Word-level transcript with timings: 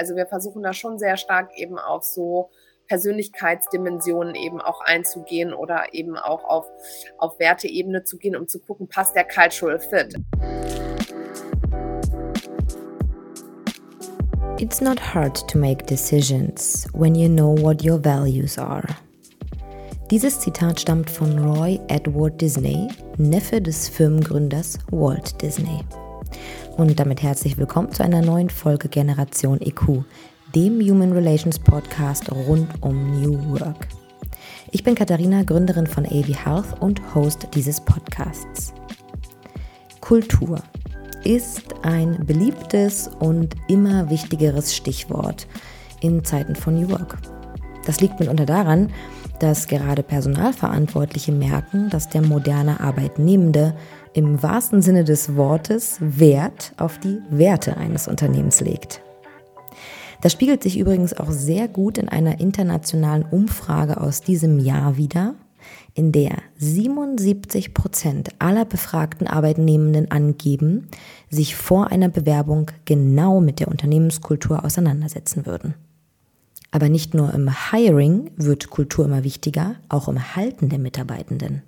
Also 0.00 0.16
wir 0.16 0.26
versuchen 0.26 0.62
da 0.62 0.72
schon 0.72 0.98
sehr 0.98 1.18
stark 1.18 1.50
eben 1.58 1.78
auf 1.78 2.04
so 2.04 2.48
Persönlichkeitsdimensionen 2.88 4.34
eben 4.34 4.58
auch 4.58 4.80
einzugehen 4.80 5.52
oder 5.52 5.92
eben 5.92 6.16
auch 6.16 6.42
auf, 6.44 6.64
auf 7.18 7.38
Werteebene 7.38 8.02
zu 8.02 8.16
gehen, 8.16 8.34
um 8.34 8.48
zu 8.48 8.60
gucken, 8.60 8.88
passt 8.88 9.14
der 9.14 9.24
Cultural 9.24 9.78
Fit. 9.78 10.14
It's 14.58 14.80
not 14.80 14.98
hard 14.98 15.46
to 15.50 15.58
make 15.58 15.84
decisions 15.84 16.88
when 16.94 17.14
you 17.14 17.28
know 17.28 17.54
what 17.60 17.84
your 17.84 18.02
values 18.02 18.56
are. 18.56 18.86
Dieses 20.10 20.40
Zitat 20.40 20.80
stammt 20.80 21.10
von 21.10 21.38
Roy 21.38 21.78
Edward 21.88 22.40
Disney, 22.40 22.88
Neffe 23.18 23.60
des 23.60 23.90
Firmengründers 23.90 24.78
Walt 24.90 25.42
Disney. 25.42 25.84
Und 26.80 26.98
damit 26.98 27.22
herzlich 27.22 27.58
willkommen 27.58 27.92
zu 27.92 28.02
einer 28.02 28.22
neuen 28.22 28.48
Folge 28.48 28.88
Generation 28.88 29.60
EQ, 29.60 30.02
dem 30.54 30.80
Human 30.80 31.12
Relations 31.12 31.58
Podcast 31.58 32.32
rund 32.32 32.70
um 32.80 33.20
New 33.20 33.38
Work. 33.50 33.86
Ich 34.70 34.82
bin 34.82 34.94
Katharina, 34.94 35.42
Gründerin 35.42 35.86
von 35.86 36.06
AV 36.06 36.28
Health 36.28 36.80
und 36.80 37.14
Host 37.14 37.48
dieses 37.54 37.82
Podcasts. 37.82 38.72
Kultur 40.00 40.62
ist 41.22 41.64
ein 41.82 42.24
beliebtes 42.24 43.10
und 43.18 43.56
immer 43.68 44.08
wichtigeres 44.08 44.74
Stichwort 44.74 45.46
in 46.00 46.24
Zeiten 46.24 46.56
von 46.56 46.80
New 46.80 46.88
Work. 46.88 47.18
Das 47.84 48.00
liegt 48.00 48.20
mitunter 48.20 48.46
daran, 48.46 48.90
dass 49.38 49.66
gerade 49.66 50.02
Personalverantwortliche 50.02 51.32
merken, 51.32 51.90
dass 51.90 52.08
der 52.08 52.22
moderne 52.22 52.80
Arbeitnehmende 52.80 53.74
im 54.12 54.42
wahrsten 54.42 54.82
Sinne 54.82 55.04
des 55.04 55.36
Wortes 55.36 55.98
Wert 56.00 56.72
auf 56.76 56.98
die 56.98 57.18
Werte 57.30 57.76
eines 57.76 58.08
Unternehmens 58.08 58.60
legt. 58.60 59.02
Das 60.20 60.32
spiegelt 60.32 60.62
sich 60.62 60.78
übrigens 60.78 61.14
auch 61.14 61.30
sehr 61.30 61.68
gut 61.68 61.96
in 61.96 62.08
einer 62.08 62.40
internationalen 62.40 63.24
Umfrage 63.24 64.00
aus 64.00 64.20
diesem 64.20 64.58
Jahr 64.58 64.96
wieder, 64.96 65.34
in 65.94 66.12
der 66.12 66.38
77 66.56 67.74
Prozent 67.74 68.30
aller 68.38 68.64
befragten 68.64 69.26
Arbeitnehmenden 69.26 70.10
angeben, 70.10 70.88
sich 71.28 71.56
vor 71.56 71.88
einer 71.90 72.08
Bewerbung 72.08 72.70
genau 72.84 73.40
mit 73.40 73.60
der 73.60 73.68
Unternehmenskultur 73.68 74.64
auseinandersetzen 74.64 75.46
würden. 75.46 75.74
Aber 76.70 76.88
nicht 76.88 77.14
nur 77.14 77.34
im 77.34 77.50
Hiring 77.70 78.30
wird 78.36 78.70
Kultur 78.70 79.06
immer 79.06 79.24
wichtiger, 79.24 79.76
auch 79.88 80.08
im 80.08 80.36
Halten 80.36 80.68
der 80.68 80.78
Mitarbeitenden. 80.78 81.62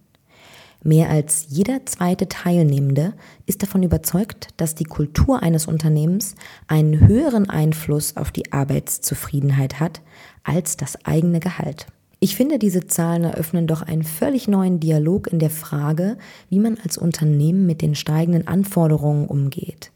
Mehr 0.84 1.10
als 1.10 1.46
jeder 1.48 1.86
zweite 1.86 2.28
Teilnehmende 2.28 3.14
ist 3.46 3.62
davon 3.62 3.84
überzeugt, 3.84 4.48
dass 4.56 4.74
die 4.74 4.84
Kultur 4.84 5.42
eines 5.42 5.66
Unternehmens 5.66 6.34
einen 6.66 7.06
höheren 7.06 7.48
Einfluss 7.48 8.16
auf 8.16 8.32
die 8.32 8.52
Arbeitszufriedenheit 8.52 9.78
hat 9.78 10.02
als 10.42 10.76
das 10.76 11.04
eigene 11.04 11.38
Gehalt. 11.38 11.86
Ich 12.18 12.36
finde, 12.36 12.58
diese 12.58 12.86
Zahlen 12.86 13.24
eröffnen 13.24 13.66
doch 13.66 13.82
einen 13.82 14.02
völlig 14.02 14.48
neuen 14.48 14.80
Dialog 14.80 15.26
in 15.26 15.38
der 15.38 15.50
Frage, 15.50 16.18
wie 16.50 16.58
man 16.58 16.78
als 16.82 16.98
Unternehmen 16.98 17.66
mit 17.66 17.80
den 17.80 17.94
steigenden 17.94 18.46
Anforderungen 18.48 19.26
umgeht 19.26 19.92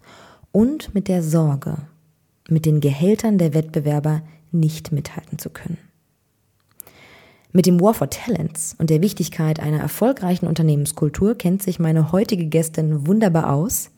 und 0.53 0.95
mit 0.95 1.09
der 1.09 1.23
Sorge, 1.23 1.77
mit 2.49 2.65
den 2.65 2.81
Gehältern 2.81 3.39
der 3.39 3.55
Wettbewerber 3.55 4.23
nicht 4.53 4.93
mithalten 4.93 5.39
zu 5.39 5.51
können. 5.51 5.79
Mit 7.53 7.67
dem 7.67 7.81
War 7.81 7.95
for 7.95 8.11
Talents 8.11 8.75
und 8.79 8.91
der 8.91 9.03
Wichtigkeit 9.03 9.61
einer 9.61 9.79
erfolgreichen 9.79 10.47
Unternehmenskultur 10.47 11.37
kennt 11.37 11.63
sich 11.63 11.79
meine 11.79 12.13
heutige 12.13 12.47
Gästin 12.47 13.07
wunderbar 13.07 13.53
aus. 13.53 13.91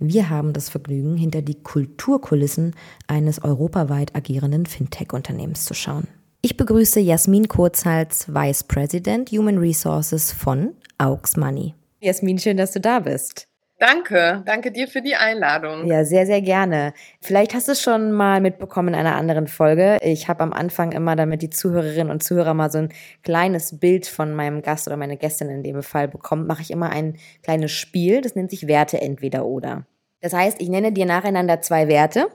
Wir 0.00 0.30
haben 0.30 0.52
das 0.52 0.68
Vergnügen, 0.68 1.16
hinter 1.16 1.42
die 1.42 1.62
Kulturkulissen 1.62 2.74
eines 3.06 3.42
europaweit 3.44 4.16
agierenden 4.16 4.66
Fintech-Unternehmens 4.66 5.64
zu 5.64 5.74
schauen. 5.74 6.08
Ich 6.42 6.56
begrüße 6.56 7.00
Jasmin 7.00 7.48
Kurzhals, 7.48 8.28
Vice 8.28 8.64
President 8.64 9.30
Human 9.30 9.58
Resources 9.58 10.32
von 10.32 10.74
Aux 10.98 11.38
Money. 11.38 11.74
Jasmin, 12.00 12.38
schön, 12.38 12.56
dass 12.56 12.72
du 12.72 12.80
da 12.80 13.00
bist. 13.00 13.48
Danke, 13.86 14.42
danke 14.46 14.72
dir 14.72 14.88
für 14.88 15.02
die 15.02 15.14
Einladung. 15.14 15.86
Ja, 15.86 16.06
sehr, 16.06 16.24
sehr 16.24 16.40
gerne. 16.40 16.94
Vielleicht 17.20 17.52
hast 17.52 17.68
du 17.68 17.72
es 17.72 17.82
schon 17.82 18.12
mal 18.12 18.40
mitbekommen 18.40 18.88
in 18.88 18.94
einer 18.94 19.14
anderen 19.14 19.46
Folge. 19.46 19.98
Ich 20.00 20.26
habe 20.26 20.42
am 20.42 20.54
Anfang 20.54 20.92
immer, 20.92 21.16
damit 21.16 21.42
die 21.42 21.50
Zuhörerinnen 21.50 22.10
und 22.10 22.22
Zuhörer 22.22 22.54
mal 22.54 22.70
so 22.70 22.78
ein 22.78 22.94
kleines 23.24 23.78
Bild 23.80 24.06
von 24.06 24.34
meinem 24.34 24.62
Gast 24.62 24.86
oder 24.86 24.96
meiner 24.96 25.16
Gästin 25.16 25.50
in 25.50 25.62
dem 25.62 25.82
Fall 25.82 26.08
bekommen, 26.08 26.46
mache 26.46 26.62
ich 26.62 26.70
immer 26.70 26.88
ein 26.88 27.18
kleines 27.42 27.72
Spiel. 27.72 28.22
Das 28.22 28.34
nennt 28.34 28.50
sich 28.50 28.66
Werte 28.68 29.02
entweder 29.02 29.44
oder. 29.44 29.84
Das 30.22 30.32
heißt, 30.32 30.62
ich 30.62 30.70
nenne 30.70 30.90
dir 30.90 31.04
nacheinander 31.04 31.60
zwei 31.60 31.86
Werte 31.86 32.28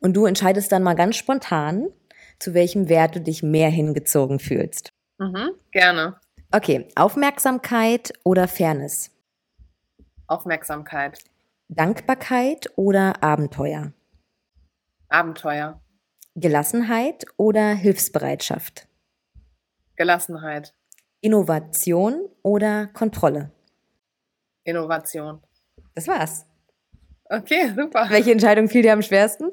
und 0.00 0.16
du 0.16 0.26
entscheidest 0.26 0.72
dann 0.72 0.82
mal 0.82 0.94
ganz 0.94 1.14
spontan, 1.14 1.86
zu 2.40 2.54
welchem 2.54 2.88
Wert 2.88 3.14
du 3.14 3.20
dich 3.20 3.44
mehr 3.44 3.70
hingezogen 3.70 4.40
fühlst. 4.40 4.90
Mhm, 5.18 5.50
gerne. 5.70 6.16
Okay, 6.50 6.88
Aufmerksamkeit 6.96 8.12
oder 8.24 8.48
Fairness? 8.48 9.12
Aufmerksamkeit. 10.28 11.18
Dankbarkeit 11.68 12.70
oder 12.76 13.22
Abenteuer? 13.22 13.92
Abenteuer. 15.08 15.80
Gelassenheit 16.34 17.24
oder 17.36 17.74
Hilfsbereitschaft? 17.74 18.86
Gelassenheit. 19.96 20.74
Innovation 21.20 22.28
oder 22.42 22.86
Kontrolle? 22.88 23.50
Innovation. 24.64 25.42
Das 25.94 26.06
war's. 26.06 26.46
Okay, 27.24 27.72
super. 27.74 28.08
Welche 28.08 28.32
Entscheidung 28.32 28.68
fiel 28.68 28.82
dir 28.82 28.92
am 28.92 29.02
schwersten? 29.02 29.50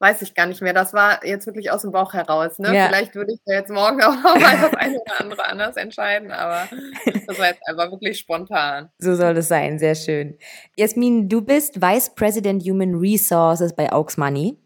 Weiß 0.00 0.22
ich 0.22 0.34
gar 0.34 0.46
nicht 0.46 0.62
mehr. 0.62 0.72
Das 0.72 0.92
war 0.94 1.24
jetzt 1.24 1.46
wirklich 1.46 1.70
aus 1.70 1.82
dem 1.82 1.92
Bauch 1.92 2.14
heraus. 2.14 2.58
Ne? 2.58 2.74
Ja. 2.74 2.88
Vielleicht 2.88 3.14
würde 3.14 3.34
ich 3.34 3.40
da 3.44 3.54
jetzt 3.54 3.70
morgen 3.70 4.02
auch 4.02 4.14
noch 4.14 4.40
mal 4.40 4.58
das 4.60 4.74
eine 4.74 4.98
oder 4.98 5.20
andere 5.20 5.46
anders 5.46 5.76
entscheiden, 5.76 6.32
aber 6.32 6.68
das 7.26 7.38
war 7.38 7.48
jetzt 7.48 7.62
einfach 7.68 7.90
wirklich 7.90 8.18
spontan. 8.18 8.88
So 8.98 9.14
soll 9.14 9.36
es 9.36 9.48
sein, 9.48 9.78
sehr 9.78 9.94
schön. 9.94 10.36
Jasmin, 10.76 11.28
du 11.28 11.42
bist 11.42 11.80
Vice 11.80 12.14
President 12.14 12.62
Human 12.64 12.94
Resources 12.96 13.74
bei 13.74 13.92
Aux 13.92 14.16
Money. 14.16 14.56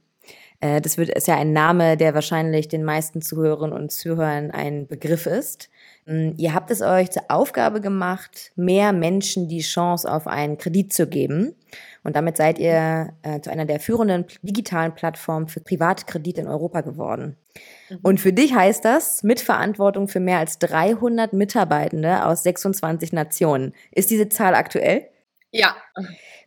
Äh, 0.60 0.80
das 0.80 0.96
wird, 0.96 1.10
ist 1.10 1.26
ja 1.26 1.36
ein 1.36 1.52
Name, 1.52 1.96
der 1.96 2.14
wahrscheinlich 2.14 2.68
den 2.68 2.84
meisten 2.84 3.20
Zuhörerinnen 3.20 3.76
und 3.76 3.90
Zuhörern 3.90 4.52
ein 4.52 4.86
Begriff 4.86 5.26
ist. 5.26 5.68
Hm, 6.06 6.34
ihr 6.36 6.52
habt 6.52 6.70
es 6.70 6.82
euch 6.82 7.10
zur 7.10 7.22
Aufgabe 7.28 7.80
gemacht, 7.80 8.52
mehr 8.56 8.92
Menschen 8.92 9.48
die 9.48 9.60
Chance 9.60 10.10
auf 10.10 10.26
einen 10.26 10.58
Kredit 10.58 10.92
zu 10.92 11.06
geben. 11.06 11.54
Und 12.02 12.14
damit 12.16 12.36
seid 12.36 12.58
ihr 12.58 13.14
äh, 13.22 13.40
zu 13.40 13.50
einer 13.50 13.64
der 13.64 13.80
führenden 13.80 14.26
digitalen 14.42 14.94
Plattformen 14.94 15.48
für 15.48 15.60
Privatkredit 15.60 16.38
in 16.38 16.46
Europa 16.46 16.82
geworden. 16.82 17.36
Mhm. 17.88 17.98
Und 18.02 18.20
für 18.20 18.32
dich 18.34 18.54
heißt 18.54 18.84
das 18.84 19.22
Mitverantwortung 19.22 20.08
für 20.08 20.20
mehr 20.20 20.38
als 20.38 20.58
300 20.58 21.32
Mitarbeitende 21.32 22.26
aus 22.26 22.42
26 22.42 23.12
Nationen. 23.12 23.72
Ist 23.90 24.10
diese 24.10 24.28
Zahl 24.28 24.54
aktuell? 24.54 25.08
Ja. 25.50 25.76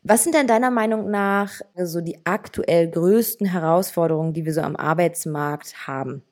Was 0.04 0.24
sind 0.24 0.36
denn 0.36 0.48
deiner 0.48 0.70
Meinung 0.70 1.10
nach 1.10 1.62
so 1.76 2.02
die 2.02 2.20
aktuell 2.26 2.90
größten 2.90 3.48
Herausforderungen, 3.48 4.34
die 4.34 4.46
wir 4.46 4.54
so 4.54 4.62
am 4.62 4.76
Arbeitsmarkt 4.76 5.88
haben? 5.88 6.24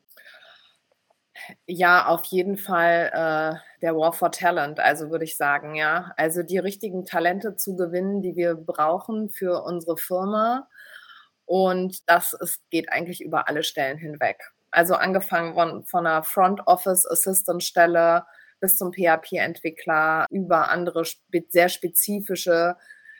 Ja, 1.67 2.07
auf 2.07 2.25
jeden 2.25 2.57
Fall 2.57 3.11
äh, 3.13 3.79
der 3.81 3.95
War 3.95 4.13
for 4.13 4.31
Talent, 4.31 4.79
also 4.79 5.09
würde 5.11 5.25
ich 5.25 5.37
sagen, 5.37 5.75
ja. 5.75 6.13
Also 6.17 6.43
die 6.43 6.57
richtigen 6.57 7.05
Talente 7.05 7.55
zu 7.55 7.75
gewinnen, 7.75 8.21
die 8.21 8.35
wir 8.35 8.55
brauchen 8.55 9.29
für 9.29 9.63
unsere 9.63 9.97
Firma. 9.97 10.67
Und 11.45 12.09
das 12.09 12.33
ist, 12.33 12.69
geht 12.71 12.91
eigentlich 12.91 13.21
über 13.21 13.47
alle 13.47 13.63
Stellen 13.63 13.97
hinweg. 13.97 14.37
Also 14.71 14.95
angefangen 14.95 15.53
von, 15.53 15.83
von 15.85 16.07
einer 16.07 16.23
Front 16.23 16.61
Office 16.67 17.05
Assistant 17.09 17.63
Stelle 17.63 18.25
bis 18.59 18.77
zum 18.77 18.91
PHP-Entwickler 18.93 20.25
über 20.31 20.69
andere 20.69 21.03
sehr 21.49 21.69
spezifische 21.69 22.75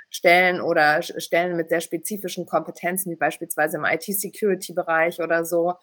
Stellen 0.10 0.62
oder 0.62 1.02
Stellen 1.02 1.56
mit 1.58 1.70
sehr 1.70 1.82
spezifischen 1.82 2.46
Kompetenzen, 2.46 3.12
wie 3.12 3.16
beispielsweise 3.18 3.78
im 3.78 3.86
IT-Security-Bereich 3.86 5.22
oder 5.22 5.46
so 5.46 5.76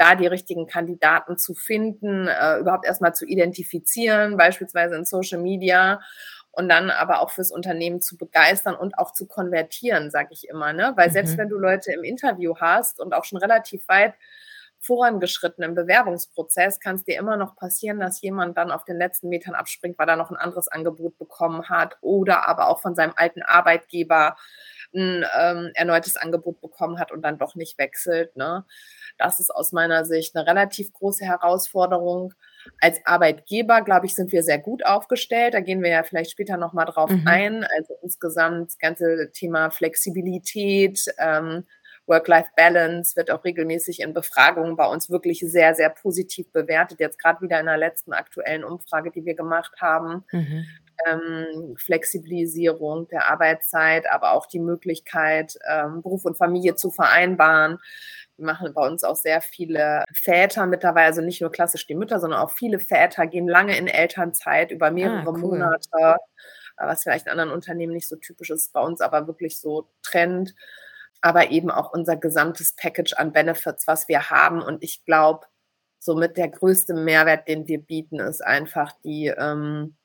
da 0.00 0.14
die 0.14 0.26
richtigen 0.26 0.66
Kandidaten 0.66 1.36
zu 1.36 1.54
finden, 1.54 2.26
äh, 2.26 2.58
überhaupt 2.58 2.86
erstmal 2.86 3.14
zu 3.14 3.26
identifizieren, 3.26 4.38
beispielsweise 4.38 4.96
in 4.96 5.04
Social 5.04 5.40
Media 5.40 6.00
und 6.52 6.70
dann 6.70 6.90
aber 6.90 7.20
auch 7.20 7.30
fürs 7.30 7.52
Unternehmen 7.52 8.00
zu 8.00 8.16
begeistern 8.16 8.74
und 8.74 8.98
auch 8.98 9.12
zu 9.12 9.26
konvertieren, 9.26 10.10
sage 10.10 10.30
ich 10.32 10.48
immer, 10.48 10.72
ne? 10.72 10.94
Weil 10.96 11.10
selbst 11.10 11.34
mhm. 11.34 11.38
wenn 11.38 11.48
du 11.50 11.58
Leute 11.58 11.92
im 11.92 12.02
Interview 12.02 12.54
hast 12.58 12.98
und 12.98 13.12
auch 13.12 13.24
schon 13.24 13.38
relativ 13.38 13.86
weit 13.88 14.14
vorangeschritten 14.78 15.62
im 15.62 15.74
Bewerbungsprozess, 15.74 16.80
kann 16.80 16.96
es 16.96 17.04
dir 17.04 17.18
immer 17.18 17.36
noch 17.36 17.54
passieren, 17.54 18.00
dass 18.00 18.22
jemand 18.22 18.56
dann 18.56 18.70
auf 18.70 18.84
den 18.84 18.96
letzten 18.96 19.28
Metern 19.28 19.54
abspringt, 19.54 19.98
weil 19.98 20.08
er 20.08 20.16
noch 20.16 20.30
ein 20.30 20.38
anderes 20.38 20.68
Angebot 20.68 21.18
bekommen 21.18 21.68
hat 21.68 21.98
oder 22.00 22.48
aber 22.48 22.68
auch 22.68 22.80
von 22.80 22.94
seinem 22.94 23.12
alten 23.16 23.42
Arbeitgeber 23.42 24.36
ein 24.94 25.24
ähm, 25.38 25.70
erneutes 25.74 26.16
Angebot 26.16 26.60
bekommen 26.60 26.98
hat 26.98 27.12
und 27.12 27.22
dann 27.22 27.38
doch 27.38 27.54
nicht 27.54 27.78
wechselt. 27.78 28.36
Ne? 28.36 28.64
Das 29.18 29.40
ist 29.40 29.50
aus 29.50 29.72
meiner 29.72 30.04
Sicht 30.04 30.34
eine 30.34 30.46
relativ 30.46 30.92
große 30.92 31.24
Herausforderung. 31.24 32.34
Als 32.80 33.00
Arbeitgeber, 33.04 33.82
glaube 33.82 34.06
ich, 34.06 34.14
sind 34.14 34.32
wir 34.32 34.42
sehr 34.42 34.58
gut 34.58 34.84
aufgestellt. 34.84 35.54
Da 35.54 35.60
gehen 35.60 35.82
wir 35.82 35.90
ja 35.90 36.02
vielleicht 36.02 36.30
später 36.30 36.56
nochmal 36.56 36.86
drauf 36.86 37.10
mhm. 37.10 37.26
ein. 37.26 37.66
Also 37.76 37.94
insgesamt 38.02 38.68
das 38.68 38.78
ganze 38.78 39.30
Thema 39.32 39.70
Flexibilität, 39.70 41.06
ähm, 41.18 41.64
Work-Life-Balance 42.10 43.16
wird 43.16 43.30
auch 43.30 43.44
regelmäßig 43.44 44.00
in 44.00 44.12
Befragungen 44.12 44.76
bei 44.76 44.86
uns 44.86 45.08
wirklich 45.08 45.40
sehr, 45.40 45.74
sehr 45.74 45.90
positiv 45.90 46.52
bewertet. 46.52 47.00
Jetzt 47.00 47.18
gerade 47.18 47.40
wieder 47.40 47.60
in 47.60 47.66
der 47.66 47.78
letzten 47.78 48.12
aktuellen 48.12 48.64
Umfrage, 48.64 49.10
die 49.10 49.24
wir 49.24 49.34
gemacht 49.34 49.72
haben. 49.80 50.24
Mhm. 50.32 50.66
Ähm, 51.06 51.74
Flexibilisierung 51.76 53.08
der 53.08 53.30
Arbeitszeit, 53.30 54.10
aber 54.10 54.32
auch 54.32 54.46
die 54.46 54.58
Möglichkeit, 54.58 55.58
ähm, 55.68 56.02
Beruf 56.02 56.24
und 56.24 56.36
Familie 56.36 56.74
zu 56.76 56.90
vereinbaren. 56.90 57.78
Wir 58.36 58.46
machen 58.46 58.72
bei 58.74 58.86
uns 58.86 59.04
auch 59.04 59.16
sehr 59.16 59.40
viele 59.40 60.04
Väter 60.12 60.66
mittlerweile, 60.66 61.06
also 61.06 61.20
nicht 61.20 61.40
nur 61.40 61.50
klassisch 61.50 61.86
die 61.86 61.94
Mütter, 61.94 62.20
sondern 62.20 62.40
auch 62.40 62.50
viele 62.50 62.80
Väter 62.80 63.26
gehen 63.26 63.48
lange 63.48 63.76
in 63.76 63.86
Elternzeit 63.86 64.70
über 64.70 64.90
mehrere 64.90 65.20
ah, 65.20 65.28
cool. 65.28 65.38
Monate, 65.40 66.16
was 66.76 67.02
vielleicht 67.02 67.26
in 67.26 67.32
anderen 67.32 67.50
Unternehmen 67.50 67.92
nicht 67.92 68.08
so 68.08 68.16
typisch 68.16 68.50
ist, 68.50 68.72
bei 68.72 68.80
uns 68.80 69.00
aber 69.00 69.26
wirklich 69.26 69.58
so 69.60 69.90
Trend 70.02 70.54
aber 71.20 71.50
eben 71.50 71.70
auch 71.70 71.92
unser 71.92 72.16
gesamtes 72.16 72.74
Package 72.74 73.14
an 73.14 73.32
Benefits, 73.32 73.86
was 73.86 74.08
wir 74.08 74.30
haben. 74.30 74.62
Und 74.62 74.82
ich 74.82 75.04
glaube, 75.04 75.46
somit 75.98 76.36
der 76.36 76.48
größte 76.48 76.94
Mehrwert, 76.94 77.46
den 77.48 77.68
wir 77.68 77.78
bieten, 77.78 78.20
ist 78.20 78.40
einfach 78.44 78.92
die, 79.04 79.26
ähm, 79.26 79.96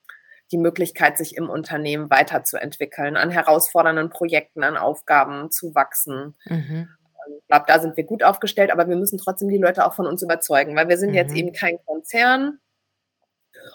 die 0.51 0.57
Möglichkeit, 0.57 1.17
sich 1.17 1.35
im 1.35 1.49
Unternehmen 1.49 2.09
weiterzuentwickeln, 2.09 3.17
an 3.17 3.31
herausfordernden 3.31 4.09
Projekten, 4.09 4.63
an 4.63 4.77
Aufgaben 4.77 5.51
zu 5.51 5.73
wachsen. 5.75 6.35
Mhm. 6.45 6.89
Ich 7.39 7.47
glaube, 7.47 7.65
da 7.67 7.79
sind 7.79 7.97
wir 7.97 8.03
gut 8.03 8.23
aufgestellt, 8.23 8.71
aber 8.71 8.87
wir 8.87 8.95
müssen 8.95 9.17
trotzdem 9.17 9.49
die 9.49 9.57
Leute 9.57 9.85
auch 9.85 9.93
von 9.93 10.05
uns 10.05 10.21
überzeugen, 10.21 10.75
weil 10.75 10.89
wir 10.89 10.97
sind 10.97 11.09
mhm. 11.09 11.15
jetzt 11.15 11.35
eben 11.35 11.53
kein 11.53 11.77
Konzern. 11.85 12.59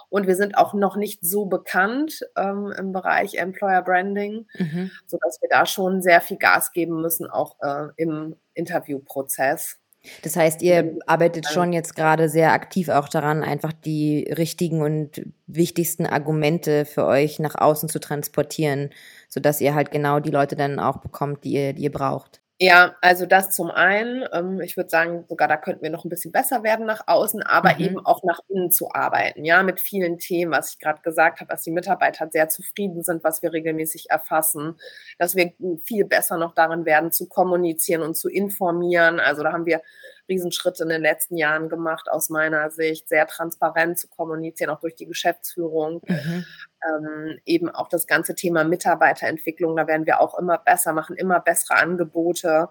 Und 0.09 0.27
wir 0.29 0.37
sind 0.37 0.57
auch 0.57 0.73
noch 0.73 0.95
nicht 0.97 1.25
so 1.25 1.47
bekannt 1.47 2.21
ähm, 2.37 2.73
im 2.79 2.93
Bereich 2.93 3.35
Employer 3.35 3.83
Branding, 3.83 4.47
mhm. 4.57 4.91
sodass 5.07 5.41
wir 5.41 5.49
da 5.49 5.67
schon 5.67 6.01
sehr 6.03 6.21
viel 6.21 6.37
Gas 6.37 6.73
geben 6.73 7.01
müssen, 7.01 7.29
auch 7.29 7.57
äh, 7.61 7.89
im 7.97 8.37
Interviewprozess. 8.55 9.81
Das 10.23 10.37
heißt, 10.37 10.62
ihr 10.62 10.99
arbeitet 11.06 11.47
schon 11.47 11.73
jetzt 11.73 11.94
gerade 11.94 12.29
sehr 12.29 12.52
aktiv 12.52 12.88
auch 12.88 13.08
daran, 13.08 13.43
einfach 13.43 13.73
die 13.73 14.32
richtigen 14.37 14.81
und 14.82 15.23
wichtigsten 15.47 16.06
Argumente 16.06 16.87
für 16.87 17.06
euch 17.06 17.38
nach 17.38 17.55
außen 17.55 17.88
zu 17.88 18.00
transportieren, 18.00 18.91
sodass 19.29 19.61
ihr 19.61 19.75
halt 19.75 19.91
genau 19.91 20.20
die 20.20 20.31
Leute 20.31 20.56
dann 20.56 20.79
auch 20.79 20.99
bekommt, 20.99 21.44
die 21.44 21.52
ihr, 21.52 21.73
die 21.75 21.82
ihr 21.82 21.93
braucht. 21.93 22.41
Ja, 22.62 22.95
also 23.01 23.25
das 23.25 23.53
zum 23.53 23.71
einen. 23.71 24.23
Ähm, 24.35 24.61
ich 24.61 24.77
würde 24.77 24.91
sagen, 24.91 25.25
sogar 25.31 25.49
da 25.49 25.57
könnten 25.57 25.83
wir 25.83 25.89
noch 25.89 26.05
ein 26.05 26.11
bisschen 26.11 26.31
besser 26.31 26.62
werden 26.62 26.85
nach 26.85 27.05
außen, 27.07 27.43
aber 27.43 27.73
mhm. 27.75 27.81
eben 27.81 28.07
auch 28.07 28.23
nach 28.23 28.41
innen 28.49 28.71
zu 28.71 28.93
arbeiten, 28.93 29.47
ja, 29.47 29.62
mit 29.62 29.81
vielen 29.81 30.19
Themen, 30.19 30.53
was 30.53 30.75
ich 30.75 30.79
gerade 30.79 31.01
gesagt 31.01 31.41
habe, 31.41 31.49
dass 31.49 31.62
die 31.62 31.71
Mitarbeiter 31.71 32.29
sehr 32.31 32.51
zufrieden 32.51 33.03
sind, 33.03 33.25
was 33.25 33.41
wir 33.41 33.55
regelmäßig 33.55 34.11
erfassen, 34.11 34.77
dass 35.19 35.37
wir 35.37 35.55
viel 35.85 36.05
besser 36.05 36.37
noch 36.37 36.55
darin 36.55 36.85
werden, 36.85 37.12
zu 37.12 37.29
kommunizieren 37.31 38.03
und 38.03 38.15
zu 38.15 38.29
informieren. 38.29 39.21
Also 39.21 39.43
da 39.43 39.53
haben 39.53 39.65
wir 39.65 39.81
Riesenschritte 40.29 40.83
in 40.83 40.91
den 40.91 41.01
letzten 41.01 41.39
Jahren 41.39 41.71
gemacht, 41.71 42.11
aus 42.11 42.29
meiner 42.29 42.71
Sicht, 42.71 43.09
sehr 43.09 43.27
transparent 43.27 43.99
zu 43.99 44.09
kommunizieren, 44.09 44.71
auch 44.71 44.81
durch 44.81 44.97
die 44.97 45.07
Geschäftsführung. 45.07 46.03
Mhm. 46.07 46.45
Ähm, 46.87 47.38
eben 47.44 47.69
auch 47.69 47.88
das 47.88 48.06
ganze 48.06 48.35
Thema 48.35 48.65
Mitarbeiterentwicklung, 48.65 49.77
da 49.77 49.87
werden 49.87 50.06
wir 50.06 50.21
auch 50.21 50.38
immer 50.38 50.59
besser, 50.59 50.93
machen 50.93 51.17
immer 51.17 51.41
bessere 51.41 51.77
Angebote. 51.77 52.69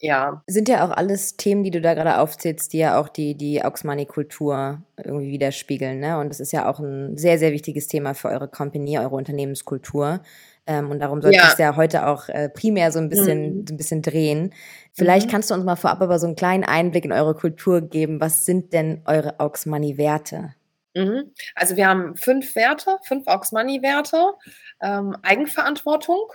Ja. 0.00 0.42
Sind 0.46 0.68
ja 0.68 0.86
auch 0.86 0.96
alles 0.96 1.36
Themen, 1.36 1.64
die 1.64 1.72
du 1.72 1.80
da 1.80 1.94
gerade 1.94 2.18
aufzählst, 2.18 2.72
die 2.72 2.78
ja 2.78 3.00
auch 3.00 3.08
die, 3.08 3.34
die 3.34 3.64
Auxmoney-Kultur 3.64 4.80
irgendwie 4.96 5.30
widerspiegeln. 5.30 5.98
Ne? 5.98 6.18
Und 6.18 6.28
das 6.28 6.38
ist 6.38 6.52
ja 6.52 6.68
auch 6.70 6.78
ein 6.78 7.16
sehr, 7.16 7.38
sehr 7.38 7.52
wichtiges 7.52 7.88
Thema 7.88 8.14
für 8.14 8.28
eure 8.28 8.48
Company, 8.48 8.98
eure 8.98 9.16
Unternehmenskultur. 9.16 10.20
Ähm, 10.66 10.90
und 10.90 11.00
darum 11.00 11.20
sollte 11.20 11.38
ja. 11.38 11.48
es 11.50 11.58
ja 11.58 11.74
heute 11.74 12.06
auch 12.06 12.28
äh, 12.28 12.48
primär 12.48 12.92
so 12.92 13.00
ein 13.00 13.08
bisschen, 13.08 13.60
mhm. 13.60 13.66
so 13.66 13.74
ein 13.74 13.76
bisschen 13.76 14.02
drehen. 14.02 14.54
Vielleicht 14.92 15.26
mhm. 15.26 15.30
kannst 15.32 15.50
du 15.50 15.54
uns 15.54 15.64
mal 15.64 15.76
vorab 15.76 16.00
aber 16.00 16.18
so 16.20 16.26
einen 16.26 16.36
kleinen 16.36 16.64
Einblick 16.64 17.04
in 17.04 17.12
eure 17.12 17.34
Kultur 17.34 17.80
geben. 17.80 18.20
Was 18.20 18.44
sind 18.44 18.72
denn 18.72 19.02
eure 19.04 19.40
Aux 19.40 19.66
Money 19.66 19.98
Werte? 19.98 20.54
Mhm. 20.94 21.34
Also 21.54 21.76
wir 21.76 21.88
haben 21.88 22.16
fünf 22.16 22.54
Werte, 22.56 22.98
fünf 23.04 23.26
Aux 23.26 23.52
Money 23.52 23.82
Werte. 23.82 24.34
Ähm, 24.80 25.16
Eigenverantwortung, 25.22 26.32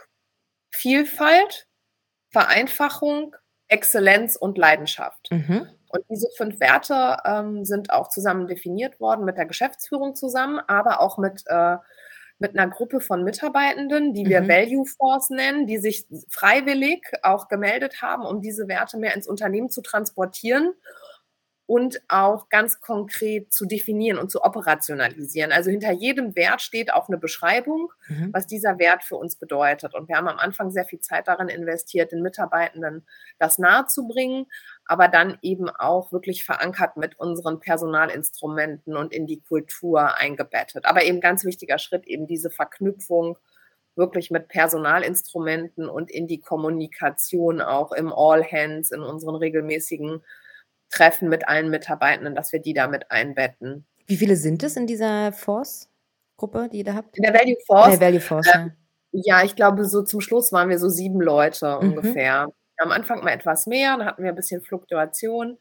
Vielfalt, 0.71 1.67
Vereinfachung, 2.31 3.35
Exzellenz 3.67 4.35
und 4.35 4.57
Leidenschaft. 4.57 5.29
Mhm. 5.31 5.67
Und 5.89 6.05
diese 6.09 6.27
fünf 6.37 6.59
Werte 6.59 7.17
ähm, 7.25 7.65
sind 7.65 7.91
auch 7.91 8.09
zusammen 8.09 8.47
definiert 8.47 8.99
worden 8.99 9.25
mit 9.25 9.37
der 9.37 9.45
Geschäftsführung 9.45 10.15
zusammen, 10.15 10.59
aber 10.67 11.01
auch 11.01 11.17
mit 11.17 11.43
äh, 11.47 11.77
mit 12.39 12.57
einer 12.57 12.69
Gruppe 12.69 12.99
von 12.99 13.23
Mitarbeitenden, 13.23 14.13
die 14.13 14.25
wir 14.25 14.41
mhm. 14.41 14.49
Value 14.49 14.85
Force 14.85 15.29
nennen, 15.29 15.65
die 15.67 15.77
sich 15.77 16.05
freiwillig 16.29 17.05
auch 17.21 17.47
gemeldet 17.47 18.01
haben, 18.01 18.25
um 18.25 18.41
diese 18.41 18.67
Werte 18.67 18.97
mehr 18.97 19.15
ins 19.15 19.27
Unternehmen 19.27 19.69
zu 19.69 19.81
transportieren 19.81 20.73
und 21.65 22.01
auch 22.09 22.49
ganz 22.49 22.81
konkret 22.81 23.53
zu 23.53 23.65
definieren 23.65 24.17
und 24.17 24.29
zu 24.29 24.43
operationalisieren. 24.43 25.53
Also 25.53 25.71
hinter 25.71 25.91
jedem 25.91 26.35
Wert 26.35 26.61
steht 26.61 26.93
auch 26.93 27.07
eine 27.07 27.17
Beschreibung, 27.17 27.91
mhm. 28.07 28.29
was 28.33 28.47
dieser 28.47 28.79
Wert 28.79 29.03
für 29.03 29.15
uns 29.15 29.37
bedeutet. 29.37 29.93
Und 29.93 30.09
wir 30.09 30.17
haben 30.17 30.27
am 30.27 30.39
Anfang 30.39 30.71
sehr 30.71 30.83
viel 30.83 30.99
Zeit 30.99 31.27
darin 31.29 31.47
investiert, 31.47 32.11
den 32.11 32.21
Mitarbeitenden 32.21 33.07
das 33.39 33.59
nahezubringen, 33.59 34.47
aber 34.85 35.07
dann 35.07 35.37
eben 35.41 35.69
auch 35.69 36.11
wirklich 36.11 36.43
verankert 36.43 36.97
mit 36.97 37.17
unseren 37.17 37.61
Personalinstrumenten 37.61 38.97
und 38.97 39.13
in 39.13 39.25
die 39.25 39.39
Kultur 39.39 40.17
eingebettet. 40.17 40.85
Aber 40.85 41.03
eben 41.03 41.21
ganz 41.21 41.45
wichtiger 41.45 41.77
Schritt, 41.77 42.05
eben 42.05 42.27
diese 42.27 42.49
Verknüpfung 42.49 43.37
wirklich 43.95 44.31
mit 44.31 44.47
Personalinstrumenten 44.47 45.87
und 45.87 46.11
in 46.11 46.27
die 46.27 46.41
Kommunikation 46.41 47.61
auch 47.61 47.91
im 47.91 48.11
All 48.11 48.43
Hands, 48.43 48.89
in 48.91 49.01
unseren 49.01 49.35
regelmäßigen 49.35 50.23
Treffen 50.93 51.29
mit 51.29 51.47
allen 51.47 51.69
Mitarbeitenden, 51.69 52.35
dass 52.35 52.53
wir 52.53 52.59
die 52.59 52.73
damit 52.73 53.09
einbetten. 53.11 53.85
Wie 54.05 54.17
viele 54.17 54.35
sind 54.35 54.63
es 54.63 54.75
in 54.75 54.85
dieser 54.85 55.31
Force-Gruppe, 55.31 56.69
die 56.71 56.79
ihr 56.79 56.83
da 56.83 56.93
habt? 56.93 57.17
In 57.17 57.23
der 57.23 57.33
Value 57.33 57.57
Force? 57.65 57.93
In 57.93 57.99
der 57.99 58.07
Value 58.07 58.21
Force, 58.21 58.47
äh, 58.47 58.51
ja. 58.51 58.69
ja. 59.11 59.43
ich 59.43 59.55
glaube, 59.55 59.85
so 59.85 60.03
zum 60.03 60.21
Schluss 60.21 60.51
waren 60.51 60.69
wir 60.69 60.77
so 60.77 60.89
sieben 60.89 61.21
Leute 61.21 61.79
mhm. 61.81 61.89
ungefähr 61.89 62.47
am 62.77 62.91
Anfang 62.91 63.23
mal 63.23 63.31
etwas 63.31 63.67
mehr, 63.67 63.97
dann 63.97 64.05
hatten 64.05 64.23
wir 64.23 64.29
ein 64.29 64.35
bisschen 64.35 64.61
Fluktuation. 64.61 65.57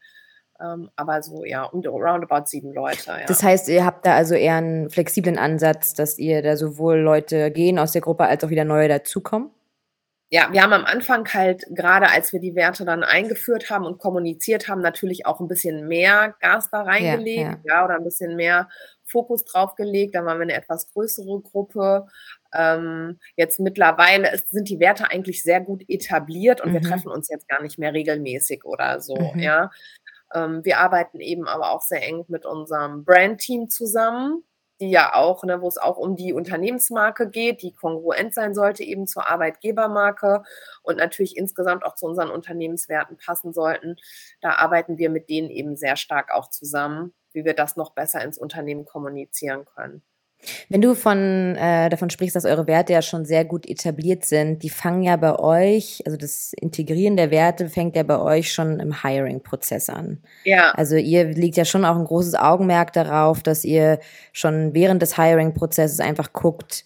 Ähm, 0.61 0.89
aber 0.95 1.21
so, 1.23 1.43
ja, 1.45 1.63
um 1.63 1.81
roundabout 1.81 2.45
sieben 2.45 2.73
Leute. 2.73 3.07
Ja. 3.07 3.25
Das 3.27 3.41
heißt, 3.41 3.69
ihr 3.69 3.85
habt 3.85 4.05
da 4.05 4.15
also 4.15 4.35
eher 4.35 4.55
einen 4.55 4.89
flexiblen 4.89 5.37
Ansatz, 5.37 5.93
dass 5.93 6.19
ihr 6.19 6.41
da 6.41 6.57
sowohl 6.57 6.99
Leute 6.99 7.49
gehen 7.51 7.79
aus 7.79 7.91
der 7.91 8.01
Gruppe 8.01 8.25
als 8.25 8.43
auch 8.43 8.49
wieder 8.49 8.65
neue 8.65 8.87
dazukommen? 8.87 9.49
Ja, 10.33 10.51
wir 10.51 10.63
haben 10.63 10.73
am 10.73 10.85
Anfang 10.85 11.31
halt, 11.31 11.63
gerade 11.69 12.09
als 12.09 12.33
wir 12.33 12.39
die 12.39 12.55
Werte 12.55 12.85
dann 12.85 13.03
eingeführt 13.03 13.69
haben 13.69 13.85
und 13.85 13.99
kommuniziert 13.99 14.67
haben, 14.67 14.81
natürlich 14.81 15.27
auch 15.27 15.39
ein 15.39 15.47
bisschen 15.47 15.87
mehr 15.87 16.33
Gas 16.39 16.71
da 16.71 16.81
reingelegt, 16.81 17.37
ja, 17.37 17.51
ja. 17.51 17.59
ja 17.65 17.85
oder 17.85 17.97
ein 17.97 18.03
bisschen 18.03 18.35
mehr 18.35 18.67
Fokus 19.03 19.45
drauf 19.45 19.75
gelegt. 19.75 20.15
Dann 20.15 20.25
waren 20.25 20.39
wir 20.39 20.43
eine 20.45 20.55
etwas 20.55 20.91
größere 20.91 21.39
Gruppe. 21.41 22.07
Ähm, 22.51 23.19
jetzt 23.35 23.59
mittlerweile 23.59 24.33
ist, 24.33 24.49
sind 24.49 24.69
die 24.69 24.79
Werte 24.79 25.11
eigentlich 25.11 25.43
sehr 25.43 25.61
gut 25.61 25.83
etabliert 25.87 26.61
und 26.61 26.71
mhm. 26.71 26.73
wir 26.73 26.81
treffen 26.81 27.11
uns 27.11 27.29
jetzt 27.29 27.47
gar 27.47 27.61
nicht 27.61 27.77
mehr 27.77 27.93
regelmäßig 27.93 28.65
oder 28.65 29.01
so, 29.01 29.15
mhm. 29.15 29.39
ja. 29.39 29.69
Ähm, 30.33 30.65
wir 30.65 30.79
arbeiten 30.79 31.19
eben 31.19 31.47
aber 31.47 31.69
auch 31.69 31.83
sehr 31.83 32.01
eng 32.01 32.25
mit 32.27 32.43
unserem 32.43 33.05
Brand-Team 33.05 33.69
zusammen 33.69 34.43
die 34.81 34.89
ja 34.91 35.13
auch, 35.15 35.43
ne, 35.43 35.61
wo 35.61 35.67
es 35.67 35.77
auch 35.77 35.97
um 35.97 36.15
die 36.15 36.33
Unternehmensmarke 36.33 37.29
geht, 37.29 37.61
die 37.61 37.73
kongruent 37.73 38.33
sein 38.33 38.53
sollte 38.53 38.83
eben 38.83 39.07
zur 39.07 39.29
Arbeitgebermarke 39.29 40.43
und 40.81 40.97
natürlich 40.97 41.37
insgesamt 41.37 41.83
auch 41.85 41.95
zu 41.95 42.05
unseren 42.05 42.29
Unternehmenswerten 42.29 43.17
passen 43.17 43.53
sollten. 43.53 43.97
Da 44.41 44.51
arbeiten 44.55 44.97
wir 44.97 45.09
mit 45.09 45.29
denen 45.29 45.49
eben 45.49 45.75
sehr 45.77 45.95
stark 45.95 46.31
auch 46.31 46.49
zusammen, 46.49 47.13
wie 47.33 47.45
wir 47.45 47.53
das 47.53 47.75
noch 47.77 47.91
besser 47.93 48.23
ins 48.23 48.37
Unternehmen 48.37 48.85
kommunizieren 48.85 49.65
können. 49.65 50.03
Wenn 50.69 50.81
du 50.81 50.95
von, 50.95 51.55
äh, 51.55 51.89
davon 51.89 52.09
sprichst, 52.09 52.35
dass 52.35 52.45
eure 52.45 52.67
Werte 52.67 52.93
ja 52.93 53.01
schon 53.01 53.25
sehr 53.25 53.45
gut 53.45 53.67
etabliert 53.67 54.25
sind, 54.25 54.63
die 54.63 54.69
fangen 54.69 55.03
ja 55.03 55.15
bei 55.15 55.37
euch, 55.39 56.01
also 56.05 56.17
das 56.17 56.53
Integrieren 56.53 57.17
der 57.17 57.31
Werte 57.31 57.69
fängt 57.69 57.95
ja 57.95 58.03
bei 58.03 58.19
euch 58.19 58.51
schon 58.51 58.79
im 58.79 59.03
Hiring-Prozess 59.03 59.89
an. 59.89 60.19
Ja. 60.43 60.71
Also 60.71 60.95
ihr 60.95 61.25
legt 61.25 61.57
ja 61.57 61.65
schon 61.65 61.85
auch 61.85 61.95
ein 61.95 62.05
großes 62.05 62.35
Augenmerk 62.35 62.93
darauf, 62.93 63.43
dass 63.43 63.63
ihr 63.63 63.99
schon 64.31 64.73
während 64.73 65.01
des 65.01 65.17
Hiring-Prozesses 65.17 65.99
einfach 65.99 66.33
guckt, 66.33 66.83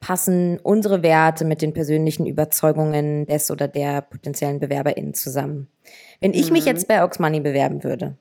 passen 0.00 0.58
unsere 0.60 1.02
Werte 1.02 1.44
mit 1.44 1.62
den 1.62 1.72
persönlichen 1.72 2.26
Überzeugungen 2.26 3.26
des 3.26 3.50
oder 3.50 3.68
der 3.68 4.02
potenziellen 4.02 4.60
BewerberInnen 4.60 5.14
zusammen. 5.14 5.68
Wenn 6.20 6.34
ich 6.34 6.48
mhm. 6.48 6.52
mich 6.54 6.64
jetzt 6.66 6.86
bei 6.88 7.02
Oxmoney 7.02 7.40
bewerben 7.40 7.82
würde, 7.82 8.16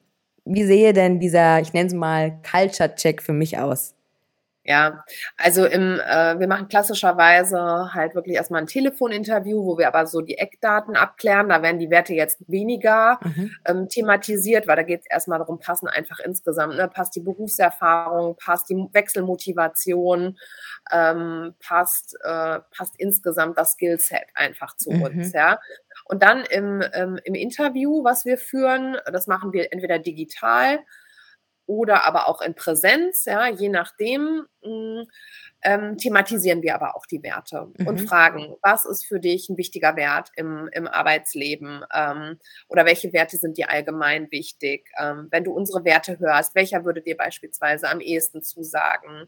wie 0.45 0.63
sehe 0.63 0.93
denn 0.93 1.19
dieser, 1.19 1.59
ich 1.59 1.73
nenne 1.73 1.87
es 1.87 1.93
mal, 1.93 2.39
Culture-Check 2.49 3.21
für 3.21 3.33
mich 3.33 3.57
aus? 3.57 3.96
Ja, 4.69 5.05
also 5.37 5.65
im, 5.65 5.97
äh, 5.97 6.37
wir 6.39 6.47
machen 6.49 6.67
klassischerweise 6.67 7.93
halt 7.93 8.15
wirklich 8.15 8.35
erstmal 8.35 8.59
ein 8.59 8.67
Telefoninterview, 8.67 9.63
wo 9.65 9.77
wir 9.77 9.87
aber 9.87 10.05
so 10.07 10.19
die 10.19 10.37
Eckdaten 10.37 10.97
abklären. 10.97 11.47
Da 11.47 11.61
werden 11.61 11.79
die 11.79 11.89
Werte 11.89 12.13
jetzt 12.13 12.37
weniger 12.49 13.17
mhm. 13.23 13.51
ähm, 13.63 13.87
thematisiert, 13.87 14.67
weil 14.67 14.75
da 14.75 14.83
geht 14.83 15.03
es 15.03 15.09
erstmal 15.09 15.39
darum, 15.39 15.59
passen 15.59 15.87
einfach 15.87 16.19
insgesamt, 16.19 16.75
ne? 16.75 16.89
passt 16.89 17.15
die 17.15 17.21
Berufserfahrung, 17.21 18.35
passt 18.35 18.69
die 18.69 18.75
Wechselmotivation, 18.91 20.37
ähm, 20.91 21.55
passt, 21.65 22.17
äh, 22.21 22.59
passt 22.77 22.95
insgesamt 22.97 23.57
das 23.57 23.71
Skillset 23.71 24.25
einfach 24.35 24.75
zu 24.75 24.91
mhm. 24.91 25.01
uns, 25.01 25.31
ja. 25.31 25.59
Und 26.03 26.23
dann 26.23 26.43
im, 26.43 26.83
ähm, 26.91 27.17
im 27.23 27.35
Interview, 27.35 28.03
was 28.03 28.25
wir 28.25 28.37
führen, 28.37 28.97
das 29.13 29.27
machen 29.27 29.53
wir 29.53 29.71
entweder 29.71 29.97
digital 29.97 30.79
oder 31.67 32.05
aber 32.05 32.27
auch 32.27 32.41
in 32.41 32.55
Präsenz, 32.55 33.25
ja, 33.25 33.47
je 33.47 33.69
nachdem. 33.69 34.47
Mh, 34.63 35.01
mm, 35.03 35.07
ähm, 35.63 35.97
thematisieren 35.97 36.61
wir 36.61 36.75
aber 36.75 36.95
auch 36.95 37.05
die 37.05 37.23
Werte 37.23 37.67
mhm. 37.77 37.87
und 37.87 37.97
fragen, 38.01 38.55
was 38.61 38.85
ist 38.85 39.05
für 39.05 39.19
dich 39.19 39.49
ein 39.49 39.57
wichtiger 39.57 39.95
Wert 39.95 40.29
im, 40.35 40.69
im 40.71 40.87
Arbeitsleben 40.87 41.83
ähm, 41.93 42.39
oder 42.67 42.85
welche 42.85 43.11
Werte 43.11 43.37
sind 43.37 43.57
dir 43.57 43.71
allgemein 43.71 44.31
wichtig? 44.31 44.89
Ähm, 44.99 45.27
wenn 45.31 45.43
du 45.43 45.51
unsere 45.51 45.83
Werte 45.83 46.19
hörst, 46.19 46.53
welcher 46.55 46.85
würde 46.85 47.01
dir 47.01 47.17
beispielsweise 47.17 47.89
am 47.89 48.01
ehesten 48.01 48.43
zusagen? 48.43 49.27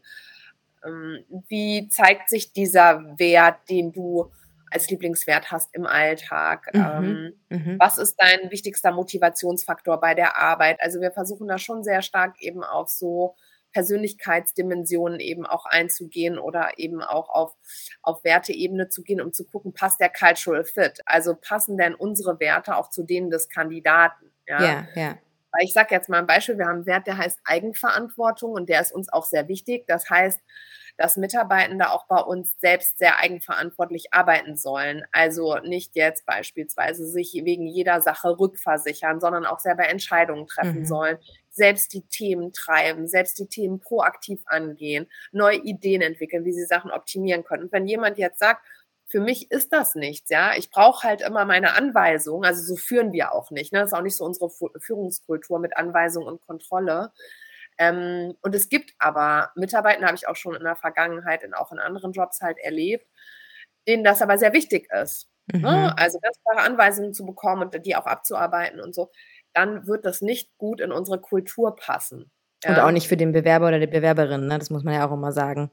Ähm, 0.84 1.24
wie 1.48 1.88
zeigt 1.88 2.30
sich 2.30 2.52
dieser 2.52 3.18
Wert, 3.18 3.68
den 3.68 3.92
du 3.92 4.30
als 4.70 4.88
Lieblingswert 4.88 5.50
hast 5.50 5.74
im 5.74 5.86
Alltag? 5.86 6.70
Mhm. 6.72 7.34
Ähm, 7.50 7.58
mhm. 7.58 7.76
Was 7.78 7.98
ist 7.98 8.16
dein 8.16 8.50
wichtigster 8.50 8.92
Motivationsfaktor 8.92 10.00
bei 10.00 10.14
der 10.14 10.38
Arbeit? 10.38 10.80
Also 10.80 11.00
wir 11.00 11.12
versuchen 11.12 11.48
da 11.48 11.58
schon 11.58 11.82
sehr 11.84 12.02
stark 12.02 12.40
eben 12.40 12.62
auf 12.62 12.88
so 12.88 13.36
Persönlichkeitsdimensionen 13.72 15.20
eben 15.20 15.46
auch 15.46 15.66
einzugehen 15.66 16.38
oder 16.38 16.78
eben 16.78 17.02
auch 17.02 17.28
auf, 17.28 17.56
auf 18.02 18.24
Werteebene 18.24 18.88
zu 18.88 19.02
gehen, 19.02 19.20
um 19.20 19.32
zu 19.32 19.44
gucken, 19.44 19.72
passt 19.72 20.00
der 20.00 20.10
Cultural 20.10 20.64
Fit? 20.64 21.00
Also 21.06 21.34
passen 21.34 21.76
denn 21.76 21.94
unsere 21.94 22.40
Werte 22.40 22.76
auch 22.76 22.90
zu 22.90 23.02
denen 23.02 23.30
des 23.30 23.48
Kandidaten? 23.48 24.32
Ja, 24.46 24.62
ja. 24.62 24.86
ja. 24.94 25.18
Weil 25.52 25.64
ich 25.64 25.72
sage 25.72 25.94
jetzt 25.94 26.08
mal 26.08 26.18
ein 26.18 26.26
Beispiel, 26.26 26.58
wir 26.58 26.66
haben 26.66 26.76
einen 26.76 26.86
Wert, 26.86 27.06
der 27.06 27.18
heißt 27.18 27.40
Eigenverantwortung 27.44 28.52
und 28.52 28.68
der 28.68 28.80
ist 28.80 28.92
uns 28.92 29.12
auch 29.12 29.24
sehr 29.24 29.48
wichtig. 29.48 29.86
Das 29.86 30.08
heißt, 30.08 30.40
dass 31.00 31.16
Mitarbeitende 31.16 31.90
auch 31.90 32.06
bei 32.06 32.18
uns 32.18 32.56
selbst 32.60 32.98
sehr 32.98 33.18
eigenverantwortlich 33.18 34.12
arbeiten 34.12 34.56
sollen. 34.56 35.02
Also 35.12 35.56
nicht 35.58 35.96
jetzt 35.96 36.26
beispielsweise 36.26 37.06
sich 37.06 37.32
wegen 37.42 37.66
jeder 37.66 38.02
Sache 38.02 38.38
rückversichern, 38.38 39.18
sondern 39.18 39.46
auch 39.46 39.60
selber 39.60 39.88
Entscheidungen 39.88 40.46
treffen 40.46 40.80
mhm. 40.80 40.86
sollen, 40.86 41.18
selbst 41.48 41.94
die 41.94 42.02
Themen 42.02 42.52
treiben, 42.52 43.08
selbst 43.08 43.38
die 43.38 43.46
Themen 43.46 43.80
proaktiv 43.80 44.42
angehen, 44.44 45.08
neue 45.32 45.56
Ideen 45.56 46.02
entwickeln, 46.02 46.44
wie 46.44 46.52
sie 46.52 46.66
Sachen 46.66 46.90
optimieren 46.90 47.44
können. 47.44 47.64
Und 47.64 47.72
wenn 47.72 47.86
jemand 47.86 48.18
jetzt 48.18 48.38
sagt, 48.38 48.62
für 49.10 49.20
mich 49.20 49.50
ist 49.50 49.72
das 49.72 49.94
nichts, 49.94 50.30
ja. 50.30 50.52
Ich 50.56 50.70
brauche 50.70 51.06
halt 51.06 51.20
immer 51.20 51.44
meine 51.44 51.74
Anweisungen. 51.74 52.44
Also 52.44 52.62
so 52.62 52.76
führen 52.76 53.12
wir 53.12 53.32
auch 53.32 53.50
nicht. 53.50 53.72
Ne? 53.72 53.80
Das 53.80 53.90
ist 53.90 53.98
auch 53.98 54.02
nicht 54.02 54.16
so 54.16 54.24
unsere 54.24 54.50
Führungskultur 54.78 55.58
mit 55.58 55.76
Anweisung 55.76 56.24
und 56.24 56.40
Kontrolle. 56.40 57.12
Ähm, 57.78 58.34
und 58.42 58.54
es 58.54 58.68
gibt 58.68 58.94
aber 58.98 59.50
Mitarbeiter, 59.56 60.06
habe 60.06 60.16
ich 60.16 60.28
auch 60.28 60.36
schon 60.36 60.54
in 60.54 60.64
der 60.64 60.76
Vergangenheit 60.76 61.44
und 61.44 61.54
auch 61.54 61.72
in 61.72 61.78
anderen 61.78 62.12
Jobs 62.12 62.40
halt 62.40 62.58
erlebt, 62.58 63.06
denen 63.88 64.04
das 64.04 64.22
aber 64.22 64.38
sehr 64.38 64.52
wichtig 64.52 64.88
ist. 64.92 65.28
Ne? 65.52 65.58
Mhm. 65.58 65.64
Ne? 65.64 65.98
Also 65.98 66.18
ganz 66.20 66.38
klare 66.42 66.66
Anweisungen 66.66 67.12
zu 67.12 67.26
bekommen 67.26 67.62
und 67.62 67.86
die 67.86 67.96
auch 67.96 68.06
abzuarbeiten 68.06 68.80
und 68.80 68.94
so 68.94 69.10
dann 69.52 69.86
wird 69.86 70.04
das 70.04 70.22
nicht 70.22 70.56
gut 70.58 70.80
in 70.80 70.92
unsere 70.92 71.20
Kultur 71.20 71.76
passen. 71.76 72.30
Und 72.66 72.76
ja. 72.76 72.86
auch 72.86 72.90
nicht 72.90 73.08
für 73.08 73.16
den 73.16 73.32
Bewerber 73.32 73.68
oder 73.68 73.80
die 73.80 73.86
Bewerberin, 73.86 74.46
ne? 74.46 74.58
das 74.58 74.70
muss 74.70 74.84
man 74.84 74.94
ja 74.94 75.08
auch 75.08 75.12
immer 75.12 75.32
sagen. 75.32 75.70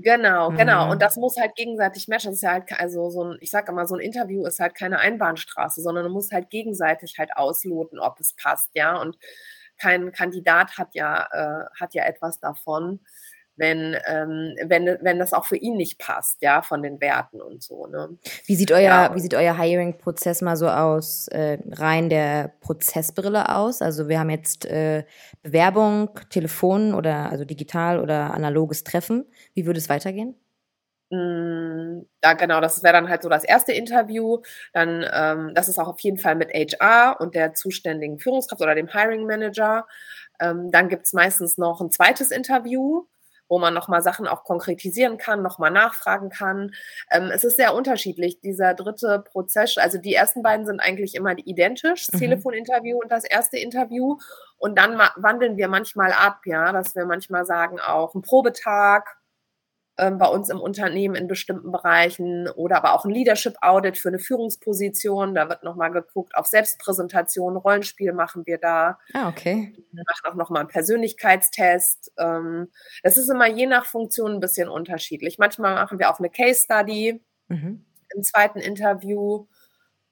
Genau, 0.00 0.50
genau. 0.50 0.84
Mhm. 0.86 0.90
Und 0.92 1.02
das 1.02 1.16
muss 1.16 1.36
halt 1.36 1.56
gegenseitig 1.56 2.06
matchen. 2.06 2.30
Das 2.30 2.36
ist 2.36 2.42
ja 2.42 2.52
halt, 2.52 2.72
also 2.78 3.10
so 3.10 3.24
ein, 3.24 3.38
ich 3.40 3.50
sage 3.50 3.72
immer, 3.72 3.84
so 3.86 3.96
ein 3.96 4.00
Interview 4.00 4.44
ist 4.46 4.60
halt 4.60 4.74
keine 4.76 5.00
Einbahnstraße, 5.00 5.80
sondern 5.82 6.04
du 6.04 6.10
musst 6.10 6.30
halt 6.32 6.50
gegenseitig 6.50 7.16
halt 7.18 7.36
ausloten, 7.36 7.98
ob 7.98 8.20
es 8.20 8.32
passt, 8.34 8.70
ja. 8.74 8.96
Und 9.00 9.18
kein 9.78 10.12
Kandidat 10.12 10.78
hat 10.78 10.94
ja, 10.94 11.26
äh, 11.32 11.64
hat 11.80 11.94
ja 11.94 12.04
etwas 12.04 12.38
davon, 12.38 13.00
wenn, 13.58 13.96
ähm, 14.06 14.56
wenn, 14.64 14.98
wenn 15.02 15.18
das 15.18 15.32
auch 15.32 15.44
für 15.44 15.56
ihn 15.56 15.76
nicht 15.76 15.98
passt, 15.98 16.40
ja, 16.40 16.62
von 16.62 16.82
den 16.82 17.00
Werten 17.00 17.42
und 17.42 17.62
so. 17.62 17.86
Ne? 17.86 18.16
Wie 18.46 18.54
sieht 18.54 18.72
euer, 18.72 18.80
ja. 18.80 19.14
wie 19.14 19.20
sieht 19.20 19.34
euer 19.34 19.58
Hiring-Prozess 19.58 20.40
mal 20.42 20.56
so 20.56 20.68
aus, 20.68 21.28
äh, 21.28 21.58
rein 21.72 22.08
der 22.08 22.52
Prozessbrille 22.60 23.54
aus? 23.54 23.82
Also 23.82 24.08
wir 24.08 24.20
haben 24.20 24.30
jetzt 24.30 24.64
äh, 24.66 25.04
Bewerbung, 25.42 26.10
Telefon 26.30 26.94
oder 26.94 27.30
also 27.30 27.44
digital 27.44 28.00
oder 28.00 28.32
analoges 28.32 28.84
Treffen. 28.84 29.26
Wie 29.54 29.66
würde 29.66 29.78
es 29.78 29.88
weitergehen? 29.88 30.34
Mm, 31.10 32.02
ja, 32.22 32.34
genau, 32.34 32.60
das 32.60 32.82
wäre 32.82 32.92
dann 32.92 33.08
halt 33.08 33.22
so 33.22 33.28
das 33.28 33.44
erste 33.44 33.72
Interview. 33.72 34.42
Dann, 34.72 35.04
ähm, 35.12 35.52
das 35.54 35.68
ist 35.68 35.78
auch 35.78 35.88
auf 35.88 36.00
jeden 36.00 36.18
Fall 36.18 36.34
mit 36.34 36.52
HR 36.52 37.16
und 37.20 37.34
der 37.34 37.54
zuständigen 37.54 38.18
Führungskraft 38.18 38.60
oder 38.60 38.74
dem 38.74 38.88
Hiring 38.92 39.26
Manager. 39.26 39.86
Ähm, 40.40 40.70
dann 40.70 40.88
gibt's 40.88 41.12
meistens 41.12 41.58
noch 41.58 41.80
ein 41.80 41.90
zweites 41.90 42.30
Interview 42.30 43.06
wo 43.48 43.58
man 43.58 43.74
nochmal 43.74 44.02
Sachen 44.02 44.26
auch 44.26 44.44
konkretisieren 44.44 45.18
kann, 45.18 45.42
nochmal 45.42 45.70
nachfragen 45.70 46.30
kann. 46.30 46.72
Ähm, 47.10 47.30
es 47.32 47.44
ist 47.44 47.56
sehr 47.56 47.74
unterschiedlich. 47.74 48.40
Dieser 48.40 48.74
dritte 48.74 49.20
Prozess, 49.20 49.78
also 49.78 49.98
die 49.98 50.14
ersten 50.14 50.42
beiden 50.42 50.66
sind 50.66 50.80
eigentlich 50.80 51.14
immer 51.14 51.36
identisch, 51.36 52.06
das 52.06 52.14
mhm. 52.14 52.24
Telefoninterview 52.24 52.98
und 52.98 53.10
das 53.10 53.24
erste 53.24 53.58
Interview. 53.58 54.18
Und 54.58 54.78
dann 54.78 54.98
wandeln 55.16 55.56
wir 55.56 55.68
manchmal 55.68 56.12
ab, 56.12 56.40
ja, 56.44 56.72
dass 56.72 56.94
wir 56.94 57.04
manchmal 57.04 57.44
sagen, 57.44 57.78
auch 57.80 58.14
ein 58.14 58.22
Probetag 58.22 59.17
bei 59.98 60.26
uns 60.26 60.48
im 60.48 60.60
Unternehmen 60.60 61.16
in 61.16 61.26
bestimmten 61.26 61.72
Bereichen 61.72 62.48
oder 62.50 62.76
aber 62.76 62.94
auch 62.94 63.04
ein 63.04 63.10
Leadership 63.10 63.56
Audit 63.60 63.98
für 63.98 64.08
eine 64.08 64.20
Führungsposition. 64.20 65.34
Da 65.34 65.48
wird 65.48 65.64
nochmal 65.64 65.90
geguckt 65.90 66.36
auf 66.36 66.46
Selbstpräsentation, 66.46 67.56
Rollenspiel 67.56 68.12
machen 68.12 68.46
wir 68.46 68.58
da. 68.58 68.98
Ah, 69.12 69.28
okay. 69.28 69.74
Wir 69.90 70.04
machen 70.06 70.32
auch 70.32 70.36
nochmal 70.36 70.60
einen 70.60 70.68
Persönlichkeitstest. 70.68 72.12
Ähm, 72.16 72.68
das 73.02 73.16
ist 73.16 73.28
immer 73.28 73.48
je 73.48 73.66
nach 73.66 73.86
Funktion 73.86 74.34
ein 74.34 74.40
bisschen 74.40 74.68
unterschiedlich. 74.68 75.38
Manchmal 75.38 75.74
machen 75.74 75.98
wir 75.98 76.10
auch 76.10 76.20
eine 76.20 76.30
Case 76.30 76.62
Study 76.62 77.20
mhm. 77.48 77.84
im 78.14 78.22
zweiten 78.22 78.60
Interview. 78.60 79.46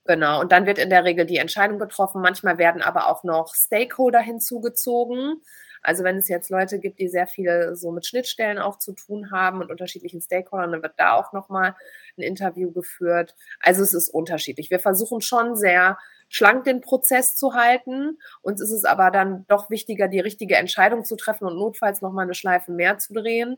Genau, 0.04 0.40
und 0.40 0.52
dann 0.52 0.66
wird 0.66 0.78
in 0.78 0.90
der 0.90 1.04
Regel 1.04 1.26
die 1.26 1.38
Entscheidung 1.38 1.78
getroffen. 1.78 2.22
Manchmal 2.22 2.58
werden 2.58 2.82
aber 2.82 3.08
auch 3.08 3.24
noch 3.24 3.54
Stakeholder 3.54 4.20
hinzugezogen. 4.20 5.42
Also 5.86 6.02
wenn 6.02 6.16
es 6.16 6.28
jetzt 6.28 6.50
Leute 6.50 6.80
gibt, 6.80 6.98
die 6.98 7.06
sehr 7.06 7.28
viel 7.28 7.76
so 7.76 7.92
mit 7.92 8.04
Schnittstellen 8.04 8.58
auch 8.58 8.76
zu 8.76 8.92
tun 8.92 9.30
haben 9.30 9.60
und 9.60 9.70
unterschiedlichen 9.70 10.20
Stakeholdern, 10.20 10.72
dann 10.72 10.82
wird 10.82 10.94
da 10.96 11.14
auch 11.14 11.32
nochmal 11.32 11.76
ein 12.18 12.22
Interview 12.22 12.72
geführt. 12.72 13.36
Also 13.60 13.84
es 13.84 13.94
ist 13.94 14.08
unterschiedlich. 14.08 14.68
Wir 14.68 14.80
versuchen 14.80 15.20
schon 15.20 15.54
sehr 15.54 15.96
schlank 16.28 16.64
den 16.64 16.80
Prozess 16.80 17.36
zu 17.36 17.54
halten. 17.54 18.18
Uns 18.42 18.60
ist 18.60 18.72
es 18.72 18.84
aber 18.84 19.12
dann 19.12 19.44
doch 19.46 19.70
wichtiger, 19.70 20.08
die 20.08 20.18
richtige 20.18 20.56
Entscheidung 20.56 21.04
zu 21.04 21.14
treffen 21.14 21.46
und 21.46 21.56
notfalls 21.56 22.02
nochmal 22.02 22.24
eine 22.24 22.34
Schleife 22.34 22.72
mehr 22.72 22.98
zu 22.98 23.12
drehen. 23.12 23.56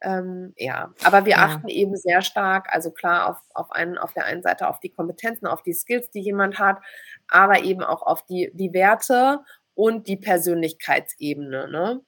Ähm, 0.00 0.52
ja, 0.56 0.92
aber 1.04 1.26
wir 1.26 1.36
ja. 1.36 1.44
achten 1.44 1.68
eben 1.68 1.96
sehr 1.96 2.22
stark, 2.22 2.74
also 2.74 2.90
klar 2.90 3.30
auf, 3.30 3.36
auf, 3.54 3.70
einen, 3.70 3.98
auf 3.98 4.12
der 4.12 4.24
einen 4.24 4.42
Seite 4.42 4.68
auf 4.68 4.80
die 4.80 4.90
Kompetenzen, 4.90 5.46
auf 5.46 5.62
die 5.62 5.74
Skills, 5.74 6.10
die 6.10 6.20
jemand 6.20 6.58
hat, 6.58 6.80
aber 7.28 7.62
eben 7.62 7.84
auch 7.84 8.02
auf 8.02 8.26
die, 8.26 8.50
die 8.52 8.72
Werte 8.72 9.44
und 9.76 10.08
die 10.08 10.16
Persönlichkeitsebene. 10.16 11.68
Ne? 11.70 12.00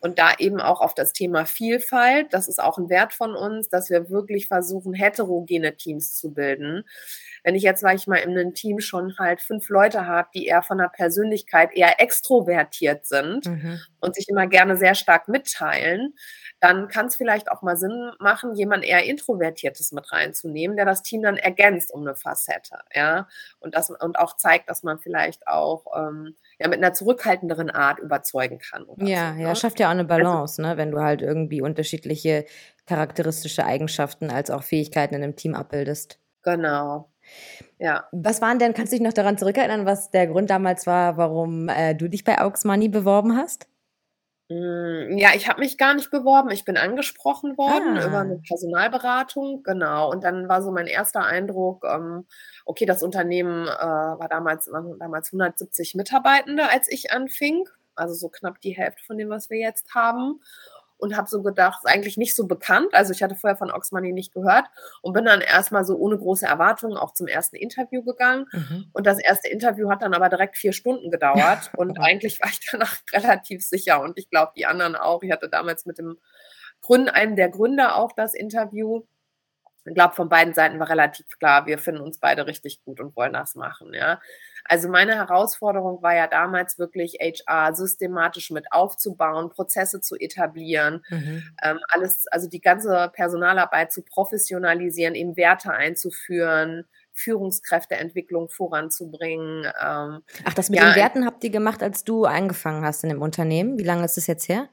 Und 0.00 0.18
da 0.18 0.34
eben 0.38 0.60
auch 0.60 0.80
auf 0.80 0.94
das 0.94 1.12
Thema 1.12 1.46
Vielfalt, 1.46 2.34
das 2.34 2.48
ist 2.48 2.60
auch 2.60 2.76
ein 2.76 2.90
Wert 2.90 3.14
von 3.14 3.36
uns, 3.36 3.68
dass 3.68 3.88
wir 3.88 4.10
wirklich 4.10 4.48
versuchen, 4.48 4.92
heterogene 4.92 5.76
Teams 5.76 6.16
zu 6.16 6.34
bilden. 6.34 6.82
Wenn 7.44 7.54
ich 7.54 7.62
jetzt, 7.62 7.80
sage 7.80 7.94
ich 7.94 8.08
mal, 8.08 8.16
in 8.16 8.30
einem 8.30 8.54
Team 8.54 8.80
schon 8.80 9.16
halt 9.18 9.40
fünf 9.40 9.68
Leute 9.68 10.06
habe, 10.06 10.28
die 10.34 10.46
eher 10.46 10.62
von 10.62 10.78
der 10.78 10.88
Persönlichkeit 10.88 11.70
eher 11.72 12.00
extrovertiert 12.00 13.06
sind 13.06 13.46
mhm. 13.46 13.80
und 14.00 14.16
sich 14.16 14.28
immer 14.28 14.48
gerne 14.48 14.76
sehr 14.76 14.96
stark 14.96 15.28
mitteilen, 15.28 16.14
dann 16.58 16.88
kann 16.88 17.06
es 17.06 17.16
vielleicht 17.16 17.50
auch 17.50 17.62
mal 17.62 17.76
Sinn 17.76 18.12
machen, 18.18 18.54
jemand 18.54 18.84
eher 18.84 19.04
Introvertiertes 19.04 19.92
mit 19.92 20.10
reinzunehmen, 20.10 20.76
der 20.76 20.86
das 20.86 21.02
Team 21.02 21.22
dann 21.22 21.36
ergänzt 21.36 21.92
um 21.92 22.02
eine 22.02 22.14
Facette, 22.14 22.78
ja, 22.94 23.28
und 23.60 23.74
das 23.74 23.90
und 23.90 24.18
auch 24.18 24.36
zeigt, 24.36 24.68
dass 24.70 24.82
man 24.82 24.98
vielleicht 25.00 25.46
auch 25.48 25.86
ähm, 25.96 26.36
ja 26.62 26.68
mit 26.68 26.78
einer 26.78 26.94
zurückhaltenderen 26.94 27.70
Art 27.70 27.98
überzeugen 27.98 28.58
kann. 28.58 28.86
ja, 28.98 29.34
so, 29.34 29.40
ja, 29.40 29.48
ne? 29.48 29.56
schafft 29.56 29.80
ja 29.80 29.88
auch 29.88 29.90
eine 29.90 30.02
also 30.02 30.08
Balance, 30.08 30.62
also, 30.62 30.62
ne, 30.62 30.76
wenn 30.76 30.90
du 30.90 31.00
halt 31.00 31.22
irgendwie 31.22 31.60
unterschiedliche 31.60 32.46
charakteristische 32.86 33.64
Eigenschaften 33.64 34.30
als 34.30 34.50
auch 34.50 34.62
Fähigkeiten 34.62 35.14
in 35.14 35.22
einem 35.22 35.36
Team 35.36 35.54
abbildest. 35.54 36.18
Genau. 36.42 37.08
Ja. 37.78 38.04
Was 38.12 38.40
waren 38.40 38.58
denn, 38.58 38.74
kannst 38.74 38.92
du 38.92 38.96
dich 38.96 39.04
noch 39.04 39.12
daran 39.12 39.38
zurückerinnern, 39.38 39.86
was 39.86 40.10
der 40.10 40.26
Grund 40.26 40.50
damals 40.50 40.86
war, 40.86 41.16
warum 41.16 41.68
äh, 41.68 41.94
du 41.94 42.08
dich 42.08 42.24
bei 42.24 42.40
Aux 42.40 42.64
Money 42.64 42.88
beworben 42.88 43.36
hast? 43.36 43.68
Hm, 44.48 45.16
ja, 45.18 45.30
ich 45.34 45.48
habe 45.48 45.60
mich 45.60 45.78
gar 45.78 45.94
nicht 45.94 46.10
beworben. 46.10 46.50
Ich 46.50 46.64
bin 46.64 46.76
angesprochen 46.76 47.56
worden 47.56 47.96
ah. 47.96 48.06
über 48.06 48.18
eine 48.20 48.38
Personalberatung, 48.38 49.62
genau. 49.62 50.10
Und 50.10 50.24
dann 50.24 50.48
war 50.48 50.62
so 50.62 50.72
mein 50.72 50.86
erster 50.86 51.24
Eindruck, 51.24 51.84
ähm, 51.88 52.26
okay, 52.64 52.84
das 52.84 53.02
Unternehmen 53.02 53.66
äh, 53.66 53.70
war 53.70 54.28
damals, 54.28 54.70
waren 54.70 54.98
damals 54.98 55.32
170 55.32 55.94
Mitarbeitende, 55.94 56.68
als 56.70 56.90
ich 56.90 57.12
anfing. 57.12 57.64
Also 57.94 58.14
so 58.14 58.28
knapp 58.28 58.60
die 58.60 58.76
Hälfte 58.76 59.04
von 59.04 59.18
dem, 59.18 59.28
was 59.28 59.50
wir 59.50 59.58
jetzt 59.58 59.94
haben 59.94 60.40
und 61.02 61.16
habe 61.16 61.28
so 61.28 61.42
gedacht, 61.42 61.80
ist 61.82 61.90
eigentlich 61.90 62.16
nicht 62.16 62.36
so 62.36 62.46
bekannt. 62.46 62.94
Also 62.94 63.12
ich 63.12 63.24
hatte 63.24 63.34
vorher 63.34 63.56
von 63.56 63.72
Oxmoney 63.72 64.12
nicht 64.12 64.32
gehört 64.32 64.66
und 65.00 65.14
bin 65.14 65.24
dann 65.24 65.40
erstmal 65.40 65.84
so 65.84 65.96
ohne 65.96 66.16
große 66.16 66.46
Erwartungen 66.46 66.96
auch 66.96 67.12
zum 67.12 67.26
ersten 67.26 67.56
Interview 67.56 68.04
gegangen. 68.04 68.46
Mhm. 68.52 68.86
Und 68.92 69.04
das 69.04 69.18
erste 69.18 69.48
Interview 69.48 69.90
hat 69.90 70.02
dann 70.02 70.14
aber 70.14 70.28
direkt 70.28 70.56
vier 70.56 70.72
Stunden 70.72 71.10
gedauert 71.10 71.72
und 71.76 71.98
eigentlich 71.98 72.40
war 72.40 72.50
ich 72.50 72.60
danach 72.70 72.98
relativ 73.12 73.66
sicher 73.66 74.00
und 74.00 74.16
ich 74.16 74.30
glaube 74.30 74.52
die 74.56 74.64
anderen 74.64 74.94
auch. 74.94 75.24
Ich 75.24 75.32
hatte 75.32 75.48
damals 75.48 75.86
mit 75.86 75.98
dem 75.98 76.18
Gründen, 76.82 77.08
einem 77.08 77.34
der 77.34 77.48
Gründer 77.48 77.96
auch 77.96 78.12
das 78.12 78.32
Interview. 78.32 79.02
ich 79.84 79.94
glaube, 79.94 80.14
von 80.14 80.28
beiden 80.28 80.54
Seiten 80.54 80.78
war 80.78 80.88
relativ 80.88 81.26
klar, 81.40 81.66
wir 81.66 81.78
finden 81.78 82.00
uns 82.00 82.20
beide 82.20 82.46
richtig 82.46 82.84
gut 82.84 83.00
und 83.00 83.16
wollen 83.16 83.32
das 83.32 83.56
machen, 83.56 83.92
ja. 83.92 84.20
Also 84.64 84.88
meine 84.88 85.14
Herausforderung 85.14 86.02
war 86.02 86.14
ja 86.14 86.26
damals 86.26 86.78
wirklich 86.78 87.18
HR 87.20 87.74
systematisch 87.74 88.50
mit 88.50 88.72
aufzubauen, 88.72 89.50
Prozesse 89.50 90.00
zu 90.00 90.16
etablieren, 90.16 91.04
mhm. 91.10 91.42
ähm, 91.62 91.78
alles, 91.88 92.26
also 92.28 92.48
die 92.48 92.60
ganze 92.60 93.10
Personalarbeit 93.12 93.92
zu 93.92 94.02
professionalisieren, 94.02 95.14
eben 95.14 95.36
Werte 95.36 95.72
einzuführen, 95.72 96.84
Führungskräfteentwicklung 97.12 98.48
voranzubringen. 98.48 99.64
Ähm, 99.64 100.22
Ach, 100.44 100.54
das 100.54 100.70
mit 100.70 100.78
ja, 100.78 100.90
den 100.90 100.96
Werten 100.96 101.26
habt 101.26 101.44
ihr 101.44 101.50
gemacht, 101.50 101.82
als 101.82 102.04
du 102.04 102.24
angefangen 102.24 102.84
hast 102.84 103.04
in 103.04 103.10
dem 103.10 103.22
Unternehmen. 103.22 103.78
Wie 103.78 103.84
lange 103.84 104.04
ist 104.04 104.16
das 104.16 104.26
jetzt 104.26 104.48
her? 104.48 104.68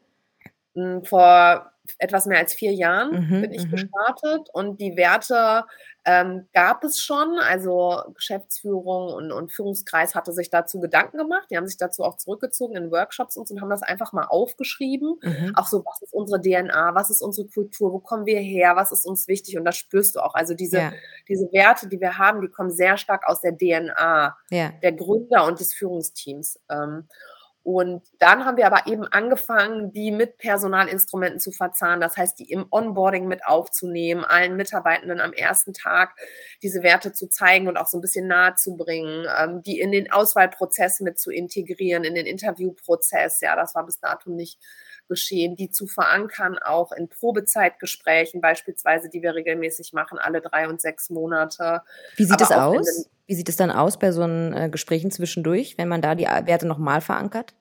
Hm, 0.76 1.04
vor 1.04 1.72
etwas 1.98 2.26
mehr 2.26 2.38
als 2.38 2.54
vier 2.54 2.74
Jahren 2.74 3.28
mhm, 3.28 3.42
bin 3.42 3.52
ich 3.52 3.66
mhm. 3.66 3.72
gestartet 3.72 4.50
und 4.54 4.80
die 4.80 4.96
Werte 4.96 5.66
ähm, 6.10 6.48
gab 6.54 6.84
es 6.84 7.00
schon. 7.00 7.38
Also 7.40 8.02
Geschäftsführung 8.16 9.14
und, 9.14 9.32
und, 9.32 9.52
Führungskreis 9.52 10.16
hatte 10.16 10.32
sich 10.34 10.50
dazu 10.50 10.80
Gedanken 10.80 11.20
gemacht. 11.20 11.46
Die 11.52 11.58
haben 11.58 11.68
sich 11.68 11.78
dazu 11.78 12.04
auch 12.04 12.18
zurückgezogen 12.18 12.76
in 12.76 12.90
Workshops 12.90 13.38
und, 13.38 13.48
so 13.48 13.54
und 13.54 13.62
haben 13.62 13.70
das 13.70 13.84
einfach 13.84 14.12
mal 14.12 14.26
aufgeschrieben. 14.26 15.20
Mhm. 15.22 15.54
Auch 15.56 15.68
so, 15.68 15.86
was 15.86 16.02
ist 16.02 16.14
unsere 16.14 16.42
DNA, 16.42 16.96
was 16.96 17.12
ist 17.12 17.22
unsere 17.22 17.48
Kultur, 17.48 17.94
wo 17.94 18.00
kommen 18.00 18.26
wir 18.26 18.40
her, 18.40 18.76
was 18.76 18.92
ist 18.92 19.06
uns 19.06 19.28
wichtig 19.28 19.58
und 19.60 19.66
das 19.66 19.78
spürst 19.78 20.16
du 20.16 20.22
auch. 20.22 20.34
Also 20.34 20.56
diese, 20.56 20.78
ja. 20.80 20.94
diese 21.28 21.52
Werte, 21.52 21.88
die 21.88 22.02
wir 22.02 22.18
haben, 22.18 22.42
die 22.42 22.50
kommen 22.50 22.72
sehr 22.72 22.98
stark 22.98 23.28
aus 23.28 23.42
der 23.42 23.56
DNA 23.56 24.36
ja. 24.50 24.72
der 24.82 24.92
Gründer 24.94 25.46
und 25.46 25.60
des 25.60 25.76
Führungsteams. 25.76 26.60
Ähm, 26.72 27.08
und 27.64 28.04
dann 28.20 28.46
haben 28.46 28.58
wir 28.58 28.66
aber 28.66 28.88
eben 28.88 29.06
angefangen, 29.06 29.92
die 29.92 30.12
mit 30.12 30.38
Personalinstrumenten 30.38 31.40
zu 31.40 31.52
verzahnen. 31.52 32.00
Das 32.00 32.16
heißt, 32.16 32.40
die 32.40 32.50
im 32.52 32.66
Onboarding 32.72 33.28
mit 33.28 33.46
aufzunehmen, 33.46 34.24
allen 34.24 34.56
Mitarbeitenden 34.56 35.20
am 35.20 35.34
ersten 35.34 35.74
Tag 35.74 36.16
diese 36.64 36.84
Werte 36.84 37.12
zu 37.12 37.28
zeigen 37.28 37.68
und 37.68 37.78
auch 37.78 37.88
so 37.88 37.98
ein 37.98 38.02
bisschen 38.02 38.28
nahe 38.28 38.56
zu 38.56 38.78
bringen, 38.78 39.26
ähm, 39.38 39.62
die 39.62 39.80
in 39.80 39.92
den 39.92 40.12
Auswahlprozess 40.12 41.02
mit 41.02 41.20
zu 41.20 41.32
integrieren, 41.32 42.06
in 42.06 42.16
den 42.16 42.26
Interviewprozess. 42.26 43.42
Ja, 43.42 43.56
das 43.56 43.76
war 43.76 43.86
bis 43.86 44.00
dato 44.00 44.30
nicht 44.32 44.60
geschehen, 45.10 45.58
die 45.58 45.70
zu 45.70 45.88
verankern, 45.88 46.58
auch 46.58 46.94
in 46.94 47.10
Probezeitgesprächen 47.10 48.40
beispielsweise, 48.40 49.10
die 49.10 49.22
wir 49.22 49.36
regelmäßig 49.36 49.92
machen, 49.92 50.18
alle 50.18 50.40
drei 50.40 50.70
und 50.70 50.80
sechs 50.80 51.10
Monate. 51.10 51.82
Wie 52.16 52.24
sieht 52.24 52.40
es 52.40 52.52
aus? 52.52 53.10
Wie 53.26 53.36
sieht 53.36 53.50
es 53.50 53.58
dann 53.58 53.72
aus 53.72 54.00
bei 54.00 54.12
so 54.12 54.24
einen 54.24 54.54
äh, 54.54 54.70
Gesprächen 54.70 55.12
zwischendurch, 55.12 55.78
wenn 55.78 55.88
man 55.88 56.02
da 56.02 56.16
die 56.16 56.24
Werte 56.24 56.66
nochmal 56.66 57.02
verankert? 57.02 57.54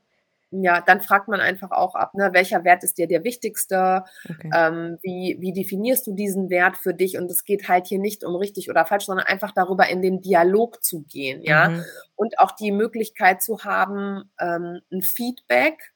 Ja, 0.51 0.81
dann 0.81 1.03
fragt 1.03 1.29
man 1.29 1.41
einfach 1.41 1.73
auch 1.73 1.95
ab, 1.95 2.15
ne, 2.15 2.31
welcher 2.33 2.65
Wert 2.65 2.83
ist 2.83 2.97
dir 2.97 3.07
der 3.07 3.23
wichtigste? 3.23 4.05
Okay. 4.25 4.51
Ähm, 4.55 4.99
wie, 5.03 5.37
wie 5.41 5.53
definierst 5.53 6.07
du 6.07 6.15
diesen 6.15 6.49
Wert 6.49 6.79
für 6.79 6.95
dich? 6.95 7.19
Und 7.19 7.31
es 7.31 7.45
geht 7.45 7.69
halt 7.69 7.87
hier 7.87 7.99
nicht 7.99 8.25
um 8.25 8.35
richtig 8.35 8.71
oder 8.71 8.87
falsch, 8.87 9.05
sondern 9.05 9.27
einfach 9.27 9.53
darüber 9.53 9.89
in 9.89 10.01
den 10.01 10.23
Dialog 10.23 10.83
zu 10.83 11.03
gehen, 11.03 11.43
ja. 11.43 11.69
Mhm. 11.69 11.85
Und 12.17 12.39
auch 12.39 12.53
die 12.53 12.73
Möglichkeit 12.73 13.43
zu 13.43 13.65
haben, 13.65 14.31
ähm, 14.41 14.81
ein 14.91 15.03
Feedback 15.03 15.93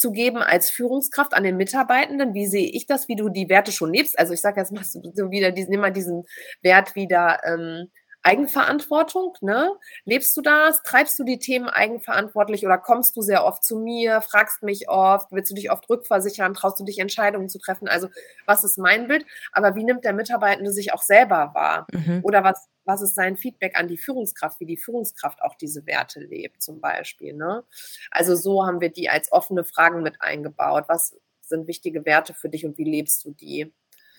zu 0.00 0.12
geben 0.12 0.38
als 0.38 0.70
Führungskraft 0.70 1.34
an 1.34 1.44
den 1.44 1.58
Mitarbeitenden. 1.58 2.32
Wie 2.32 2.46
sehe 2.46 2.70
ich 2.70 2.86
das, 2.86 3.06
wie 3.08 3.16
du 3.16 3.28
die 3.28 3.50
Werte 3.50 3.70
schon 3.70 3.92
lebst? 3.92 4.18
Also 4.18 4.32
ich 4.32 4.40
sage 4.40 4.58
jetzt 4.58 4.72
mal 4.72 4.82
so 4.82 5.30
wieder 5.30 5.52
diesen, 5.52 5.74
immer 5.74 5.90
diesen 5.90 6.24
Wert 6.62 6.94
wieder, 6.94 7.38
ähm, 7.44 7.90
Eigenverantwortung, 8.22 9.34
ne? 9.40 9.72
Lebst 10.04 10.36
du 10.36 10.42
das? 10.42 10.82
Treibst 10.82 11.18
du 11.18 11.24
die 11.24 11.38
Themen 11.38 11.68
eigenverantwortlich 11.68 12.66
oder 12.66 12.76
kommst 12.78 13.16
du 13.16 13.22
sehr 13.22 13.44
oft 13.44 13.64
zu 13.64 13.78
mir, 13.78 14.20
fragst 14.20 14.62
mich 14.62 14.88
oft, 14.90 15.32
willst 15.32 15.50
du 15.50 15.54
dich 15.54 15.70
oft 15.70 15.88
rückversichern, 15.88 16.52
traust 16.54 16.78
du 16.78 16.84
dich 16.84 16.98
Entscheidungen 16.98 17.48
zu 17.48 17.58
treffen? 17.58 17.88
Also, 17.88 18.08
was 18.46 18.64
ist 18.64 18.78
mein 18.78 19.08
Bild? 19.08 19.24
Aber 19.52 19.74
wie 19.74 19.84
nimmt 19.84 20.04
der 20.04 20.12
Mitarbeitende 20.12 20.72
sich 20.72 20.92
auch 20.92 21.02
selber 21.02 21.52
wahr? 21.54 21.86
Mhm. 21.92 22.20
Oder 22.22 22.44
was, 22.44 22.68
was 22.84 23.02
ist 23.02 23.14
sein 23.14 23.36
Feedback 23.36 23.78
an 23.78 23.88
die 23.88 23.98
Führungskraft, 23.98 24.60
wie 24.60 24.66
die 24.66 24.76
Führungskraft 24.76 25.40
auch 25.42 25.54
diese 25.54 25.86
Werte 25.86 26.20
lebt, 26.20 26.62
zum 26.62 26.80
Beispiel, 26.80 27.32
ne? 27.34 27.64
Also, 28.10 28.36
so 28.36 28.66
haben 28.66 28.80
wir 28.80 28.90
die 28.90 29.08
als 29.08 29.32
offene 29.32 29.64
Fragen 29.64 30.02
mit 30.02 30.20
eingebaut. 30.20 30.84
Was 30.88 31.16
sind 31.40 31.66
wichtige 31.66 32.04
Werte 32.04 32.34
für 32.34 32.48
dich 32.48 32.64
und 32.66 32.78
wie 32.78 32.84
lebst 32.84 33.24
du 33.24 33.32
die? 33.32 33.72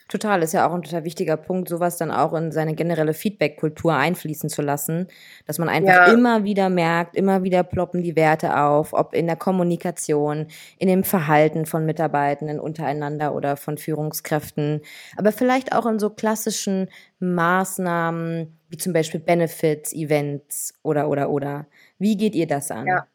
Total, 0.07 0.43
ist 0.43 0.53
ja 0.53 0.67
auch 0.67 0.73
ein 0.73 0.81
total 0.81 1.03
wichtiger 1.03 1.37
Punkt, 1.37 1.69
sowas 1.69 1.97
dann 1.97 2.11
auch 2.11 2.33
in 2.33 2.51
seine 2.51 2.75
generelle 2.75 3.13
Feedback-Kultur 3.13 3.93
einfließen 3.93 4.49
zu 4.49 4.61
lassen, 4.61 5.07
dass 5.45 5.57
man 5.57 5.69
einfach 5.69 6.07
ja. 6.07 6.13
immer 6.13 6.43
wieder 6.43 6.69
merkt, 6.69 7.15
immer 7.15 7.43
wieder 7.43 7.63
ploppen 7.63 8.03
die 8.03 8.15
Werte 8.15 8.57
auf, 8.57 8.93
ob 8.93 9.13
in 9.13 9.27
der 9.27 9.35
Kommunikation, 9.35 10.47
in 10.77 10.87
dem 10.87 11.03
Verhalten 11.03 11.65
von 11.65 11.85
Mitarbeitenden 11.85 12.59
untereinander 12.59 13.33
oder 13.33 13.55
von 13.57 13.77
Führungskräften, 13.77 14.81
aber 15.17 15.31
vielleicht 15.31 15.73
auch 15.73 15.85
in 15.85 15.99
so 15.99 16.09
klassischen 16.09 16.89
Maßnahmen, 17.19 18.57
wie 18.69 18.77
zum 18.77 18.93
Beispiel 18.93 19.19
Benefits, 19.19 19.93
Events 19.93 20.73
oder, 20.83 21.07
oder, 21.09 21.29
oder. 21.29 21.67
Wie 21.99 22.17
geht 22.17 22.35
ihr 22.35 22.47
das 22.47 22.71
an? 22.71 22.87
Ja 22.87 23.07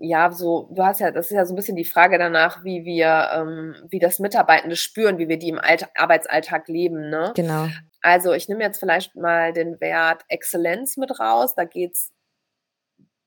ja, 0.00 0.30
so, 0.30 0.68
du 0.72 0.84
hast 0.84 1.00
ja, 1.00 1.10
das 1.10 1.26
ist 1.26 1.32
ja 1.32 1.44
so 1.44 1.54
ein 1.54 1.56
bisschen 1.56 1.76
die 1.76 1.84
Frage 1.84 2.18
danach, 2.18 2.62
wie 2.64 2.84
wir, 2.84 3.30
ähm, 3.32 3.74
wie 3.88 3.98
das 3.98 4.18
Mitarbeitende 4.18 4.76
spüren, 4.76 5.18
wie 5.18 5.28
wir 5.28 5.38
die 5.38 5.48
im 5.48 5.58
Alt 5.58 5.88
Arbeitsalltag 5.96 6.68
leben, 6.68 7.08
ne? 7.08 7.32
Genau. 7.34 7.68
Also 8.02 8.32
ich 8.32 8.48
nehme 8.48 8.62
jetzt 8.62 8.78
vielleicht 8.78 9.16
mal 9.16 9.52
den 9.52 9.80
Wert 9.80 10.24
Exzellenz 10.28 10.96
mit 10.96 11.18
raus. 11.18 11.54
Da 11.54 11.64
geht's 11.64 12.12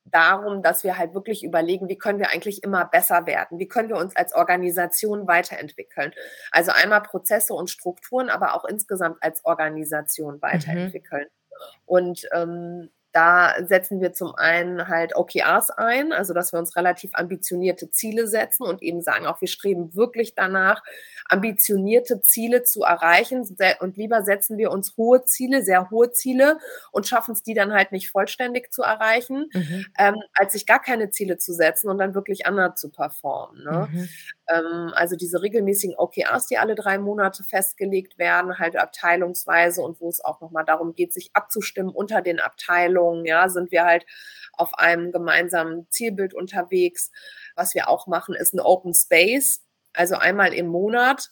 darum, 0.06 0.62
dass 0.62 0.84
wir 0.84 0.98
halt 0.98 1.14
wirklich 1.14 1.44
überlegen, 1.44 1.90
wie 1.90 1.98
können 1.98 2.20
wir 2.20 2.30
eigentlich 2.30 2.64
immer 2.64 2.86
besser 2.86 3.26
werden? 3.26 3.60
Wie 3.60 3.68
können 3.68 3.90
wir 3.90 3.98
uns 3.98 4.16
als 4.16 4.34
Organisation 4.34 5.28
weiterentwickeln? 5.28 6.14
Also 6.52 6.72
einmal 6.72 7.02
Prozesse 7.02 7.54
und 7.54 7.70
Strukturen, 7.70 8.30
aber 8.30 8.56
auch 8.56 8.66
insgesamt 8.66 9.18
als 9.22 9.44
Organisation 9.46 10.36
mhm. 10.36 10.42
weiterentwickeln. 10.42 11.26
Mhm. 11.26 11.68
Und 11.86 12.28
ähm, 12.34 12.90
da 13.12 13.54
setzen 13.66 14.00
wir 14.00 14.14
zum 14.14 14.36
einen 14.36 14.88
halt 14.88 15.16
OKRs 15.16 15.70
ein, 15.72 16.14
also 16.14 16.34
dass 16.34 16.54
wir 16.54 16.60
uns 16.60 16.76
relativ 16.76 17.12
ambitionierte 17.14 17.90
Ziele 17.90 18.28
setzen 18.28 18.64
und 18.64 18.82
eben 18.82 19.02
sagen, 19.02 19.26
auch 19.26 19.42
wir 19.42 19.48
streben 19.48 19.96
wirklich 19.96 20.36
danach, 20.36 20.82
ambitionierte 21.28 22.22
Ziele 22.22 22.64
zu 22.64 22.84
erreichen 22.84 23.48
und 23.80 23.98
lieber 23.98 24.24
setzen 24.24 24.58
wir 24.58 24.72
uns 24.72 24.96
hohe 24.98 25.24
Ziele, 25.24 25.64
sehr 25.64 25.90
hohe 25.90 26.12
Ziele 26.12 26.58
und 26.92 27.08
schaffen 27.08 27.34
es 27.34 27.44
die 27.44 27.54
dann 27.54 27.74
halt 27.74 27.92
nicht 27.92 28.10
vollständig 28.10 28.72
zu 28.74 28.82
erreichen, 28.82 29.50
mhm. 29.54 29.86
ähm, 29.98 30.16
als 30.34 30.54
sich 30.54 30.66
gar 30.66 30.82
keine 30.82 31.10
Ziele 31.10 31.38
zu 31.38 31.54
setzen 31.54 31.90
und 31.90 31.98
dann 31.98 32.16
wirklich 32.16 32.46
anders 32.46 32.80
zu 32.80 32.90
performen. 32.90 33.64
Ne? 33.64 33.88
Mhm. 33.92 34.10
Ähm, 34.50 34.92
also 34.94 35.16
diese 35.16 35.42
regelmäßigen 35.42 35.96
OKRs, 35.98 36.48
die 36.48 36.58
alle 36.58 36.76
drei 36.76 36.98
Monate 36.98 37.44
festgelegt 37.44 38.18
werden, 38.18 38.60
halt 38.60 38.76
abteilungsweise 38.76 39.82
und 39.82 40.02
wo 40.02 40.10
es 40.10 40.24
auch 40.24 40.42
nochmal 40.42 40.66
darum 40.66 40.94
geht, 40.96 41.14
sich 41.14 41.30
abzustimmen 41.34 41.94
unter 41.94 42.22
den 42.22 42.40
Abteilungen, 42.40 43.01
ja, 43.26 43.50
sind 43.50 43.72
wir 43.72 43.86
halt 43.86 44.06
auf 44.54 44.78
einem 44.78 45.12
gemeinsamen 45.12 45.88
Zielbild 45.90 46.34
unterwegs. 46.34 47.12
Was 47.56 47.74
wir 47.76 47.90
auch 47.90 48.08
machen, 48.08 48.36
ist 48.36 48.54
ein 48.54 48.60
Open 48.60 48.94
Space. 48.94 49.62
Also 49.94 50.16
einmal 50.16 50.54
im 50.54 50.68
Monat 50.68 51.32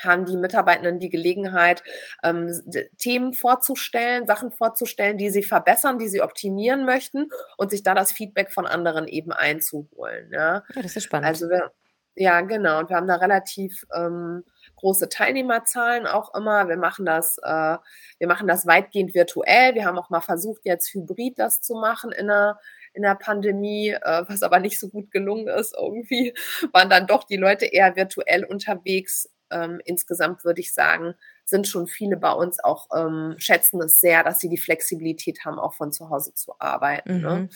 haben 0.00 0.24
die 0.24 0.36
Mitarbeitenden 0.36 0.98
die 0.98 1.10
Gelegenheit, 1.10 1.82
ähm, 2.22 2.50
Themen 2.98 3.34
vorzustellen, 3.34 4.26
Sachen 4.26 4.50
vorzustellen, 4.50 5.18
die 5.18 5.30
sie 5.30 5.42
verbessern, 5.42 5.98
die 5.98 6.08
sie 6.08 6.22
optimieren 6.22 6.84
möchten 6.84 7.28
und 7.56 7.70
sich 7.70 7.82
da 7.82 7.94
das 7.94 8.12
Feedback 8.12 8.50
von 8.50 8.66
anderen 8.66 9.06
eben 9.06 9.32
einzuholen. 9.32 10.30
Ja, 10.32 10.64
ja 10.74 10.82
das 10.82 10.96
ist 10.96 11.04
spannend. 11.04 11.28
Also 11.28 11.48
wir, 11.48 11.72
ja, 12.14 12.40
genau. 12.40 12.80
Und 12.80 12.90
wir 12.90 12.96
haben 12.96 13.08
da 13.08 13.16
relativ 13.16 13.86
ähm, 13.94 14.44
große 14.82 15.08
Teilnehmerzahlen 15.08 16.06
auch 16.06 16.34
immer. 16.34 16.68
Wir 16.68 16.76
machen 16.76 17.06
das, 17.06 17.38
äh, 17.38 17.76
wir 18.18 18.28
machen 18.28 18.48
das 18.48 18.66
weitgehend 18.66 19.14
virtuell. 19.14 19.74
Wir 19.74 19.86
haben 19.86 19.98
auch 19.98 20.10
mal 20.10 20.20
versucht, 20.20 20.62
jetzt 20.64 20.92
hybrid 20.92 21.38
das 21.38 21.62
zu 21.62 21.74
machen 21.74 22.12
in 22.12 22.26
der 22.26 22.58
in 22.94 23.02
der 23.02 23.14
Pandemie, 23.14 23.90
äh, 23.90 24.24
was 24.28 24.42
aber 24.42 24.58
nicht 24.58 24.78
so 24.78 24.90
gut 24.90 25.10
gelungen 25.10 25.48
ist. 25.48 25.74
Irgendwie 25.78 26.34
waren 26.72 26.90
dann 26.90 27.06
doch 27.06 27.24
die 27.24 27.36
Leute 27.36 27.64
eher 27.64 27.96
virtuell 27.96 28.44
unterwegs. 28.44 29.30
Ähm, 29.50 29.80
insgesamt 29.84 30.44
würde 30.44 30.60
ich 30.60 30.74
sagen, 30.74 31.14
sind 31.52 31.68
schon 31.68 31.86
viele 31.86 32.16
bei 32.16 32.32
uns 32.32 32.58
auch, 32.64 32.88
ähm, 32.96 33.36
schätzen 33.38 33.80
es 33.80 34.00
sehr, 34.00 34.24
dass 34.24 34.40
sie 34.40 34.48
die 34.48 34.58
Flexibilität 34.58 35.44
haben, 35.44 35.60
auch 35.60 35.74
von 35.74 35.92
zu 35.92 36.10
Hause 36.10 36.34
zu 36.34 36.54
arbeiten. 36.58 37.20
Ne? 37.20 37.34
Mhm. 37.34 37.42
Ne? 37.42 37.48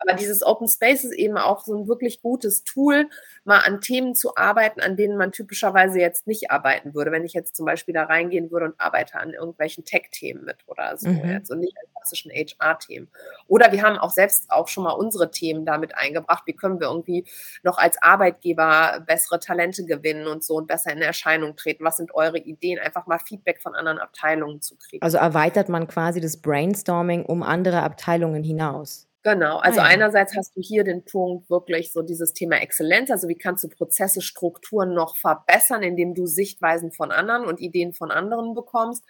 Aber 0.00 0.12
dieses 0.18 0.42
Open 0.42 0.68
Space 0.68 1.04
ist 1.04 1.14
eben 1.14 1.38
auch 1.38 1.64
so 1.64 1.74
ein 1.74 1.88
wirklich 1.88 2.20
gutes 2.20 2.64
Tool, 2.64 3.08
mal 3.44 3.60
an 3.60 3.80
Themen 3.80 4.14
zu 4.14 4.36
arbeiten, 4.36 4.80
an 4.80 4.96
denen 4.96 5.16
man 5.16 5.32
typischerweise 5.32 5.98
jetzt 5.98 6.26
nicht 6.26 6.50
arbeiten 6.50 6.94
würde. 6.94 7.10
Wenn 7.10 7.24
ich 7.24 7.32
jetzt 7.32 7.56
zum 7.56 7.64
Beispiel 7.64 7.94
da 7.94 8.04
reingehen 8.04 8.50
würde 8.50 8.66
und 8.66 8.74
arbeite 8.78 9.18
an 9.18 9.32
irgendwelchen 9.32 9.86
Tech-Themen 9.86 10.44
mit 10.44 10.58
oder 10.66 10.98
so 10.98 11.08
mhm. 11.08 11.30
jetzt 11.30 11.50
und 11.50 11.60
nicht 11.60 11.76
an 11.78 11.93
klassischen 12.04 12.30
HR-Themen. 12.30 13.08
Oder 13.48 13.72
wir 13.72 13.82
haben 13.82 13.98
auch 13.98 14.10
selbst 14.10 14.50
auch 14.50 14.68
schon 14.68 14.84
mal 14.84 14.92
unsere 14.92 15.30
Themen 15.30 15.64
damit 15.64 15.96
eingebracht. 15.96 16.44
Wie 16.46 16.52
können 16.52 16.80
wir 16.80 16.88
irgendwie 16.88 17.24
noch 17.62 17.78
als 17.78 18.00
Arbeitgeber 18.02 19.02
bessere 19.06 19.40
Talente 19.40 19.84
gewinnen 19.84 20.26
und 20.26 20.44
so 20.44 20.54
und 20.56 20.66
besser 20.66 20.92
in 20.92 21.00
Erscheinung 21.00 21.56
treten? 21.56 21.84
Was 21.84 21.96
sind 21.96 22.14
eure 22.14 22.38
Ideen? 22.38 22.78
Einfach 22.78 23.06
mal 23.06 23.18
Feedback 23.18 23.60
von 23.60 23.74
anderen 23.74 23.98
Abteilungen 23.98 24.60
zu 24.60 24.76
kriegen. 24.76 25.02
Also 25.02 25.18
erweitert 25.18 25.68
man 25.68 25.88
quasi 25.88 26.20
das 26.20 26.40
Brainstorming 26.40 27.24
um 27.24 27.42
andere 27.42 27.82
Abteilungen 27.82 28.42
hinaus. 28.42 29.08
Genau, 29.26 29.56
also 29.56 29.80
ah, 29.80 29.84
ja. 29.84 29.88
einerseits 29.88 30.36
hast 30.36 30.54
du 30.54 30.60
hier 30.60 30.84
den 30.84 31.02
Punkt 31.02 31.48
wirklich 31.48 31.92
so 31.92 32.02
dieses 32.02 32.34
Thema 32.34 32.60
Exzellenz, 32.60 33.10
also 33.10 33.26
wie 33.26 33.38
kannst 33.38 33.64
du 33.64 33.68
Prozesse, 33.70 34.20
Strukturen 34.20 34.92
noch 34.92 35.16
verbessern, 35.16 35.82
indem 35.82 36.14
du 36.14 36.26
Sichtweisen 36.26 36.92
von 36.92 37.10
anderen 37.10 37.46
und 37.46 37.58
Ideen 37.58 37.94
von 37.94 38.10
anderen 38.10 38.54
bekommst 38.54 39.02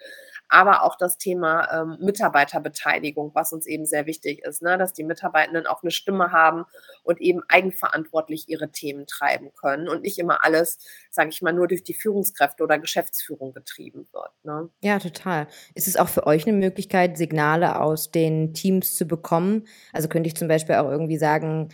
aber 0.49 0.83
auch 0.83 0.95
das 0.95 1.17
Thema 1.17 1.67
ähm, 1.71 1.97
Mitarbeiterbeteiligung, 1.99 3.31
was 3.33 3.51
uns 3.53 3.65
eben 3.65 3.85
sehr 3.85 4.05
wichtig 4.05 4.43
ist, 4.43 4.61
ne? 4.61 4.77
dass 4.77 4.93
die 4.93 5.03
Mitarbeitenden 5.03 5.67
auch 5.67 5.81
eine 5.83 5.91
Stimme 5.91 6.31
haben 6.31 6.65
und 7.03 7.21
eben 7.21 7.41
eigenverantwortlich 7.47 8.47
ihre 8.47 8.71
Themen 8.71 9.07
treiben 9.07 9.51
können 9.53 9.87
und 9.87 10.03
nicht 10.03 10.19
immer 10.19 10.43
alles, 10.43 10.77
sage 11.09 11.29
ich 11.29 11.41
mal, 11.41 11.53
nur 11.53 11.67
durch 11.67 11.83
die 11.83 11.93
Führungskräfte 11.93 12.63
oder 12.63 12.79
Geschäftsführung 12.79 13.53
getrieben 13.53 14.07
wird. 14.11 14.31
Ne? 14.43 14.69
Ja, 14.81 14.99
total. 14.99 15.47
Ist 15.73 15.87
es 15.87 15.97
auch 15.97 16.09
für 16.09 16.27
euch 16.27 16.47
eine 16.47 16.57
Möglichkeit, 16.57 17.17
Signale 17.17 17.79
aus 17.79 18.11
den 18.11 18.53
Teams 18.53 18.95
zu 18.95 19.05
bekommen? 19.05 19.67
Also 19.93 20.07
könnte 20.07 20.27
ich 20.27 20.35
zum 20.35 20.47
Beispiel 20.47 20.75
auch 20.75 20.89
irgendwie 20.89 21.17
sagen, 21.17 21.69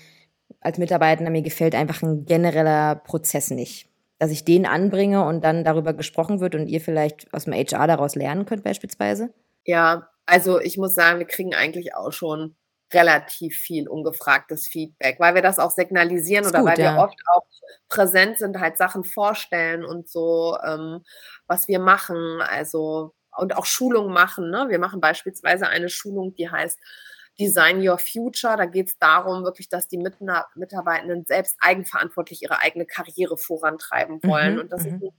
als 0.59 0.77
Mitarbeiter, 0.77 1.29
mir 1.29 1.41
gefällt 1.41 1.75
einfach 1.75 2.01
ein 2.01 2.25
genereller 2.25 2.95
Prozess 2.95 3.49
nicht 3.51 3.90
dass 4.21 4.29
ich 4.29 4.45
den 4.45 4.67
anbringe 4.67 5.25
und 5.25 5.43
dann 5.43 5.63
darüber 5.63 5.93
gesprochen 5.93 6.41
wird 6.41 6.53
und 6.53 6.67
ihr 6.67 6.79
vielleicht 6.79 7.33
aus 7.33 7.45
dem 7.45 7.53
HR 7.53 7.87
daraus 7.87 8.13
lernen 8.13 8.45
könnt 8.45 8.63
beispielsweise? 8.63 9.33
Ja, 9.65 10.09
also 10.27 10.59
ich 10.59 10.77
muss 10.77 10.93
sagen, 10.93 11.17
wir 11.17 11.25
kriegen 11.25 11.55
eigentlich 11.55 11.95
auch 11.95 12.11
schon 12.11 12.55
relativ 12.93 13.57
viel 13.57 13.89
ungefragtes 13.89 14.67
Feedback, 14.67 15.19
weil 15.19 15.33
wir 15.33 15.41
das 15.41 15.57
auch 15.57 15.71
signalisieren 15.71 16.45
oder 16.45 16.59
gut, 16.59 16.69
weil 16.69 16.79
ja. 16.79 16.93
wir 16.93 17.03
oft 17.03 17.17
auch 17.33 17.47
präsent 17.89 18.37
sind, 18.37 18.59
halt 18.59 18.77
Sachen 18.77 19.05
vorstellen 19.05 19.83
und 19.83 20.07
so, 20.07 20.55
ähm, 20.63 21.03
was 21.47 21.67
wir 21.67 21.79
machen, 21.79 22.43
also 22.43 23.15
und 23.35 23.57
auch 23.57 23.65
Schulungen 23.65 24.13
machen. 24.13 24.51
Ne? 24.51 24.67
Wir 24.69 24.77
machen 24.77 25.01
beispielsweise 25.01 25.67
eine 25.67 25.89
Schulung, 25.89 26.35
die 26.35 26.47
heißt 26.47 26.77
Design 27.39 27.87
Your 27.87 27.97
Future. 27.97 28.57
Da 28.57 28.65
geht 28.65 28.87
es 28.87 28.97
darum, 28.97 29.43
wirklich, 29.43 29.69
dass 29.69 29.87
die 29.87 29.97
Mitarbeitenden 29.97 31.25
selbst 31.25 31.55
eigenverantwortlich 31.59 32.43
ihre 32.43 32.59
eigene 32.59 32.85
Karriere 32.85 33.37
vorantreiben 33.37 34.19
wollen. 34.23 34.55
Mhm, 34.55 34.61
und 34.61 34.71
das 34.71 34.83
mhm. 34.83 34.87
ist 34.87 34.93
ein 34.93 35.11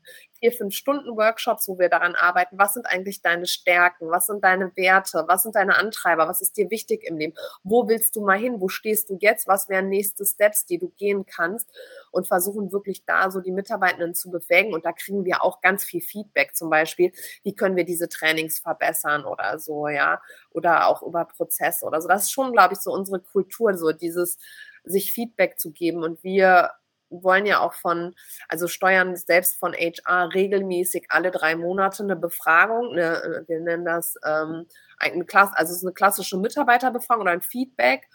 vier, 0.42 0.52
fünf 0.52 0.74
Stunden 0.74 1.16
Workshops, 1.16 1.68
wo 1.68 1.78
wir 1.78 1.88
daran 1.88 2.16
arbeiten. 2.16 2.58
Was 2.58 2.74
sind 2.74 2.86
eigentlich 2.86 3.22
deine 3.22 3.46
Stärken? 3.46 4.10
Was 4.10 4.26
sind 4.26 4.42
deine 4.42 4.76
Werte? 4.76 5.24
Was 5.28 5.44
sind 5.44 5.54
deine 5.54 5.76
Antreiber? 5.76 6.26
Was 6.26 6.40
ist 6.40 6.56
dir 6.56 6.68
wichtig 6.70 7.04
im 7.04 7.16
Leben? 7.16 7.34
Wo 7.62 7.86
willst 7.86 8.16
du 8.16 8.22
mal 8.22 8.38
hin? 8.38 8.60
Wo 8.60 8.68
stehst 8.68 9.08
du 9.08 9.16
jetzt? 9.20 9.46
Was 9.46 9.68
wären 9.68 9.88
nächste 9.88 10.26
Steps, 10.26 10.66
die 10.66 10.78
du 10.78 10.88
gehen 10.98 11.26
kannst? 11.26 11.70
Und 12.10 12.26
versuchen 12.26 12.72
wirklich 12.72 13.04
da 13.04 13.30
so 13.30 13.40
die 13.40 13.52
Mitarbeitenden 13.52 14.14
zu 14.14 14.30
befähigen. 14.30 14.74
Und 14.74 14.84
da 14.84 14.92
kriegen 14.92 15.24
wir 15.24 15.44
auch 15.44 15.60
ganz 15.60 15.84
viel 15.84 16.00
Feedback 16.00 16.56
zum 16.56 16.70
Beispiel. 16.70 17.12
Wie 17.44 17.54
können 17.54 17.76
wir 17.76 17.84
diese 17.84 18.08
Trainings 18.08 18.58
verbessern 18.58 19.24
oder 19.24 19.60
so, 19.60 19.86
ja? 19.86 20.20
Oder 20.50 20.88
auch 20.88 21.02
über 21.02 21.24
Prozesse 21.24 21.86
oder 21.86 22.02
so. 22.02 22.08
Das 22.08 22.24
ist 22.24 22.32
schon, 22.32 22.52
glaube 22.52 22.74
ich, 22.74 22.80
so 22.80 22.92
unsere 22.92 23.20
Kultur, 23.20 23.78
so 23.78 23.92
dieses 23.92 24.38
sich 24.84 25.12
Feedback 25.12 25.60
zu 25.60 25.70
geben. 25.70 26.02
Und 26.02 26.24
wir 26.24 26.72
wollen 27.12 27.46
ja 27.46 27.60
auch 27.60 27.74
von, 27.74 28.14
also 28.48 28.68
steuern 28.68 29.16
selbst 29.16 29.58
von 29.58 29.74
HR 29.74 30.32
regelmäßig 30.32 31.06
alle 31.10 31.30
drei 31.30 31.56
Monate 31.56 32.02
eine 32.02 32.16
Befragung, 32.16 32.92
eine, 32.92 33.44
wir 33.46 33.60
nennen 33.60 33.84
das 33.84 34.14
ähm, 34.24 34.66
eine 34.98 35.24
Klasse, 35.24 35.52
also 35.56 35.72
es 35.72 35.78
ist 35.78 35.84
eine 35.84 35.92
klassische 35.92 36.38
Mitarbeiterbefragung 36.38 37.22
oder 37.22 37.32
ein 37.32 37.42
Feedback, 37.42 38.08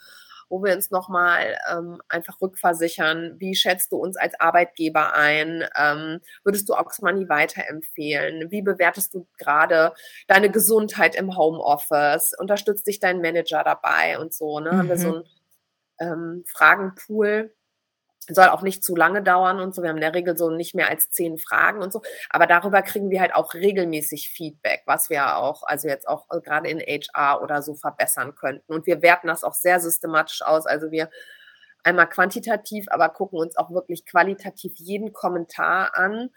wo 0.50 0.64
wir 0.64 0.74
uns 0.74 0.92
nochmal 0.92 1.58
ähm, 1.72 2.02
einfach 2.08 2.40
rückversichern, 2.42 3.36
wie 3.38 3.56
schätzt 3.56 3.92
du 3.92 3.98
uns 3.98 4.16
als 4.18 4.40
Arbeitgeber 4.40 5.14
ein, 5.14 5.66
ähm, 5.78 6.22
würdest 6.44 6.70
du 6.70 6.74
Oxmoney 6.74 7.28
weiterempfehlen, 7.28 8.50
wie 8.52 8.62
bewertest 8.62 9.14
du 9.14 9.28
gerade 9.38 9.94
deine 10.28 10.50
Gesundheit 10.50 11.16
im 11.16 11.36
Homeoffice, 11.38 12.34
unterstützt 12.38 12.88
dich 12.88 13.00
dein 13.00 13.22
Manager 13.22 13.64
dabei 13.64 14.20
und 14.20 14.34
so, 14.34 14.60
ne, 14.60 14.72
mhm. 14.72 14.78
haben 14.78 14.90
wir 14.90 14.98
so 14.98 15.10
mhm. 15.10 15.24
ein 15.98 16.12
ähm, 16.12 16.44
Fragenpool, 16.48 17.54
soll 18.30 18.50
auch 18.50 18.62
nicht 18.62 18.84
zu 18.84 18.96
lange 18.96 19.24
dauern 19.24 19.60
und 19.60 19.74
so. 19.74 19.82
Wir 19.82 19.90
haben 19.90 19.98
in 19.98 20.02
der 20.02 20.14
Regel 20.14 20.38
so 20.38 20.50
nicht 20.50 20.76
mehr 20.76 20.90
als 20.90 21.10
zehn 21.10 21.38
Fragen 21.38 21.82
und 21.82 21.94
so. 21.94 22.02
Aber 22.30 22.48
darüber 22.48 22.82
kriegen 22.82 23.10
wir 23.10 23.22
halt 23.22 23.34
auch 23.34 23.54
regelmäßig 23.54 24.30
Feedback, 24.30 24.84
was 24.86 25.10
wir 25.10 25.38
auch, 25.38 25.64
also 25.64 25.88
jetzt 25.88 26.08
auch 26.08 26.26
äh, 26.32 26.42
gerade 26.42 26.70
in 26.70 26.80
HR 26.80 27.42
oder 27.42 27.62
so 27.62 27.76
verbessern 27.76 28.36
könnten. 28.36 28.74
Und 28.74 28.86
wir 28.86 29.02
werten 29.02 29.28
das 29.28 29.44
auch 29.44 29.54
sehr 29.54 29.80
systematisch 29.80 30.42
aus. 30.42 30.66
Also 30.66 30.92
wir 30.92 31.10
einmal 31.84 32.10
quantitativ, 32.10 32.86
aber 32.90 33.10
gucken 33.10 33.40
uns 33.40 33.56
auch 33.58 33.72
wirklich 33.72 34.06
qualitativ 34.06 34.74
jeden 34.76 35.14
Kommentar 35.14 35.98
an 35.98 36.30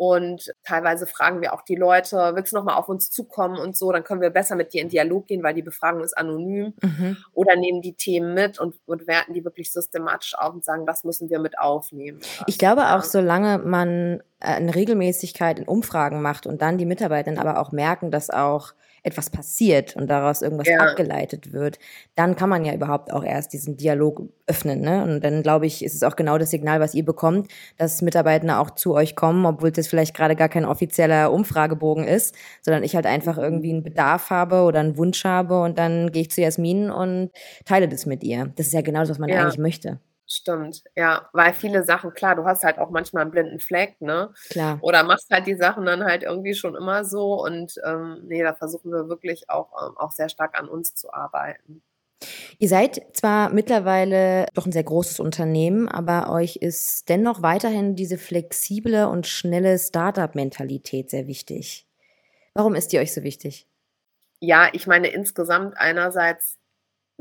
und 0.00 0.54
teilweise 0.64 1.06
fragen 1.06 1.42
wir 1.42 1.52
auch 1.52 1.60
die 1.60 1.74
Leute, 1.74 2.32
willst 2.34 2.52
du 2.52 2.56
nochmal 2.56 2.76
auf 2.76 2.88
uns 2.88 3.10
zukommen 3.10 3.58
und 3.58 3.76
so, 3.76 3.92
dann 3.92 4.02
können 4.02 4.22
wir 4.22 4.30
besser 4.30 4.56
mit 4.56 4.72
dir 4.72 4.80
in 4.80 4.88
Dialog 4.88 5.26
gehen, 5.26 5.42
weil 5.42 5.52
die 5.52 5.60
Befragung 5.60 6.02
ist 6.02 6.16
anonym. 6.16 6.72
Mhm. 6.80 7.18
Oder 7.34 7.54
nehmen 7.56 7.82
die 7.82 7.92
Themen 7.92 8.32
mit 8.32 8.58
und, 8.58 8.76
und 8.86 9.06
werten 9.06 9.34
die 9.34 9.44
wirklich 9.44 9.70
systematisch 9.70 10.34
auf 10.38 10.54
und 10.54 10.64
sagen, 10.64 10.86
das 10.86 11.04
müssen 11.04 11.28
wir 11.28 11.38
mit 11.38 11.58
aufnehmen. 11.58 12.18
Ich 12.46 12.56
glaube 12.56 12.94
auch, 12.94 13.02
solange 13.02 13.58
man 13.58 14.22
eine 14.40 14.74
Regelmäßigkeit 14.74 15.58
in 15.58 15.66
Umfragen 15.66 16.22
macht 16.22 16.46
und 16.46 16.62
dann 16.62 16.78
die 16.78 16.86
Mitarbeiter 16.86 17.38
aber 17.38 17.60
auch 17.60 17.72
merken, 17.72 18.10
dass 18.10 18.30
auch 18.30 18.72
etwas 19.02 19.30
passiert 19.30 19.96
und 19.96 20.08
daraus 20.08 20.42
irgendwas 20.42 20.68
ja. 20.68 20.78
abgeleitet 20.78 21.52
wird, 21.52 21.78
dann 22.16 22.36
kann 22.36 22.48
man 22.48 22.64
ja 22.64 22.74
überhaupt 22.74 23.12
auch 23.12 23.24
erst 23.24 23.52
diesen 23.52 23.76
Dialog 23.76 24.22
öffnen. 24.46 24.80
Ne? 24.80 25.02
Und 25.02 25.24
dann 25.24 25.42
glaube 25.42 25.66
ich, 25.66 25.84
ist 25.84 25.94
es 25.94 26.02
auch 26.02 26.16
genau 26.16 26.38
das 26.38 26.50
Signal, 26.50 26.80
was 26.80 26.94
ihr 26.94 27.04
bekommt, 27.04 27.50
dass 27.78 28.02
Mitarbeiter 28.02 28.60
auch 28.60 28.70
zu 28.70 28.94
euch 28.94 29.16
kommen, 29.16 29.46
obwohl 29.46 29.70
das 29.70 29.88
vielleicht 29.88 30.14
gerade 30.14 30.36
gar 30.36 30.48
kein 30.48 30.64
offizieller 30.64 31.32
Umfragebogen 31.32 32.04
ist, 32.04 32.34
sondern 32.62 32.82
ich 32.82 32.94
halt 32.94 33.06
einfach 33.06 33.36
mhm. 33.36 33.42
irgendwie 33.42 33.72
einen 33.72 33.82
Bedarf 33.82 34.30
habe 34.30 34.62
oder 34.62 34.80
einen 34.80 34.96
Wunsch 34.96 35.24
habe 35.24 35.62
und 35.62 35.78
dann 35.78 36.12
gehe 36.12 36.22
ich 36.22 36.30
zu 36.30 36.42
Jasmin 36.42 36.90
und 36.90 37.30
teile 37.64 37.88
das 37.88 38.06
mit 38.06 38.22
ihr. 38.22 38.52
Das 38.56 38.66
ist 38.66 38.74
ja 38.74 38.82
genau 38.82 39.00
das, 39.00 39.10
was 39.10 39.18
man 39.18 39.30
ja. 39.30 39.42
eigentlich 39.42 39.58
möchte. 39.58 39.98
Stimmt, 40.32 40.84
ja, 40.94 41.28
weil 41.32 41.52
viele 41.52 41.82
Sachen, 41.82 42.14
klar, 42.14 42.36
du 42.36 42.44
hast 42.44 42.62
halt 42.62 42.78
auch 42.78 42.90
manchmal 42.90 43.22
einen 43.22 43.32
blinden 43.32 43.58
Fleck, 43.58 44.00
ne? 44.00 44.32
Klar. 44.50 44.78
Oder 44.80 45.02
machst 45.02 45.28
halt 45.28 45.48
die 45.48 45.56
Sachen 45.56 45.84
dann 45.86 46.04
halt 46.04 46.22
irgendwie 46.22 46.54
schon 46.54 46.76
immer 46.76 47.04
so 47.04 47.42
und 47.42 47.74
ähm, 47.84 48.22
nee, 48.28 48.40
da 48.40 48.54
versuchen 48.54 48.92
wir 48.92 49.08
wirklich 49.08 49.50
auch, 49.50 49.72
ähm, 49.82 49.98
auch 49.98 50.12
sehr 50.12 50.28
stark 50.28 50.56
an 50.56 50.68
uns 50.68 50.94
zu 50.94 51.12
arbeiten. 51.12 51.82
Ihr 52.60 52.68
seid 52.68 53.02
zwar 53.12 53.50
mittlerweile 53.50 54.46
doch 54.54 54.66
ein 54.66 54.72
sehr 54.72 54.84
großes 54.84 55.18
Unternehmen, 55.18 55.88
aber 55.88 56.30
euch 56.30 56.56
ist 56.56 57.08
dennoch 57.08 57.42
weiterhin 57.42 57.96
diese 57.96 58.16
flexible 58.16 59.08
und 59.08 59.26
schnelle 59.26 59.80
Startup-Mentalität 59.80 61.10
sehr 61.10 61.26
wichtig. 61.26 61.88
Warum 62.54 62.76
ist 62.76 62.92
die 62.92 63.00
euch 63.00 63.12
so 63.12 63.24
wichtig? 63.24 63.66
Ja, 64.38 64.68
ich 64.72 64.86
meine 64.86 65.08
insgesamt 65.08 65.76
einerseits 65.76 66.59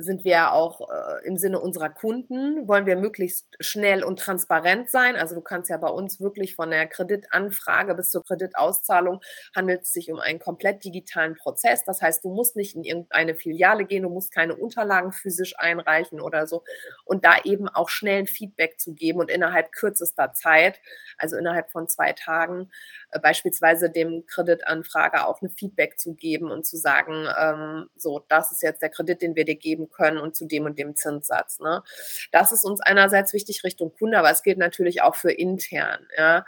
sind 0.01 0.23
wir 0.23 0.53
auch 0.53 0.81
äh, 0.89 1.27
im 1.27 1.37
Sinne 1.37 1.59
unserer 1.59 1.89
Kunden, 1.89 2.67
wollen 2.67 2.85
wir 2.85 2.95
möglichst 2.95 3.47
schnell 3.59 4.03
und 4.03 4.19
transparent 4.19 4.89
sein. 4.89 5.15
Also 5.15 5.35
du 5.35 5.41
kannst 5.41 5.69
ja 5.69 5.77
bei 5.77 5.89
uns 5.89 6.19
wirklich 6.19 6.55
von 6.55 6.69
der 6.69 6.87
Kreditanfrage 6.87 7.95
bis 7.95 8.09
zur 8.09 8.23
Kreditauszahlung 8.23 9.21
handelt 9.55 9.83
es 9.83 9.93
sich 9.93 10.11
um 10.11 10.19
einen 10.19 10.39
komplett 10.39 10.83
digitalen 10.83 11.35
Prozess. 11.35 11.83
Das 11.83 12.01
heißt, 12.01 12.23
du 12.23 12.33
musst 12.33 12.55
nicht 12.55 12.75
in 12.75 12.83
irgendeine 12.83 13.35
Filiale 13.35 13.85
gehen, 13.85 14.03
du 14.03 14.09
musst 14.09 14.33
keine 14.33 14.55
Unterlagen 14.55 15.11
physisch 15.11 15.57
einreichen 15.57 16.21
oder 16.21 16.47
so. 16.47 16.63
Und 17.05 17.25
da 17.25 17.37
eben 17.43 17.67
auch 17.67 17.89
schnell 17.89 18.19
ein 18.19 18.27
Feedback 18.27 18.79
zu 18.79 18.93
geben 18.93 19.19
und 19.19 19.29
innerhalb 19.29 19.71
kürzester 19.71 20.33
Zeit, 20.33 20.79
also 21.17 21.37
innerhalb 21.37 21.71
von 21.71 21.87
zwei 21.87 22.13
Tagen, 22.13 22.71
äh, 23.11 23.19
beispielsweise 23.19 23.89
dem 23.89 24.25
Kreditanfrager 24.27 25.27
auch 25.27 25.41
ein 25.41 25.49
Feedback 25.49 25.99
zu 25.99 26.13
geben 26.13 26.51
und 26.51 26.65
zu 26.65 26.77
sagen, 26.77 27.27
ähm, 27.37 27.89
so, 27.95 28.23
das 28.29 28.51
ist 28.51 28.63
jetzt 28.63 28.81
der 28.81 28.89
Kredit, 28.89 29.21
den 29.21 29.35
wir 29.35 29.45
dir 29.45 29.55
geben 29.55 29.88
können 29.89 30.17
und 30.17 30.35
zu 30.35 30.45
dem 30.45 30.65
und 30.65 30.77
dem 30.77 30.95
Zinssatz. 30.95 31.59
Ne? 31.59 31.83
Das 32.31 32.51
ist 32.51 32.65
uns 32.65 32.81
einerseits 32.81 33.33
wichtig 33.33 33.63
Richtung 33.63 33.93
Kunde, 33.93 34.17
aber 34.17 34.31
es 34.31 34.43
gilt 34.43 34.57
natürlich 34.57 35.01
auch 35.01 35.15
für 35.15 35.31
intern. 35.31 36.07
Ja? 36.17 36.45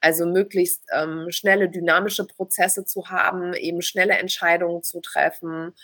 Also 0.00 0.26
möglichst 0.26 0.84
ähm, 0.92 1.26
schnelle, 1.30 1.68
dynamische 1.68 2.26
Prozesse 2.26 2.84
zu 2.84 3.08
haben, 3.08 3.54
eben 3.54 3.82
schnelle 3.82 4.14
Entscheidungen 4.14 4.82
zu 4.82 5.00
treffen 5.00 5.74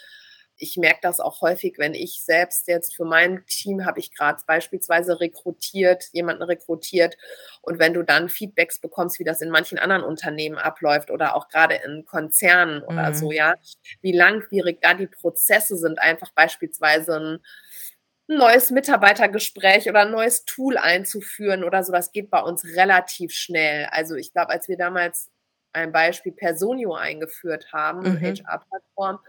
ich 0.59 0.77
merke 0.77 0.99
das 1.03 1.21
auch 1.21 1.41
häufig, 1.41 1.75
wenn 1.79 1.95
ich 1.95 2.23
selbst 2.23 2.67
jetzt 2.67 2.97
für 2.97 3.05
mein 3.05 3.45
Team 3.47 3.87
habe 3.87 4.01
ich 4.01 4.15
gerade 4.15 4.43
beispielsweise 4.47 5.21
rekrutiert, 5.21 6.09
jemanden 6.13 6.43
rekrutiert 6.43 7.17
und 7.63 7.79
wenn 7.79 7.95
du 7.95 8.03
dann 8.03 8.29
Feedbacks 8.29 8.81
bekommst, 8.81 9.19
wie 9.21 9.25
das 9.25 9.41
in 9.41 9.51
manchen 9.51 9.79
anderen 9.79 10.03
Unternehmen 10.03 10.59
abläuft 10.59 11.11
oder 11.11 11.37
auch 11.37 11.49
gerade 11.49 11.77
in 11.77 12.05
Konzernen 12.05 12.83
oder 12.83 13.11
mhm. 13.11 13.15
so, 13.15 13.33
ja, 13.33 13.55
wie 14.01 14.13
langwierig 14.13 14.81
da 14.83 14.95
die 14.95 15.07
Prozesse 15.07 15.77
sind, 15.77 16.01
einfach 16.01 16.31
beispielsweise 16.33 17.19
ein 17.19 17.39
neues 18.27 18.71
Mitarbeitergespräch 18.71 19.89
oder 19.89 20.01
ein 20.01 20.11
neues 20.11 20.45
Tool 20.45 20.77
einzuführen 20.77 21.65
oder 21.65 21.83
so, 21.83 21.93
das 21.93 22.13
geht 22.13 22.31
bei 22.31 22.41
uns 22.41 22.65
relativ 22.77 23.33
schnell. 23.33 23.87
Also 23.91 24.17
ich 24.17 24.33
glaube, 24.33 24.51
als 24.51 24.69
wir 24.69 24.77
damals 24.77 25.31
ein 25.73 25.93
Beispiel 25.93 26.33
Personio 26.33 26.95
eingeführt 26.95 27.73
haben, 27.73 28.01
mhm. 28.01 28.21
HR-Plattform, 28.21 29.21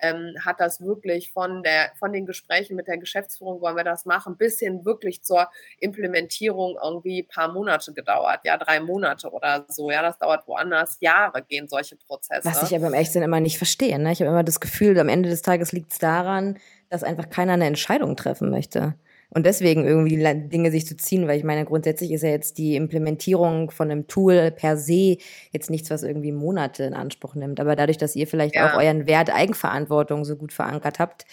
ähm, 0.00 0.34
hat 0.44 0.60
das 0.60 0.80
wirklich 0.80 1.32
von, 1.32 1.62
der, 1.62 1.92
von 1.98 2.12
den 2.12 2.26
Gesprächen 2.26 2.76
mit 2.76 2.88
der 2.88 2.98
Geschäftsführung, 2.98 3.60
wollen 3.60 3.76
wir 3.76 3.84
das 3.84 4.04
machen, 4.04 4.36
bis 4.36 4.58
hin 4.58 4.84
wirklich 4.84 5.22
zur 5.22 5.48
Implementierung 5.80 6.76
irgendwie 6.82 7.22
paar 7.22 7.52
Monate 7.52 7.92
gedauert, 7.92 8.40
ja, 8.44 8.56
drei 8.56 8.80
Monate 8.80 9.30
oder 9.30 9.64
so. 9.68 9.90
Ja, 9.90 10.02
das 10.02 10.18
dauert 10.18 10.46
woanders 10.46 10.98
Jahre, 11.00 11.42
gehen 11.42 11.68
solche 11.68 11.96
Prozesse. 11.96 12.48
Was 12.48 12.62
ich 12.62 12.76
aber 12.76 12.88
im 12.88 12.94
Echtsinn 12.94 13.22
immer 13.22 13.40
nicht 13.40 13.58
verstehe. 13.58 13.98
Ne? 13.98 14.12
Ich 14.12 14.20
habe 14.20 14.30
immer 14.30 14.44
das 14.44 14.60
Gefühl, 14.60 14.98
am 14.98 15.08
Ende 15.08 15.28
des 15.28 15.42
Tages 15.42 15.72
liegt 15.72 15.92
es 15.92 15.98
daran, 15.98 16.58
dass 16.88 17.04
einfach 17.04 17.28
keiner 17.28 17.54
eine 17.54 17.66
Entscheidung 17.66 18.16
treffen 18.16 18.50
möchte. 18.50 18.94
Und 19.30 19.44
deswegen 19.44 19.84
irgendwie 19.84 20.16
Dinge 20.48 20.70
sich 20.70 20.86
zu 20.86 20.96
ziehen, 20.96 21.28
weil 21.28 21.38
ich 21.38 21.44
meine, 21.44 21.66
grundsätzlich 21.66 22.12
ist 22.12 22.22
ja 22.22 22.30
jetzt 22.30 22.56
die 22.56 22.76
Implementierung 22.76 23.70
von 23.70 23.90
einem 23.90 24.06
Tool 24.06 24.50
per 24.50 24.78
se 24.78 25.18
jetzt 25.52 25.68
nichts, 25.68 25.90
was 25.90 26.02
irgendwie 26.02 26.32
Monate 26.32 26.84
in 26.84 26.94
Anspruch 26.94 27.34
nimmt. 27.34 27.60
Aber 27.60 27.76
dadurch, 27.76 27.98
dass 27.98 28.16
ihr 28.16 28.26
vielleicht 28.26 28.54
ja. 28.54 28.72
auch 28.72 28.78
euren 28.78 29.06
Wert 29.06 29.30
Eigenverantwortung 29.30 30.24
so 30.24 30.36
gut 30.36 30.52
verankert 30.52 30.98
habt, 30.98 31.26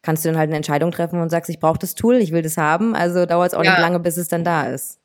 kannst 0.00 0.24
du 0.24 0.30
dann 0.30 0.38
halt 0.38 0.48
eine 0.48 0.56
Entscheidung 0.56 0.92
treffen 0.92 1.20
und 1.20 1.28
sagst, 1.28 1.50
ich 1.50 1.60
brauche 1.60 1.78
das 1.78 1.94
Tool, 1.94 2.16
ich 2.16 2.32
will 2.32 2.42
das 2.42 2.56
haben. 2.56 2.94
Also 2.94 3.26
dauert 3.26 3.48
es 3.48 3.54
auch 3.54 3.64
ja. 3.64 3.72
nicht 3.72 3.80
lange, 3.80 4.00
bis 4.00 4.16
es 4.16 4.28
dann 4.28 4.44
da 4.44 4.68
ist 4.68 5.02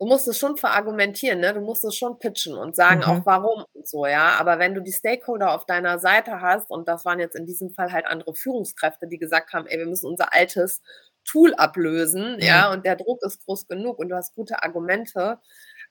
du 0.00 0.06
musst 0.06 0.26
es 0.28 0.38
schon 0.38 0.56
verargumentieren, 0.56 1.40
ne? 1.40 1.52
Du 1.52 1.60
musst 1.60 1.84
es 1.84 1.94
schon 1.94 2.18
pitchen 2.18 2.56
und 2.56 2.74
sagen 2.74 3.00
mhm. 3.00 3.04
auch 3.04 3.26
warum 3.26 3.64
und 3.74 3.86
so, 3.86 4.06
ja. 4.06 4.38
Aber 4.40 4.58
wenn 4.58 4.74
du 4.74 4.80
die 4.80 4.92
Stakeholder 4.92 5.54
auf 5.54 5.66
deiner 5.66 5.98
Seite 5.98 6.40
hast, 6.40 6.70
und 6.70 6.88
das 6.88 7.04
waren 7.04 7.20
jetzt 7.20 7.36
in 7.36 7.46
diesem 7.46 7.70
Fall 7.70 7.92
halt 7.92 8.06
andere 8.06 8.34
Führungskräfte, 8.34 9.06
die 9.06 9.18
gesagt 9.18 9.52
haben, 9.52 9.66
ey, 9.66 9.78
wir 9.78 9.86
müssen 9.86 10.06
unser 10.06 10.32
altes 10.32 10.80
Tool 11.30 11.54
ablösen, 11.54 12.36
ja, 12.40 12.72
und 12.72 12.84
der 12.86 12.96
Druck 12.96 13.22
ist 13.24 13.44
groß 13.44 13.68
genug 13.68 13.98
und 13.98 14.08
du 14.08 14.16
hast 14.16 14.34
gute 14.34 14.62
Argumente, 14.62 15.38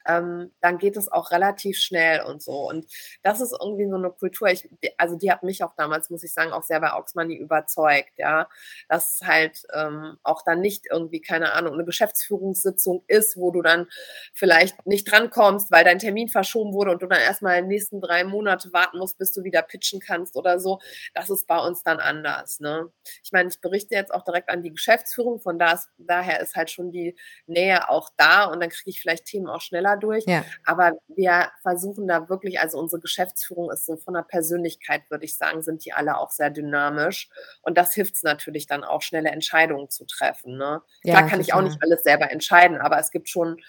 ähm, 0.08 0.52
dann 0.62 0.78
geht 0.78 0.98
es 0.98 1.12
auch 1.12 1.32
relativ 1.32 1.78
schnell 1.78 2.22
und 2.22 2.42
so. 2.42 2.70
Und 2.70 2.86
das 3.24 3.42
ist 3.42 3.56
irgendwie 3.60 3.88
so 3.90 3.96
eine 3.96 4.10
Kultur, 4.10 4.48
ich, 4.50 4.70
also 4.98 5.16
die 5.16 5.32
hat 5.32 5.44
mich 5.44 5.64
auch 5.64 5.74
damals, 5.76 6.10
muss 6.10 6.24
ich 6.24 6.34
sagen, 6.34 6.52
auch 6.52 6.64
sehr 6.64 6.80
bei 6.80 6.94
Oxmoney 6.94 7.36
überzeugt, 7.36 8.12
ja, 8.18 8.48
dass 8.88 9.20
halt 9.24 9.64
ähm, 9.74 10.18
auch 10.24 10.44
dann 10.44 10.62
nicht 10.62 10.86
irgendwie, 10.90 11.22
keine 11.22 11.54
Ahnung, 11.54 11.74
eine 11.74 11.86
Geschäftsführungssitzung 11.86 13.04
ist, 13.08 13.38
wo 13.38 13.52
du 13.52 13.62
dann 13.62 13.88
vielleicht 14.34 14.86
nicht 14.86 15.10
drankommst, 15.12 15.72
weil 15.72 15.84
dein 15.84 16.00
Termin 16.00 16.30
verschoben 16.30 16.74
wurde 16.74 16.92
und 16.92 17.02
du 17.02 17.08
dann 17.08 17.22
erstmal 17.22 17.62
die 17.62 17.68
nächsten 17.68 18.02
drei 18.02 18.24
Monate 18.24 18.72
warten 18.74 18.98
musst, 18.98 19.18
bis 19.18 19.34
du 19.34 19.44
wieder 19.44 19.62
pitchen 19.62 20.00
kannst 20.00 20.36
oder 20.36 20.60
so. 20.60 20.80
Das 21.14 21.30
ist 21.30 21.48
bei 21.48 21.58
uns 21.58 21.84
dann 21.84 22.00
anders. 22.00 22.60
Ne? 22.60 22.92
Ich 23.24 23.32
meine, 23.32 23.50
ich 23.50 23.62
berichte 23.62 23.96
jetzt 23.96 24.14
auch 24.14 24.24
direkt 24.24 24.50
an 24.50 24.64
die 24.64 24.72
Geschäftsführung, 24.72 25.40
von 25.40 25.60
da 25.60 25.74
ist, 25.74 25.90
daher 25.98 26.40
ist 26.40 26.56
halt 26.56 26.70
schon 26.72 26.92
die 26.92 27.16
Nähe 27.48 27.90
auch 27.90 28.10
da 28.18 28.46
und 28.46 28.60
dann 28.60 28.70
kriege 28.70 28.90
ich 28.90 29.02
vielleicht 29.02 29.26
Themen 29.26 29.48
auch 29.48 29.62
schneller 29.62 29.88
schneller 29.89 29.97
durch. 29.97 30.25
Ja. 30.25 30.43
Aber 30.65 30.93
wir 31.08 31.49
versuchen 31.62 32.08
da 32.08 32.30
wirklich, 32.30 32.60
also 32.60 32.80
unsere 32.80 33.02
Geschäftsführung 33.02 33.71
ist 33.71 33.86
so 33.86 33.97
von 33.97 34.13
der 34.13 34.23
Persönlichkeit, 34.23 35.04
würde 35.10 35.25
ich 35.25 35.38
sagen, 35.38 35.62
sind 35.62 35.86
die 35.86 35.93
alle 35.93 36.17
auch 36.17 36.32
sehr 36.32 36.49
dynamisch. 36.49 37.30
Und 37.62 37.78
das 37.78 37.93
hilft 37.93 38.15
es 38.15 38.23
natürlich 38.23 38.67
dann 38.67 38.84
auch, 38.84 39.02
schnelle 39.02 39.30
Entscheidungen 39.30 39.89
zu 39.89 40.06
treffen. 40.06 40.58
Ne? 40.58 40.82
Ja, 41.04 41.13
Klar 41.13 41.21
kann 41.21 41.30
total. 41.30 41.41
ich 41.41 41.54
auch 41.54 41.62
nicht 41.62 41.82
alles 41.82 42.04
selber 42.04 42.32
entscheiden, 42.32 42.78
aber 42.78 42.99
es 42.99 43.12
gibt 43.12 43.30
schon 43.30 43.62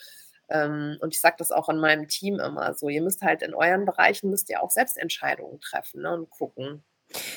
ähm, 0.49 0.99
und 1.01 1.15
ich 1.15 1.21
sage 1.21 1.37
das 1.39 1.53
auch 1.53 1.69
in 1.69 1.79
meinem 1.79 2.09
Team 2.09 2.41
immer 2.41 2.75
so, 2.75 2.89
ihr 2.89 3.03
müsst 3.03 3.23
halt 3.23 3.43
in 3.43 3.55
euren 3.55 3.85
Bereichen, 3.85 4.31
müsst 4.31 4.51
ihr 4.51 4.61
auch 4.63 4.71
selbst 4.71 4.99
Entscheidungen 4.99 5.61
treffen 5.61 6.03
ne, 6.03 6.13
und 6.13 6.29
gucken. 6.29 6.83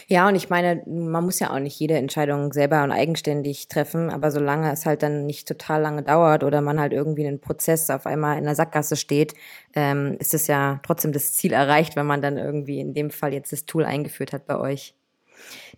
Ja, 0.07 0.27
und 0.27 0.35
ich 0.35 0.49
meine, 0.49 0.83
man 0.85 1.23
muss 1.23 1.39
ja 1.39 1.51
auch 1.51 1.59
nicht 1.59 1.79
jede 1.79 1.95
Entscheidung 1.95 2.53
selber 2.53 2.83
und 2.83 2.91
eigenständig 2.91 3.67
treffen, 3.67 4.09
aber 4.09 4.31
solange 4.31 4.71
es 4.71 4.85
halt 4.85 5.03
dann 5.03 5.25
nicht 5.25 5.47
total 5.47 5.81
lange 5.81 6.03
dauert 6.03 6.43
oder 6.43 6.61
man 6.61 6.79
halt 6.79 6.93
irgendwie 6.93 7.25
einen 7.25 7.41
Prozess 7.41 7.89
auf 7.89 8.05
einmal 8.05 8.37
in 8.37 8.43
der 8.43 8.55
Sackgasse 8.55 8.95
steht, 8.95 9.33
ähm, 9.75 10.17
ist 10.19 10.33
es 10.33 10.47
ja 10.47 10.79
trotzdem 10.83 11.11
das 11.11 11.33
Ziel 11.33 11.53
erreicht, 11.53 11.95
wenn 11.95 12.05
man 12.05 12.21
dann 12.21 12.37
irgendwie 12.37 12.79
in 12.79 12.93
dem 12.93 13.09
Fall 13.09 13.33
jetzt 13.33 13.51
das 13.51 13.65
Tool 13.65 13.83
eingeführt 13.83 14.33
hat 14.33 14.45
bei 14.45 14.57
euch. 14.59 14.95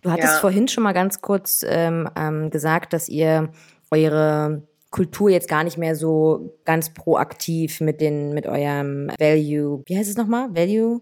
Du 0.02 0.10
hattest 0.10 0.34
ja. 0.34 0.40
vorhin 0.40 0.68
schon 0.68 0.84
mal 0.84 0.92
ganz 0.92 1.20
kurz 1.22 1.64
ähm, 1.66 2.08
ähm, 2.16 2.50
gesagt, 2.50 2.92
dass 2.92 3.08
ihr 3.08 3.50
eure 3.90 4.62
Kultur 4.90 5.30
jetzt 5.30 5.48
gar 5.48 5.64
nicht 5.64 5.78
mehr 5.78 5.96
so 5.96 6.54
ganz 6.64 6.92
proaktiv 6.92 7.80
mit 7.80 8.00
den 8.00 8.32
mit 8.32 8.46
eurem 8.46 9.10
Value, 9.18 9.82
wie 9.86 9.98
heißt 9.98 10.08
es 10.08 10.16
nochmal? 10.16 10.54
Value 10.54 11.00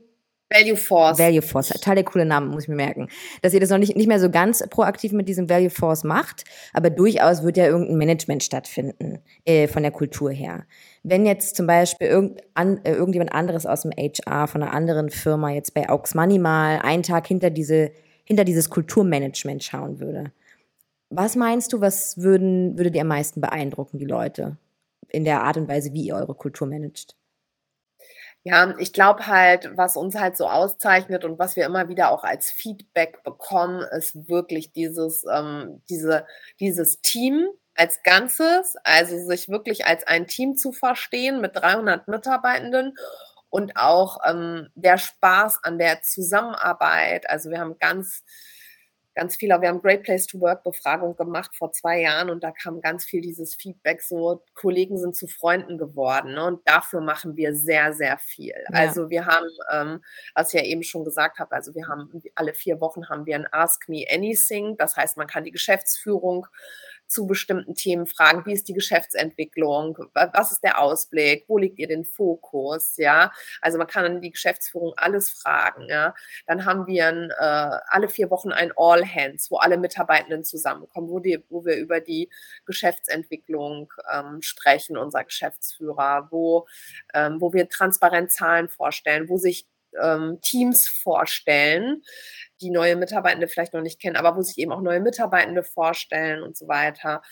Value 0.51 0.77
Force. 0.77 1.19
Value 1.19 1.43
Force, 1.43 1.69
total 1.69 1.97
der 1.97 2.05
coole 2.05 2.25
Name, 2.25 2.47
muss 2.47 2.65
ich 2.65 2.69
mir 2.69 2.77
merken. 2.77 3.09
Dass 3.43 3.55
ihr 3.55 3.61
das 3.61 3.71
noch 3.71 3.79
nicht, 3.79 3.97
nicht 3.97 4.07
mehr 4.07 4.21
so 4.21 4.31
ganz 4.31 4.63
proaktiv 4.69 5.13
mit 5.13 5.29
diesem 5.29 5.49
Value 5.49 5.71
Force 5.71 6.05
macht, 6.05 6.45
aber 6.73 6.91
durchaus 6.91 7.43
wird 7.43 7.57
ja 7.57 7.67
irgendein 7.67 7.97
Management 7.97 8.43
stattfinden, 8.43 9.19
äh, 9.45 9.67
von 9.67 9.83
der 9.83 9.91
Kultur 9.91 10.31
her. 10.31 10.65
Wenn 11.03 11.27
jetzt 11.27 11.57
zum 11.57 11.67
Beispiel 11.67 12.07
irgend, 12.07 12.41
an, 12.55 12.81
äh, 12.85 12.93
irgendjemand 12.93 13.33
anderes 13.33 13.67
aus 13.67 13.83
dem 13.83 13.93
HR 13.93 14.47
von 14.47 14.63
einer 14.63 14.73
anderen 14.73 15.11
Firma 15.11 15.51
jetzt 15.51 15.75
bei 15.75 15.89
Aux 15.89 16.15
Money 16.15 16.39
mal 16.39 16.79
einen 16.83 17.03
Tag 17.03 17.27
hinter 17.27 17.51
diese, 17.51 17.91
hinter 18.25 18.45
dieses 18.45 18.71
Kulturmanagement 18.71 19.65
schauen 19.65 19.99
würde, 19.99 20.33
was 21.11 21.37
meinst 21.37 21.73
du, 21.73 21.81
was 21.81 22.19
würden, 22.19 22.77
würde 22.77 22.91
dir 22.91 23.03
am 23.03 23.09
meisten 23.09 23.41
beeindrucken, 23.41 23.99
die 23.99 24.05
Leute, 24.05 24.57
in 25.09 25.25
der 25.25 25.43
Art 25.43 25.57
und 25.57 25.69
Weise, 25.69 25.93
wie 25.93 26.07
ihr 26.07 26.17
eure 26.17 26.35
Kultur 26.35 26.67
managt? 26.67 27.17
Ja, 28.47 28.75
ich 28.79 28.93
glaube 28.93 29.27
halt, 29.27 29.71
was 29.75 29.97
uns 29.97 30.17
halt 30.17 30.37
so 30.37 30.47
auszeichnet 30.51 31.25
und 31.25 31.39
was 31.39 31.57
wir 31.57 31.65
immer 31.65 31.89
wieder 31.89 32.11
auch 32.11 32.25
als 32.25 32.51
Feedback 32.51 33.23
bekommen, 33.23 33.81
ist 33.97 34.29
wirklich 34.29 34.71
dieses, 34.73 35.25
ähm, 35.33 35.83
diese, 35.89 36.27
dieses 36.61 37.01
Team 37.01 37.47
als 37.75 38.03
Ganzes, 38.03 38.77
also 38.85 39.17
sich 39.27 39.49
wirklich 39.49 39.87
als 39.87 40.07
ein 40.07 40.27
Team 40.27 40.57
zu 40.57 40.73
verstehen 40.73 41.41
mit 41.41 41.57
300 41.57 42.07
Mitarbeitenden 42.07 42.95
und 43.49 43.77
auch 43.77 44.19
ähm, 44.27 44.69
der 44.75 44.99
Spaß 44.99 45.61
an 45.63 45.79
der 45.79 46.03
Zusammenarbeit. 46.03 47.31
Also 47.31 47.49
wir 47.51 47.59
haben 47.61 47.79
ganz 47.79 48.25
ganz 49.15 49.37
viel, 49.37 49.49
wir 49.49 49.69
haben 49.69 49.81
Great 49.81 50.03
Place 50.03 50.27
to 50.27 50.41
Work 50.41 50.65
Befragung 50.65 51.17
gemacht 51.17 51.55
vor 51.55 51.73
zwei 51.73 52.01
Jahren 52.01 52.31
und 52.31 52.43
da 52.43 52.51
kam 52.51 52.81
ganz 52.81 53.05
viel 53.05 53.21
dieses 53.21 53.55
Feedback 53.55 54.03
so, 54.03 54.43
Kollegen 54.55 54.99
sind 54.99 55.17
zu 55.17 55.27
Freunden 55.27 55.79
geworden 55.79 56.35
ne? 56.35 56.45
und 56.45 56.69
dafür 56.69 57.01
machen 57.01 57.37
wir 57.37 57.55
sehr, 57.55 57.93
sehr 57.95 58.19
viel. 58.19 58.55
Ja. 58.55 58.79
Also 58.79 59.11
wir 59.11 59.27
haben, 59.27 59.47
ähm, 59.73 60.05
was 60.35 60.53
ich 60.53 60.61
ja 60.61 60.67
eben 60.67 60.83
schon 60.83 61.05
gesagt 61.05 61.39
habe, 61.39 61.53
also 61.53 61.75
wir 61.75 61.87
haben 61.87 62.23
alle 62.35 62.55
vier 62.55 62.81
Wochen 62.81 63.09
haben 63.09 63.27
wir 63.27 63.37
ein 63.37 63.49
Ask 63.53 63.89
Me 63.89 64.05
Anything, 64.11 64.77
das 64.77 64.97
heißt, 64.97 65.17
man 65.17 65.27
kann 65.27 65.45
die 65.45 65.53
Geschäftsführung 65.53 66.47
zu 67.07 67.27
bestimmten 67.27 67.75
Themen 67.75 68.07
fragen. 68.07 68.45
Wie 68.47 68.53
ist 68.53 68.69
die 68.69 68.75
Geschäftsentwicklung? 68.75 69.99
Was 70.15 70.53
ist 70.53 70.65
der 70.65 70.81
Ausblick? 70.81 71.45
Wo 71.49 71.59
liegt 71.59 71.79
ihr 71.79 71.89
den 71.89 72.05
Fokus? 72.05 72.97
Ja, 72.97 73.33
also 73.61 73.79
man 73.79 73.87
kann 73.87 74.05
an 74.05 74.21
die 74.21 74.31
Geschäftsführung 74.31 74.95
alles 74.97 75.31
fragen. 75.31 75.89
Ja, 75.89 76.15
dann 76.47 76.65
haben 76.65 76.87
wir 76.87 77.09
ein, 77.09 77.31
äh, 77.31 77.79
alle 77.89 78.09
vier 78.09 78.31
Wochen 78.31 78.53
ein 78.53 78.73
All 78.77 79.05
Hands, 79.05 79.51
wo 79.51 79.57
alle 79.59 79.79
Mitarbeitenden 79.79 80.45
zusammenkommen, 80.45 81.09
wo, 81.09 81.21
die, 81.21 81.45
wo 81.49 81.65
wir 81.65 81.77
über 81.77 82.01
die 82.01 82.31
Geschäftsentwicklung 82.67 83.93
ähm, 84.13 84.43
sprechen, 84.43 84.97
unser 84.97 85.25
Geschäftsführer, 85.25 86.29
wo, 86.31 86.67
ähm, 87.13 87.41
wo 87.41 87.53
wir 87.53 87.69
transparent 87.69 88.33
Zahlen 88.33 88.69
vorstellen, 88.69 89.29
wo 89.29 89.37
sich 89.37 89.67
ähm, 90.01 90.39
Teams 90.43 90.89
vorstellen, 90.89 92.03
die 92.61 92.71
neue 92.71 92.97
Mitarbeitende 92.97 93.49
vielleicht 93.49 93.75
noch 93.75 93.81
nicht 93.81 94.01
kennen, 94.01 94.17
aber 94.17 94.37
wo 94.37 94.43
sich 94.43 94.59
eben 94.59 94.73
auch 94.73 94.81
neue 94.81 95.01
Mitarbeitende 95.01 95.63
vorstellen 95.63 96.43
und 96.43 96.57
so 96.57 96.69
weiter. 96.69 97.23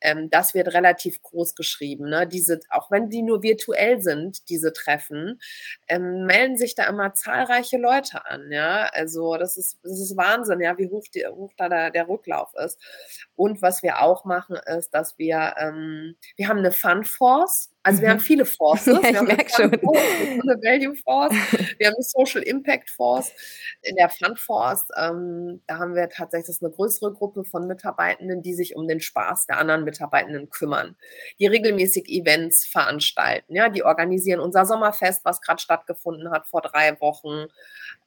Ähm, 0.00 0.30
das 0.30 0.54
wird 0.54 0.68
relativ 0.74 1.22
groß 1.22 1.54
geschrieben. 1.54 2.08
Ne? 2.08 2.26
Diese, 2.26 2.60
auch 2.70 2.90
wenn 2.90 3.10
die 3.10 3.22
nur 3.22 3.42
virtuell 3.42 4.00
sind, 4.00 4.48
diese 4.48 4.72
Treffen, 4.72 5.40
ähm, 5.88 6.24
melden 6.26 6.56
sich 6.56 6.74
da 6.74 6.88
immer 6.88 7.14
zahlreiche 7.14 7.78
Leute 7.78 8.26
an. 8.26 8.50
Ja, 8.50 8.88
also 8.92 9.36
das 9.36 9.56
ist, 9.56 9.78
das 9.82 10.00
ist 10.00 10.16
Wahnsinn, 10.16 10.60
ja, 10.60 10.76
wie 10.78 10.88
hoch, 10.88 11.04
die, 11.14 11.26
hoch 11.26 11.52
da 11.56 11.68
der, 11.68 11.90
der 11.90 12.08
Rücklauf 12.08 12.52
ist. 12.64 12.80
Und 13.36 13.62
was 13.62 13.82
wir 13.82 14.02
auch 14.02 14.24
machen, 14.24 14.56
ist, 14.66 14.90
dass 14.90 15.18
wir, 15.18 15.54
ähm, 15.58 16.16
wir 16.36 16.48
haben 16.48 16.58
eine 16.58 16.72
Fun 16.72 17.04
Force. 17.04 17.70
Also 17.82 18.02
wir 18.02 18.10
haben 18.10 18.18
mhm. 18.18 18.22
viele 18.22 18.44
Forces. 18.44 18.98
Ja, 19.02 19.02
wir 19.02 19.18
haben 19.18 19.28
eine, 19.28 19.48
schon. 19.48 19.80
Force, 19.80 20.02
eine 20.42 20.62
Value 20.62 20.96
Force, 20.96 21.32
wir 21.78 21.86
haben 21.86 21.94
eine 21.94 22.02
Social 22.02 22.42
Impact 22.42 22.90
Force. 22.90 23.32
In 23.82 23.96
der 23.96 24.08
Fun 24.10 24.36
Force, 24.36 24.69
ähm, 24.96 25.62
da 25.66 25.78
haben 25.78 25.94
wir 25.94 26.08
tatsächlich 26.08 26.58
eine 26.60 26.70
größere 26.70 27.12
Gruppe 27.12 27.44
von 27.44 27.66
Mitarbeitenden, 27.66 28.42
die 28.42 28.54
sich 28.54 28.76
um 28.76 28.88
den 28.88 29.00
Spaß 29.00 29.46
der 29.46 29.58
anderen 29.58 29.84
Mitarbeitenden 29.84 30.50
kümmern, 30.50 30.96
die 31.38 31.46
regelmäßig 31.46 32.08
Events 32.08 32.66
veranstalten. 32.66 33.54
Ja, 33.54 33.68
die 33.68 33.84
organisieren 33.84 34.40
unser 34.40 34.66
Sommerfest, 34.66 35.24
was 35.24 35.40
gerade 35.40 35.60
stattgefunden 35.60 36.30
hat 36.30 36.48
vor 36.48 36.62
drei 36.62 37.00
Wochen 37.00 37.46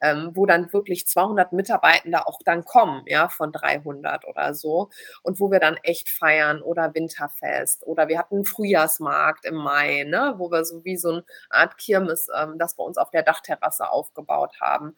ähm, 0.03 0.31
wo 0.33 0.45
dann 0.45 0.71
wirklich 0.73 1.07
200 1.07 1.53
Mitarbeitende 1.53 2.27
auch 2.27 2.39
dann 2.43 2.65
kommen, 2.65 3.03
ja, 3.07 3.29
von 3.29 3.53
300 3.53 4.25
oder 4.27 4.53
so. 4.53 4.89
Und 5.23 5.39
wo 5.39 5.49
wir 5.49 5.59
dann 5.59 5.77
echt 5.83 6.09
feiern 6.09 6.61
oder 6.61 6.93
Winterfest 6.93 7.87
oder 7.87 8.09
wir 8.09 8.19
hatten 8.19 8.35
einen 8.35 8.45
Frühjahrsmarkt 8.45 9.45
im 9.45 9.55
Mai, 9.55 10.03
ne, 10.03 10.35
wo 10.37 10.51
wir 10.51 10.65
so 10.65 10.83
wie 10.83 10.97
so 10.97 11.09
eine 11.09 11.25
Art 11.49 11.77
Kirmes, 11.77 12.27
ähm, 12.37 12.59
das 12.59 12.75
bei 12.75 12.83
uns 12.83 12.97
auf 12.97 13.11
der 13.11 13.23
Dachterrasse 13.23 13.89
aufgebaut 13.89 14.59
haben, 14.59 14.95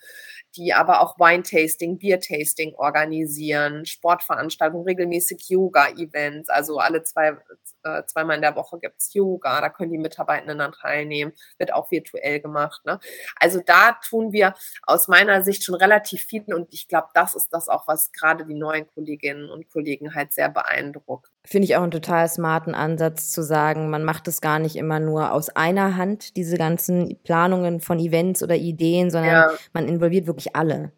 die 0.56 0.74
aber 0.74 1.02
auch 1.02 1.20
Wine-Tasting, 1.20 2.00
Bier-Tasting 2.00 2.74
organisieren, 2.76 3.86
Sportveranstaltungen, 3.86 4.86
regelmäßig 4.86 5.50
Yoga-Events, 5.50 6.50
also 6.50 6.80
alle 6.80 7.04
zwei, 7.04 7.38
äh, 7.86 8.06
zweimal 8.08 8.36
in 8.36 8.42
der 8.42 8.56
Woche 8.56 8.80
gibt's 8.80 9.14
Yoga, 9.14 9.62
da 9.62 9.70
können 9.70 9.92
die 9.92 9.98
Mitarbeitenden 9.98 10.58
dann 10.58 10.72
teilnehmen, 10.74 11.34
wird 11.58 11.74
auch 11.74 11.92
virtuell 11.92 12.42
gemacht. 12.42 12.82
Ne? 12.86 13.00
Also 13.40 13.62
da 13.66 13.98
tun 14.08 14.32
wir 14.32 14.54
aus 14.84 15.08
meiner 15.08 15.44
Sicht 15.44 15.64
schon 15.64 15.76
relativ 15.76 16.24
viel 16.24 16.44
und 16.54 16.74
ich 16.74 16.88
glaube, 16.88 17.08
das 17.14 17.36
ist 17.36 17.50
das 17.52 17.70
auch, 17.70 17.88
was 17.88 18.12
gerade 18.12 18.46
die 18.46 18.56
neuen 18.56 18.88
Kolleginnen 18.88 19.50
und 19.50 19.70
Kollegen 19.70 20.14
halt 20.14 20.34
sehr 20.34 20.50
beeindruckt. 20.50 21.32
Finde 21.46 21.66
ich 21.66 21.76
auch 21.76 21.84
einen 21.84 21.92
total 21.92 22.28
smarten 22.28 22.74
Ansatz 22.74 23.32
zu 23.32 23.44
sagen, 23.44 23.90
man 23.90 24.04
macht 24.04 24.28
es 24.28 24.42
gar 24.42 24.60
nicht 24.60 24.76
immer 24.76 25.00
nur 25.00 25.32
aus 25.32 25.50
einer 25.50 25.96
Hand, 25.96 26.36
diese 26.36 26.58
ganzen 26.58 27.22
Planungen 27.24 27.80
von 27.80 28.00
Events 28.00 28.42
oder 28.42 28.56
Ideen, 28.56 29.12
sondern 29.12 29.32
ja. 29.32 29.52
man 29.74 29.88
involviert 29.88 30.28
wirklich 30.28 30.56
alle. 30.56 30.92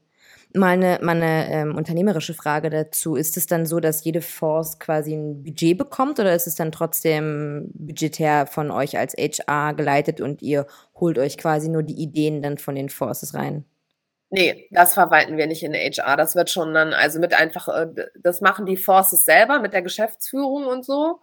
Mal 0.57 0.73
eine, 0.73 0.99
mal 1.01 1.15
eine 1.15 1.51
ähm, 1.51 1.75
unternehmerische 1.75 2.33
Frage 2.33 2.69
dazu. 2.69 3.15
Ist 3.15 3.37
es 3.37 3.47
dann 3.47 3.65
so, 3.65 3.79
dass 3.79 4.03
jede 4.03 4.21
Force 4.21 4.79
quasi 4.79 5.13
ein 5.13 5.43
Budget 5.43 5.77
bekommt 5.77 6.19
oder 6.19 6.33
ist 6.33 6.47
es 6.47 6.55
dann 6.55 6.71
trotzdem 6.71 7.69
budgetär 7.73 8.47
von 8.47 8.71
euch 8.71 8.97
als 8.97 9.13
HR 9.13 9.73
geleitet 9.73 10.19
und 10.19 10.41
ihr 10.41 10.65
holt 10.95 11.17
euch 11.19 11.37
quasi 11.37 11.69
nur 11.69 11.83
die 11.83 12.01
Ideen 12.01 12.41
dann 12.41 12.57
von 12.57 12.75
den 12.75 12.89
Forces 12.89 13.33
rein? 13.33 13.65
Nee, 14.29 14.67
das 14.71 14.93
verwalten 14.93 15.37
wir 15.37 15.47
nicht 15.47 15.63
in 15.63 15.73
HR. 15.73 16.17
Das 16.17 16.35
wird 16.35 16.49
schon 16.49 16.73
dann, 16.73 16.93
also 16.93 17.19
mit 17.19 17.33
einfach, 17.33 17.69
äh, 17.69 17.87
das 18.19 18.41
machen 18.41 18.65
die 18.65 18.77
Forces 18.77 19.23
selber 19.23 19.59
mit 19.59 19.73
der 19.73 19.81
Geschäftsführung 19.81 20.65
und 20.65 20.83
so 20.83 21.21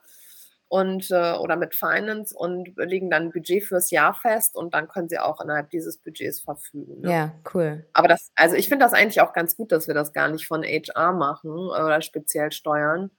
und 0.74 1.08
äh, 1.12 1.34
oder 1.34 1.54
mit 1.54 1.76
Finance 1.76 2.34
und 2.36 2.76
legen 2.76 3.08
dann 3.08 3.26
ein 3.26 3.30
Budget 3.30 3.62
fürs 3.62 3.92
Jahr 3.92 4.12
fest 4.12 4.56
und 4.56 4.74
dann 4.74 4.88
können 4.88 5.08
sie 5.08 5.20
auch 5.20 5.40
innerhalb 5.40 5.70
dieses 5.70 5.98
Budgets 5.98 6.40
verfügen. 6.40 7.00
Ne? 7.00 7.12
Ja, 7.12 7.32
cool. 7.54 7.86
Aber 7.92 8.08
das, 8.08 8.32
also 8.34 8.56
ich 8.56 8.68
finde 8.68 8.84
das 8.84 8.92
eigentlich 8.92 9.20
auch 9.20 9.32
ganz 9.32 9.56
gut, 9.56 9.70
dass 9.70 9.86
wir 9.86 9.94
das 9.94 10.12
gar 10.12 10.28
nicht 10.28 10.48
von 10.48 10.64
HR 10.64 11.12
machen 11.12 11.52
oder 11.52 12.02
speziell 12.02 12.50
steuern, 12.50 13.12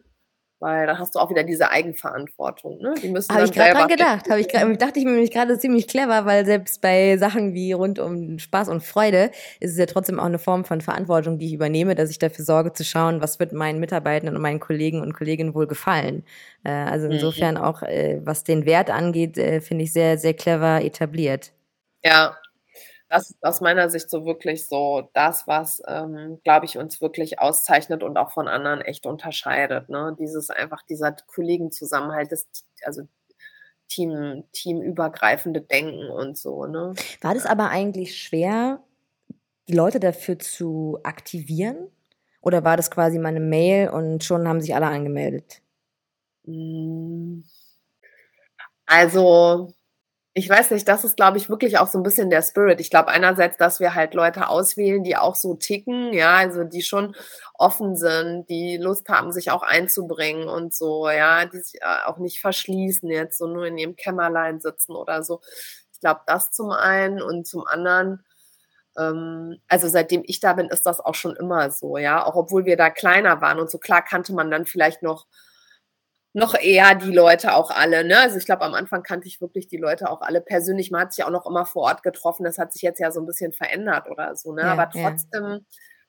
weil 0.65 0.87
da 0.87 0.97
hast 0.97 1.13
du 1.13 1.19
auch 1.19 1.29
wieder 1.29 1.43
diese 1.43 1.69
Eigenverantwortung. 1.69 2.79
Ne? 2.79 2.95
Die 3.03 3.09
müssen 3.09 3.31
Habe 3.31 3.45
ich 3.45 3.51
gerade 3.51 3.73
dran 3.73 3.87
gedacht. 3.87 4.27
Habe 4.27 4.39
ich 4.39 4.49
grad, 4.49 4.81
dachte 4.81 4.97
ich 4.97 5.05
mir 5.05 5.11
nämlich 5.11 5.29
gerade 5.29 5.59
ziemlich 5.59 5.87
clever, 5.87 6.25
weil 6.25 6.43
selbst 6.43 6.81
bei 6.81 7.17
Sachen 7.17 7.53
wie 7.53 7.71
rund 7.71 7.99
um 7.99 8.39
Spaß 8.39 8.69
und 8.69 8.81
Freude 8.81 9.29
ist 9.59 9.73
es 9.73 9.77
ja 9.77 9.85
trotzdem 9.85 10.19
auch 10.19 10.25
eine 10.25 10.39
Form 10.39 10.65
von 10.65 10.81
Verantwortung, 10.81 11.37
die 11.37 11.45
ich 11.45 11.53
übernehme, 11.53 11.93
dass 11.93 12.09
ich 12.09 12.17
dafür 12.17 12.43
sorge 12.43 12.73
zu 12.73 12.83
schauen, 12.83 13.21
was 13.21 13.39
wird 13.39 13.53
meinen 13.53 13.79
Mitarbeitern 13.79 14.35
und 14.35 14.41
meinen 14.41 14.59
Kollegen 14.59 15.01
und 15.01 15.13
Kolleginnen 15.13 15.53
wohl 15.53 15.67
gefallen. 15.67 16.23
Äh, 16.63 16.71
also 16.71 17.05
mhm. 17.05 17.11
insofern 17.13 17.57
auch, 17.57 17.83
äh, 17.83 18.19
was 18.23 18.43
den 18.43 18.65
Wert 18.65 18.89
angeht, 18.89 19.37
äh, 19.37 19.61
finde 19.61 19.83
ich 19.83 19.93
sehr, 19.93 20.17
sehr 20.17 20.33
clever 20.33 20.83
etabliert. 20.83 21.51
Ja, 22.03 22.35
das 23.15 23.29
ist 23.29 23.43
aus 23.43 23.61
meiner 23.61 23.89
Sicht 23.89 24.09
so 24.09 24.25
wirklich 24.25 24.67
so 24.67 25.09
das, 25.13 25.47
was, 25.47 25.81
ähm, 25.87 26.39
glaube 26.43 26.65
ich, 26.65 26.77
uns 26.77 26.99
wirklich 26.99 27.39
auszeichnet 27.39 28.03
und 28.03 28.17
auch 28.17 28.31
von 28.31 28.49
anderen 28.49 28.81
echt 28.81 29.05
unterscheidet. 29.05 29.87
Ne? 29.87 30.15
Dieses 30.19 30.49
einfach, 30.49 30.81
dieser 30.83 31.13
Kollegenzusammenhalt, 31.13 32.31
das, 32.31 32.45
also 32.83 33.03
Team, 33.87 34.43
teamübergreifende 34.51 35.61
Denken 35.61 36.09
und 36.09 36.37
so. 36.37 36.65
Ne? 36.65 36.93
War 37.21 37.33
das 37.33 37.45
aber 37.45 37.69
eigentlich 37.69 38.21
schwer, 38.21 38.83
die 39.69 39.75
Leute 39.75 40.01
dafür 40.01 40.37
zu 40.37 40.99
aktivieren? 41.03 41.87
Oder 42.41 42.65
war 42.65 42.75
das 42.75 42.91
quasi 42.91 43.17
meine 43.17 43.39
Mail 43.39 43.89
und 43.89 44.25
schon 44.25 44.45
haben 44.45 44.59
sich 44.59 44.75
alle 44.75 44.87
angemeldet? 44.87 45.61
Hm. 46.45 47.45
Also, 48.85 49.73
ich 50.37 50.49
weiß 50.49 50.71
nicht, 50.71 50.85
das 50.85 51.05
ist, 51.05 51.15
glaube 51.15 51.37
ich, 51.37 51.49
wirklich 51.49 51.77
auch 51.77 51.87
so 51.87 51.97
ein 51.97 52.03
bisschen 52.03 52.29
der 52.29 52.41
Spirit. 52.41 52.81
Ich 52.81 52.89
glaube 52.89 53.07
einerseits, 53.07 53.55
dass 53.55 53.79
wir 53.79 53.95
halt 53.95 54.13
Leute 54.13 54.49
auswählen, 54.49 55.01
die 55.01 55.15
auch 55.15 55.35
so 55.35 55.53
ticken, 55.55 56.11
ja, 56.11 56.35
also 56.35 56.65
die 56.65 56.81
schon 56.81 57.15
offen 57.53 57.95
sind, 57.95 58.49
die 58.49 58.75
Lust 58.75 59.07
haben, 59.07 59.31
sich 59.31 59.49
auch 59.49 59.63
einzubringen 59.63 60.49
und 60.49 60.73
so, 60.75 61.09
ja, 61.09 61.45
die 61.45 61.59
sich 61.59 61.81
äh, 61.81 62.05
auch 62.05 62.17
nicht 62.17 62.41
verschließen, 62.41 63.09
jetzt 63.09 63.37
so 63.37 63.47
nur 63.47 63.65
in 63.67 63.77
ihrem 63.77 63.95
Kämmerlein 63.95 64.59
sitzen 64.59 64.91
oder 64.93 65.23
so. 65.23 65.39
Ich 65.93 66.01
glaube, 66.01 66.19
das 66.27 66.51
zum 66.51 66.71
einen 66.71 67.21
und 67.21 67.47
zum 67.47 67.65
anderen, 67.65 68.25
ähm, 68.97 69.61
also 69.69 69.87
seitdem 69.87 70.23
ich 70.25 70.41
da 70.41 70.51
bin, 70.51 70.67
ist 70.67 70.85
das 70.85 70.99
auch 70.99 71.15
schon 71.15 71.37
immer 71.37 71.71
so, 71.71 71.97
ja, 71.97 72.25
auch 72.25 72.35
obwohl 72.35 72.65
wir 72.65 72.75
da 72.75 72.89
kleiner 72.89 73.39
waren 73.39 73.59
und 73.59 73.71
so 73.71 73.77
klar 73.77 74.01
kannte 74.03 74.33
man 74.33 74.51
dann 74.51 74.65
vielleicht 74.65 75.01
noch 75.01 75.27
noch 76.35 76.53
eher 76.53 76.95
die 76.95 77.13
Leute 77.13 77.55
auch 77.55 77.71
alle. 77.71 78.03
Ne? 78.03 78.19
Also 78.19 78.37
ich 78.37 78.45
glaube, 78.45 78.65
am 78.65 78.73
Anfang 78.73 79.03
kannte 79.03 79.25
ich 79.25 79.39
wirklich 79.39 79.67
die 79.67 79.77
Leute 79.77 80.09
auch 80.09 80.19
alle 80.19 80.41
persönlich. 80.41 80.91
Man 80.91 81.01
hat 81.01 81.13
sich 81.13 81.23
auch 81.23 81.29
noch 81.29 81.45
immer 81.45 81.65
vor 81.65 81.83
Ort 81.83 82.03
getroffen. 82.03 82.43
Das 82.43 82.57
hat 82.57 82.73
sich 82.73 82.81
jetzt 82.81 82.99
ja 82.99 83.09
so 83.09 83.21
ein 83.21 83.25
bisschen 83.25 83.53
verändert 83.53 84.09
oder 84.09 84.35
so. 84.35 84.51
Ne? 84.51 84.63
Ja, 84.63 84.73
Aber 84.73 84.89
trotzdem, 84.89 85.43
ja. 85.43 85.59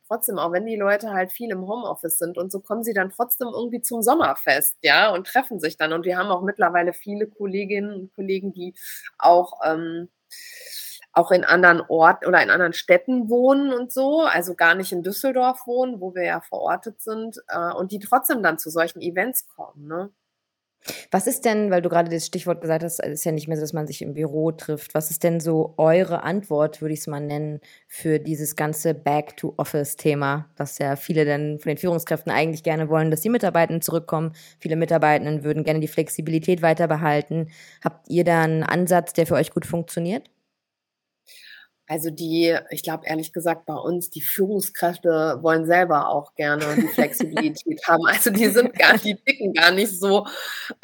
trotzdem, 0.09 0.39
auch 0.41 0.51
wenn 0.51 0.67
die 0.67 0.75
Leute 0.75 1.13
halt 1.13 1.31
viel 1.31 1.53
im 1.53 1.69
Homeoffice 1.69 2.19
sind 2.19 2.39
und 2.39 2.51
so 2.51 2.59
kommen 2.59 2.83
sie 2.83 2.93
dann 2.93 3.11
trotzdem 3.11 3.47
irgendwie 3.55 3.83
zum 3.83 4.03
Sommerfest, 4.03 4.77
ja, 4.83 5.15
und 5.15 5.29
treffen 5.29 5.61
sich 5.61 5.77
dann. 5.77 5.93
Und 5.93 6.05
wir 6.05 6.19
haben 6.19 6.31
auch 6.31 6.43
mittlerweile 6.43 6.93
viele 6.93 7.29
Kolleginnen 7.29 7.95
und 7.95 8.15
Kollegen, 8.17 8.53
die 8.53 8.75
auch 9.19 9.61
ähm, 9.65 10.09
auch 11.17 11.31
in 11.31 11.45
anderen 11.45 11.81
Orten 11.89 12.27
oder 12.27 12.43
in 12.43 12.51
anderen 12.51 12.75
Städten 12.75 13.31
wohnen 13.31 13.73
und 13.73 13.91
so, 13.91 14.21
also 14.21 14.55
gar 14.55 14.75
nicht 14.75 14.93
in 14.93 15.03
Düsseldorf 15.03 15.67
wohnen, 15.67 16.01
wo 16.01 16.15
wir 16.15 16.25
ja 16.25 16.41
verortet 16.43 17.01
sind, 17.01 17.39
äh, 17.49 17.73
und 17.73 17.91
die 17.91 17.99
trotzdem 17.99 18.43
dann 18.43 18.59
zu 18.59 18.69
solchen 18.69 19.01
Events 19.01 19.49
kommen. 19.49 19.87
Ne? 19.87 20.11
Was 21.11 21.27
ist 21.27 21.47
denn, 21.47 21.71
weil 21.71 21.81
du 21.81 21.89
gerade 21.89 22.11
das 22.11 22.27
Stichwort 22.27 22.61
gesagt 22.61 22.85
hast, 22.85 23.01
es 23.01 23.13
ist 23.21 23.25
ja 23.25 23.33
nicht 23.33 23.49
mehr 23.49 23.57
so, 23.57 23.63
dass 23.63 23.73
man 23.73 23.87
sich 23.87 24.03
im 24.03 24.13
Büro 24.13 24.53
trifft. 24.53 24.95
Was 24.95 25.11
ist 25.11 25.25
denn 25.25 25.41
so 25.41 25.75
eure 25.79 26.23
Antwort, 26.23 26.83
würde 26.83 26.93
ich 26.93 27.01
es 27.01 27.07
mal 27.07 27.21
nennen, 27.21 27.61
für 27.89 28.19
dieses 28.19 28.55
ganze 28.55 28.93
Back-to-Office-Thema, 28.93 30.51
was 30.59 30.79
ja 30.79 30.97
viele 30.97 31.25
dann 31.25 31.59
von 31.59 31.71
den 31.71 31.79
Führungskräften 31.79 32.31
eigentlich 32.31 32.63
gerne 32.63 32.91
wollen, 32.91 33.11
dass 33.11 33.23
die 33.23 33.31
Mitarbeitenden 33.31 33.81
zurückkommen. 33.81 34.33
Viele 34.61 34.77
Mitarbeitenden 34.77 35.45
würden 35.45 35.65
gerne 35.65 35.81
die 35.81 35.89
Flexibilität 35.89 36.61
weiter 36.61 36.89
behalten. 36.89 37.49
Habt 37.83 38.09
ihr 38.11 38.25
da 38.25 38.43
einen 38.43 38.63
Ansatz, 38.63 39.15
der 39.15 39.27
für 39.27 39.35
euch 39.35 39.51
gut 39.51 39.65
funktioniert? 39.65 40.31
Also 41.89 42.11
die, 42.11 42.57
ich 42.71 42.83
glaube 42.83 43.07
ehrlich 43.07 43.33
gesagt, 43.33 43.65
bei 43.65 43.75
uns, 43.75 44.11
die 44.11 44.21
Führungskräfte 44.21 45.39
wollen 45.41 45.67
selber 45.67 46.09
auch 46.09 46.35
gerne 46.35 46.65
die 46.75 46.89
Flexibilität 46.89 47.81
haben. 47.87 48.05
Also 48.07 48.31
die 48.31 48.47
sind 48.47 48.77
gar, 48.77 48.99
die 48.99 49.15
dicken 49.15 49.53
gar 49.53 49.71
nicht 49.71 49.99
so, 49.99 50.27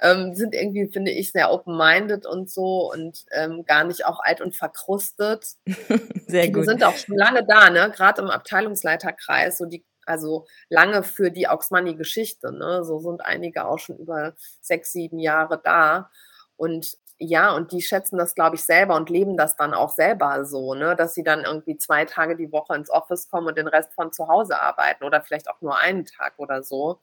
ähm, 0.01 0.35
sind 0.35 0.55
irgendwie, 0.55 0.89
finde 0.93 1.11
ich, 1.11 1.33
sehr 1.33 1.53
open-minded 1.53 2.25
und 2.25 2.49
so 2.51 2.93
und 2.93 3.25
ähm, 3.33 3.65
gar 3.65 3.83
nicht 3.83 4.07
auch 4.07 4.21
alt 4.21 4.41
und 4.41 4.55
verkrustet. 4.55 5.57
Sehr 6.27 6.47
die 6.47 6.53
gut. 6.53 6.63
Die 6.63 6.67
sind 6.69 6.85
auch 6.85 6.97
schon 6.97 7.17
lange 7.17 7.45
da, 7.45 7.69
ne? 7.69 7.93
Gerade 7.95 8.23
im 8.23 8.31
Abteilungsleiterkreis, 8.31 9.59
so 9.59 9.67
die 9.67 9.85
also 10.07 10.47
lange 10.69 11.03
für 11.03 11.31
die 11.31 11.49
Auxmoney-Geschichte. 11.49 12.53
Ne? 12.53 12.85
So 12.85 12.99
sind 12.99 13.25
einige 13.25 13.67
auch 13.67 13.79
schon 13.79 13.99
über 13.99 14.35
sechs, 14.61 14.93
sieben 14.93 15.19
Jahre 15.19 15.61
da. 15.63 16.11
Und 16.57 16.97
ja, 17.25 17.55
und 17.55 17.73
die 17.73 17.83
schätzen 17.83 18.19
das, 18.19 18.35
glaube 18.35 18.57
ich, 18.57 18.65
selber 18.65 18.97
und 18.97 19.11
leben 19.11 19.37
das 19.37 19.57
dann 19.57 19.75
auch 19.75 19.91
selber 19.91 20.45
so, 20.45 20.75
ne, 20.75 20.97
dass 20.97 21.15
sie 21.15 21.23
dann 21.23 21.45
irgendwie 21.45 21.77
zwei 21.77 22.05
Tage 22.05 22.37
die 22.37 22.53
Woche 22.53 22.75
ins 22.75 22.91
Office 22.91 23.29
kommen 23.31 23.47
und 23.49 23.57
den 23.59 23.69
Rest 23.69 23.93
von 23.95 24.13
zu 24.13 24.29
Hause 24.29 24.61
arbeiten 24.61 25.05
oder 25.05 25.23
vielleicht 25.23 25.49
auch 25.49 25.61
nur 25.61 25.79
einen 25.79 26.05
Tag 26.05 26.35
oder 26.39 26.63
so. 26.63 26.99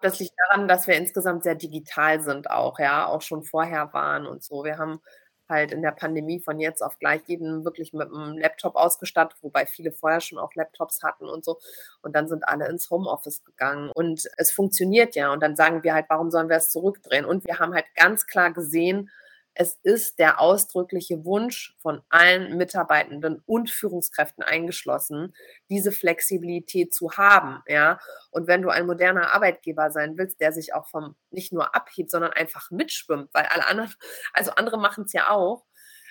Das 0.00 0.18
liegt 0.20 0.34
daran, 0.48 0.68
dass 0.68 0.86
wir 0.86 0.94
insgesamt 0.96 1.42
sehr 1.42 1.54
digital 1.54 2.20
sind 2.20 2.50
auch, 2.50 2.78
ja, 2.78 3.06
auch 3.06 3.22
schon 3.22 3.42
vorher 3.44 3.92
waren 3.94 4.26
und 4.26 4.42
so. 4.44 4.64
Wir 4.64 4.78
haben 4.78 5.00
halt 5.48 5.72
in 5.72 5.82
der 5.82 5.92
Pandemie 5.92 6.40
von 6.40 6.58
jetzt 6.60 6.82
auf 6.82 6.98
gleich 6.98 7.22
jeden 7.26 7.64
wirklich 7.64 7.92
mit 7.92 8.12
einem 8.12 8.36
Laptop 8.38 8.76
ausgestattet, 8.76 9.38
wobei 9.42 9.66
viele 9.66 9.92
vorher 9.92 10.20
schon 10.20 10.38
auch 10.38 10.54
Laptops 10.54 11.02
hatten 11.02 11.28
und 11.28 11.44
so. 11.44 11.58
Und 12.02 12.14
dann 12.14 12.28
sind 12.28 12.48
alle 12.48 12.68
ins 12.68 12.90
Homeoffice 12.90 13.44
gegangen. 13.44 13.90
Und 13.94 14.28
es 14.36 14.52
funktioniert 14.52 15.14
ja. 15.14 15.32
Und 15.32 15.42
dann 15.42 15.56
sagen 15.56 15.82
wir 15.82 15.94
halt, 15.94 16.06
warum 16.08 16.30
sollen 16.30 16.48
wir 16.48 16.56
es 16.56 16.70
zurückdrehen? 16.70 17.24
Und 17.24 17.46
wir 17.46 17.58
haben 17.58 17.74
halt 17.74 17.86
ganz 17.94 18.26
klar 18.26 18.52
gesehen, 18.52 19.10
es 19.58 19.78
ist 19.82 20.18
der 20.18 20.40
ausdrückliche 20.40 21.24
Wunsch 21.24 21.76
von 21.80 22.02
allen 22.10 22.56
Mitarbeitenden 22.58 23.42
und 23.46 23.70
Führungskräften 23.70 24.44
eingeschlossen, 24.44 25.34
diese 25.70 25.92
Flexibilität 25.92 26.94
zu 26.94 27.12
haben, 27.12 27.62
ja. 27.66 27.98
Und 28.30 28.46
wenn 28.48 28.62
du 28.62 28.68
ein 28.70 28.86
moderner 28.86 29.32
Arbeitgeber 29.34 29.90
sein 29.90 30.18
willst, 30.18 30.40
der 30.40 30.52
sich 30.52 30.74
auch 30.74 30.86
vom 30.88 31.16
nicht 31.30 31.52
nur 31.52 31.74
abhebt, 31.74 32.10
sondern 32.10 32.32
einfach 32.32 32.70
mitschwimmt, 32.70 33.30
weil 33.32 33.46
alle 33.46 33.66
anderen, 33.66 33.92
also 34.34 34.50
andere 34.52 34.78
machen 34.78 35.04
es 35.06 35.12
ja 35.14 35.30
auch, 35.30 35.64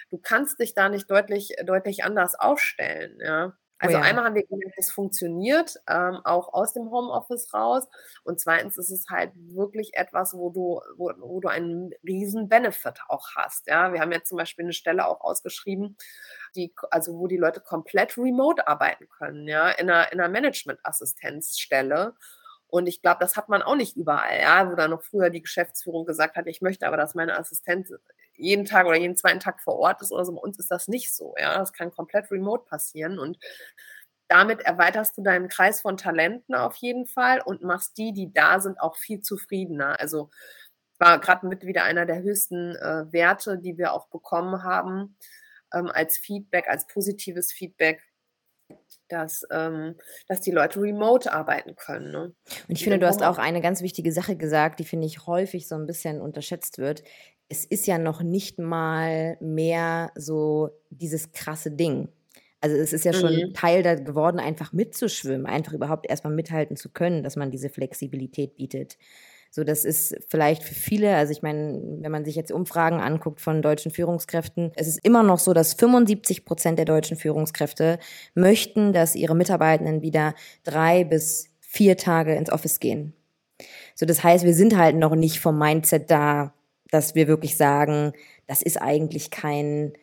du 0.09 0.17
kannst 0.17 0.59
dich 0.59 0.73
da 0.73 0.89
nicht 0.89 1.09
deutlich, 1.11 1.55
deutlich 1.65 2.03
anders 2.03 2.35
aufstellen, 2.35 3.19
ja. 3.23 3.53
Oh 3.81 3.87
also 3.87 3.97
oh 3.97 3.99
ja. 3.99 4.05
einmal 4.05 4.25
haben 4.25 4.35
wir 4.35 4.47
gemerkt, 4.47 4.75
es 4.77 4.89
funktioniert, 4.89 5.75
ähm, 5.89 6.21
auch 6.23 6.53
aus 6.53 6.73
dem 6.73 6.89
Homeoffice 6.91 7.53
raus. 7.53 7.87
Und 8.23 8.39
zweitens 8.39 8.77
ist 8.77 8.89
es 8.89 9.07
halt 9.09 9.31
wirklich 9.35 9.95
etwas, 9.95 10.33
wo 10.33 10.49
du, 10.49 10.81
wo, 10.95 11.11
wo 11.17 11.41
du 11.41 11.49
einen 11.49 11.91
riesen 12.03 12.47
Benefit 12.47 13.01
auch 13.09 13.27
hast. 13.35 13.67
Ja, 13.67 13.91
wir 13.91 13.99
haben 13.99 14.13
jetzt 14.13 14.29
zum 14.29 14.37
Beispiel 14.37 14.63
eine 14.63 14.73
Stelle 14.73 15.05
auch 15.05 15.19
ausgeschrieben, 15.19 15.97
die, 16.55 16.73
also 16.89 17.17
wo 17.17 17.27
die 17.27 17.37
Leute 17.37 17.59
komplett 17.59 18.17
remote 18.17 18.65
arbeiten 18.65 19.09
können, 19.09 19.45
ja, 19.47 19.69
in 19.71 19.89
einer, 19.89 20.11
in 20.13 20.21
einer 20.21 20.29
Management-Assistenzstelle. 20.29 22.15
Und 22.67 22.87
ich 22.87 23.01
glaube, 23.01 23.17
das 23.19 23.35
hat 23.35 23.49
man 23.49 23.61
auch 23.61 23.75
nicht 23.75 23.95
überall, 23.97 24.39
ja, 24.39 24.71
wo 24.71 24.75
da 24.75 24.87
noch 24.87 25.03
früher 25.03 25.29
die 25.29 25.41
Geschäftsführung 25.41 26.05
gesagt 26.05 26.37
hat, 26.37 26.47
ich 26.47 26.61
möchte 26.61 26.87
aber, 26.87 26.97
dass 26.97 27.13
meine 27.13 27.37
Assistenz 27.37 27.91
jeden 28.37 28.65
Tag 28.65 28.85
oder 28.85 28.97
jeden 28.97 29.17
zweiten 29.17 29.39
Tag 29.39 29.61
vor 29.61 29.77
Ort 29.77 30.01
ist 30.01 30.11
oder 30.11 30.25
so. 30.25 30.33
Bei 30.33 30.41
uns 30.41 30.59
ist 30.59 30.71
das 30.71 30.87
nicht 30.87 31.13
so. 31.13 31.35
Ja, 31.39 31.57
das 31.57 31.73
kann 31.73 31.91
komplett 31.91 32.31
remote 32.31 32.65
passieren 32.65 33.19
und 33.19 33.37
damit 34.27 34.61
erweiterst 34.61 35.17
du 35.17 35.21
deinen 35.21 35.49
Kreis 35.49 35.81
von 35.81 35.97
Talenten 35.97 36.55
auf 36.55 36.75
jeden 36.77 37.05
Fall 37.05 37.41
und 37.41 37.61
machst 37.61 37.97
die, 37.97 38.11
die 38.11 38.33
da 38.33 38.59
sind, 38.59 38.79
auch 38.79 38.97
viel 38.97 39.21
zufriedener. 39.21 39.99
Also 39.99 40.31
war 40.97 41.19
gerade 41.19 41.45
mit 41.47 41.65
wieder 41.65 41.83
einer 41.83 42.05
der 42.05 42.23
höchsten 42.23 42.75
äh, 42.75 43.11
Werte, 43.11 43.59
die 43.59 43.77
wir 43.77 43.93
auch 43.93 44.07
bekommen 44.07 44.63
haben 44.63 45.17
ähm, 45.73 45.91
als 45.93 46.17
Feedback, 46.17 46.67
als 46.67 46.87
positives 46.87 47.51
Feedback 47.51 48.01
dass, 49.09 49.45
ähm, 49.51 49.95
dass 50.27 50.41
die 50.41 50.51
Leute 50.51 50.81
remote 50.81 51.31
arbeiten 51.31 51.75
können. 51.75 52.11
Ne? 52.11 52.23
Und 52.67 52.75
ich 52.75 52.83
finde, 52.83 52.99
du 52.99 53.07
hast 53.07 53.21
auch 53.21 53.37
eine 53.37 53.61
ganz 53.61 53.81
wichtige 53.81 54.11
Sache 54.11 54.35
gesagt, 54.35 54.79
die 54.79 54.85
finde 54.85 55.05
ich 55.05 55.27
häufig 55.27 55.67
so 55.67 55.75
ein 55.75 55.85
bisschen 55.85 56.21
unterschätzt 56.21 56.77
wird 56.79 57.03
es 57.49 57.65
ist 57.65 57.87
ja 57.87 57.97
noch 57.97 58.21
nicht 58.21 58.59
mal 58.59 59.37
mehr 59.39 60.11
so 60.15 60.69
dieses 60.89 61.31
krasse 61.31 61.71
Ding. 61.71 62.09
Also 62.61 62.75
es 62.77 62.93
ist 62.93 63.05
ja 63.05 63.13
schon 63.13 63.35
mhm. 63.35 63.53
Teil 63.53 63.83
da 63.83 63.95
geworden, 63.95 64.39
einfach 64.39 64.73
mitzuschwimmen, 64.73 65.45
einfach 65.45 65.73
überhaupt 65.73 66.09
erstmal 66.09 66.33
mithalten 66.33 66.75
zu 66.75 66.89
können, 66.89 67.21
dass 67.21 67.35
man 67.35 67.51
diese 67.51 67.69
Flexibilität 67.69 68.55
bietet. 68.55 68.97
So, 69.51 69.63
das 69.63 69.85
ist 69.85 70.17
vielleicht 70.27 70.63
für 70.63 70.73
viele, 70.73 71.15
also 71.15 71.31
ich 71.31 71.41
meine, 71.41 71.79
wenn 72.01 72.11
man 72.11 72.25
sich 72.25 72.35
jetzt 72.35 72.51
Umfragen 72.51 72.99
anguckt 72.99 73.39
von 73.39 73.61
deutschen 73.61 73.91
Führungskräften, 73.91 74.71
es 74.75 74.87
ist 74.87 74.99
immer 75.05 75.23
noch 75.23 75.39
so, 75.39 75.53
dass 75.53 75.75
75 75.75 76.43
Prozent 76.43 76.77
der 76.79 76.85
deutschen 76.85 77.15
Führungskräfte 77.15 77.99
möchten, 78.33 78.91
dass 78.91 79.15
ihre 79.15 79.35
Mitarbeitenden 79.35 80.01
wieder 80.01 80.33
drei 80.63 81.03
bis 81.03 81.49
vier 81.61 81.95
Tage 81.95 82.35
ins 82.35 82.51
Office 82.51 82.79
gehen. 82.79 83.13
So, 83.93 84.05
das 84.05 84.23
heißt, 84.23 84.43
wir 84.43 84.53
sind 84.53 84.75
halt 84.75 84.97
noch 84.97 85.15
nicht 85.15 85.39
vom 85.39 85.57
Mindset 85.57 86.11
da, 86.11 86.53
dass 86.91 87.15
wir 87.15 87.27
wirklich 87.27 87.57
sagen, 87.57 88.13
das 88.47 88.61
ist 88.61 88.81
eigentlich 88.81 89.31
kein 89.31 89.93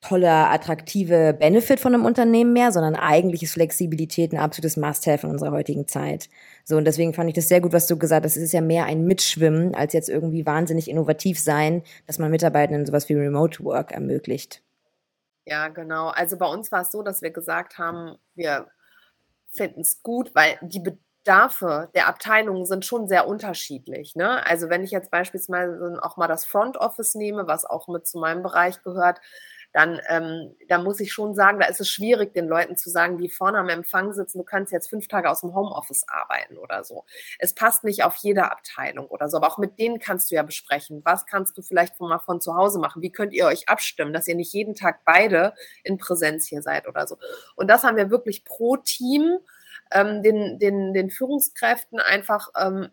toller, 0.00 0.50
attraktive 0.50 1.34
Benefit 1.34 1.78
von 1.78 1.94
einem 1.94 2.06
Unternehmen 2.06 2.52
mehr, 2.52 2.72
sondern 2.72 2.96
eigentlich 2.96 3.42
ist 3.42 3.52
Flexibilität 3.52 4.32
ein 4.32 4.38
absolutes 4.38 4.76
Must-have 4.76 5.26
in 5.26 5.32
unserer 5.32 5.52
heutigen 5.52 5.86
Zeit. 5.86 6.30
So, 6.64 6.76
und 6.76 6.86
deswegen 6.86 7.12
fand 7.12 7.28
ich 7.28 7.34
das 7.34 7.48
sehr 7.48 7.60
gut, 7.60 7.72
was 7.72 7.86
du 7.86 7.98
gesagt 7.98 8.24
hast. 8.24 8.36
Es 8.36 8.42
ist 8.42 8.52
ja 8.52 8.62
mehr 8.62 8.86
ein 8.86 9.04
Mitschwimmen, 9.04 9.74
als 9.74 9.92
jetzt 9.92 10.08
irgendwie 10.08 10.46
wahnsinnig 10.46 10.88
innovativ 10.88 11.38
sein, 11.38 11.82
dass 12.06 12.18
man 12.18 12.30
Mitarbeitenden 12.30 12.86
sowas 12.86 13.08
wie 13.08 13.14
Remote 13.14 13.62
Work 13.62 13.92
ermöglicht. 13.92 14.62
Ja, 15.44 15.68
genau. 15.68 16.08
Also 16.08 16.38
bei 16.38 16.46
uns 16.46 16.72
war 16.72 16.82
es 16.82 16.92
so, 16.92 17.02
dass 17.02 17.20
wir 17.20 17.30
gesagt 17.30 17.76
haben, 17.76 18.16
wir 18.34 18.68
finden 19.52 19.80
es 19.80 20.02
gut, 20.02 20.34
weil 20.34 20.58
die 20.62 20.82
Bedarfe 21.24 21.90
der 21.94 22.08
Abteilungen 22.08 22.64
sind 22.64 22.84
schon 22.84 23.06
sehr 23.06 23.28
unterschiedlich. 23.28 24.16
Ne? 24.16 24.44
Also 24.46 24.70
wenn 24.70 24.82
ich 24.82 24.90
jetzt 24.90 25.10
beispielsweise 25.10 25.98
auch 26.02 26.16
mal 26.16 26.28
das 26.28 26.44
Front 26.46 26.76
Office 26.78 27.14
nehme, 27.14 27.46
was 27.46 27.64
auch 27.64 27.88
mit 27.88 28.06
zu 28.06 28.18
meinem 28.18 28.42
Bereich 28.42 28.82
gehört, 28.82 29.20
dann 29.72 30.00
ähm, 30.08 30.56
da 30.68 30.78
muss 30.78 30.98
ich 30.98 31.12
schon 31.12 31.34
sagen, 31.34 31.60
da 31.60 31.66
ist 31.66 31.80
es 31.80 31.88
schwierig, 31.88 32.34
den 32.34 32.48
Leuten 32.48 32.76
zu 32.76 32.90
sagen, 32.90 33.18
die 33.18 33.28
vorne 33.28 33.58
am 33.58 33.68
Empfang 33.68 34.12
sitzen, 34.12 34.38
du 34.38 34.44
kannst 34.44 34.72
jetzt 34.72 34.90
fünf 34.90 35.06
Tage 35.06 35.30
aus 35.30 35.42
dem 35.42 35.54
Homeoffice 35.54 36.04
arbeiten 36.08 36.58
oder 36.58 36.82
so. 36.82 37.04
Es 37.38 37.54
passt 37.54 37.84
nicht 37.84 38.02
auf 38.02 38.16
jede 38.16 38.50
Abteilung 38.50 39.06
oder 39.06 39.28
so, 39.28 39.36
aber 39.36 39.46
auch 39.46 39.58
mit 39.58 39.78
denen 39.78 40.00
kannst 40.00 40.30
du 40.30 40.34
ja 40.34 40.42
besprechen. 40.42 41.02
Was 41.04 41.26
kannst 41.26 41.56
du 41.56 41.62
vielleicht 41.62 41.96
von, 41.96 42.08
mal 42.08 42.18
von 42.18 42.40
zu 42.40 42.56
Hause 42.56 42.80
machen? 42.80 43.02
Wie 43.02 43.12
könnt 43.12 43.32
ihr 43.32 43.46
euch 43.46 43.68
abstimmen, 43.68 44.12
dass 44.12 44.26
ihr 44.26 44.34
nicht 44.34 44.52
jeden 44.52 44.74
Tag 44.74 45.04
beide 45.04 45.54
in 45.84 45.98
Präsenz 45.98 46.48
hier 46.48 46.62
seid 46.62 46.88
oder 46.88 47.06
so? 47.06 47.16
Und 47.54 47.68
das 47.68 47.84
haben 47.84 47.96
wir 47.96 48.10
wirklich 48.10 48.44
pro 48.44 48.76
Team 48.76 49.38
ähm, 49.90 50.22
den, 50.22 50.58
den, 50.58 50.92
den 50.92 51.10
Führungskräften 51.10 52.00
einfach 52.00 52.48
ähm, 52.58 52.88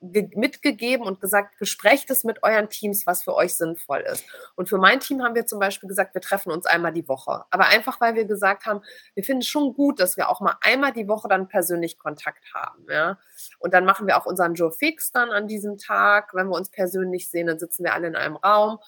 mitgegeben 0.00 1.06
und 1.06 1.20
gesagt, 1.20 1.58
besprecht 1.58 2.08
es 2.10 2.22
mit 2.22 2.44
euren 2.44 2.68
Teams, 2.68 3.06
was 3.06 3.24
für 3.24 3.34
euch 3.34 3.54
sinnvoll 3.54 4.04
ist. 4.12 4.24
Und 4.54 4.68
für 4.68 4.78
mein 4.78 5.00
Team 5.00 5.22
haben 5.22 5.34
wir 5.34 5.46
zum 5.46 5.58
Beispiel 5.58 5.88
gesagt, 5.88 6.14
wir 6.14 6.20
treffen 6.20 6.52
uns 6.52 6.66
einmal 6.66 6.92
die 6.92 7.08
Woche. 7.08 7.44
Aber 7.50 7.66
einfach, 7.66 8.00
weil 8.00 8.14
wir 8.14 8.24
gesagt 8.24 8.66
haben, 8.66 8.80
wir 9.14 9.24
finden 9.24 9.42
es 9.42 9.48
schon 9.48 9.74
gut, 9.74 9.98
dass 9.98 10.16
wir 10.16 10.28
auch 10.28 10.40
mal 10.40 10.54
einmal 10.60 10.92
die 10.92 11.08
Woche 11.08 11.26
dann 11.28 11.48
persönlich 11.48 11.98
Kontakt 11.98 12.44
haben. 12.54 12.86
Ja? 12.88 13.18
Und 13.58 13.74
dann 13.74 13.84
machen 13.84 14.06
wir 14.06 14.16
auch 14.16 14.26
unseren 14.26 14.54
Joe 14.54 14.70
Fix 14.70 15.10
dann 15.10 15.30
an 15.30 15.48
diesem 15.48 15.78
Tag. 15.78 16.32
Wenn 16.32 16.48
wir 16.48 16.56
uns 16.56 16.70
persönlich 16.70 17.28
sehen, 17.28 17.48
dann 17.48 17.58
sitzen 17.58 17.82
wir 17.82 17.92
alle 17.92 18.06
in 18.06 18.16
einem 18.16 18.36
Raum. 18.36 18.78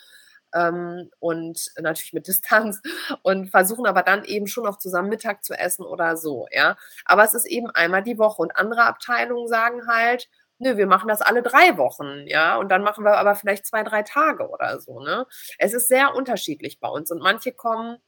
Ähm, 0.55 1.11
und 1.19 1.71
natürlich 1.79 2.13
mit 2.13 2.27
Distanz 2.27 2.81
und 3.23 3.51
versuchen 3.51 3.87
aber 3.87 4.03
dann 4.03 4.25
eben 4.25 4.47
schon 4.47 4.65
noch 4.65 4.79
zusammen 4.79 5.09
Mittag 5.09 5.45
zu 5.45 5.55
essen 5.55 5.85
oder 5.85 6.17
so, 6.17 6.47
ja. 6.51 6.77
Aber 7.05 7.25
es 7.25 7.35
ist 7.35 7.47
eben 7.47 7.71
einmal 7.71 8.03
die 8.03 8.19
Woche 8.19 8.43
und 8.43 8.57
andere 8.57 8.85
Abteilungen 8.85 9.49
sagen 9.49 9.87
halt, 9.87 10.29
nö, 10.59 10.77
wir 10.77 10.87
machen 10.87 11.09
das 11.09 11.23
alle 11.23 11.43
drei 11.43 11.77
Wochen, 11.79 12.27
ja, 12.27 12.57
und 12.57 12.71
dann 12.71 12.83
machen 12.83 13.05
wir 13.05 13.17
aber 13.17 13.35
vielleicht 13.35 13.67
zwei, 13.67 13.83
drei 13.83 14.03
Tage 14.03 14.49
oder 14.49 14.81
so, 14.81 15.01
ne? 15.01 15.27
Es 15.59 15.73
ist 15.75 15.89
sehr 15.89 16.15
unterschiedlich 16.15 16.81
bei 16.81 16.89
uns 16.89 17.11
und 17.11 17.23
manche 17.23 17.53
kommen 17.53 17.99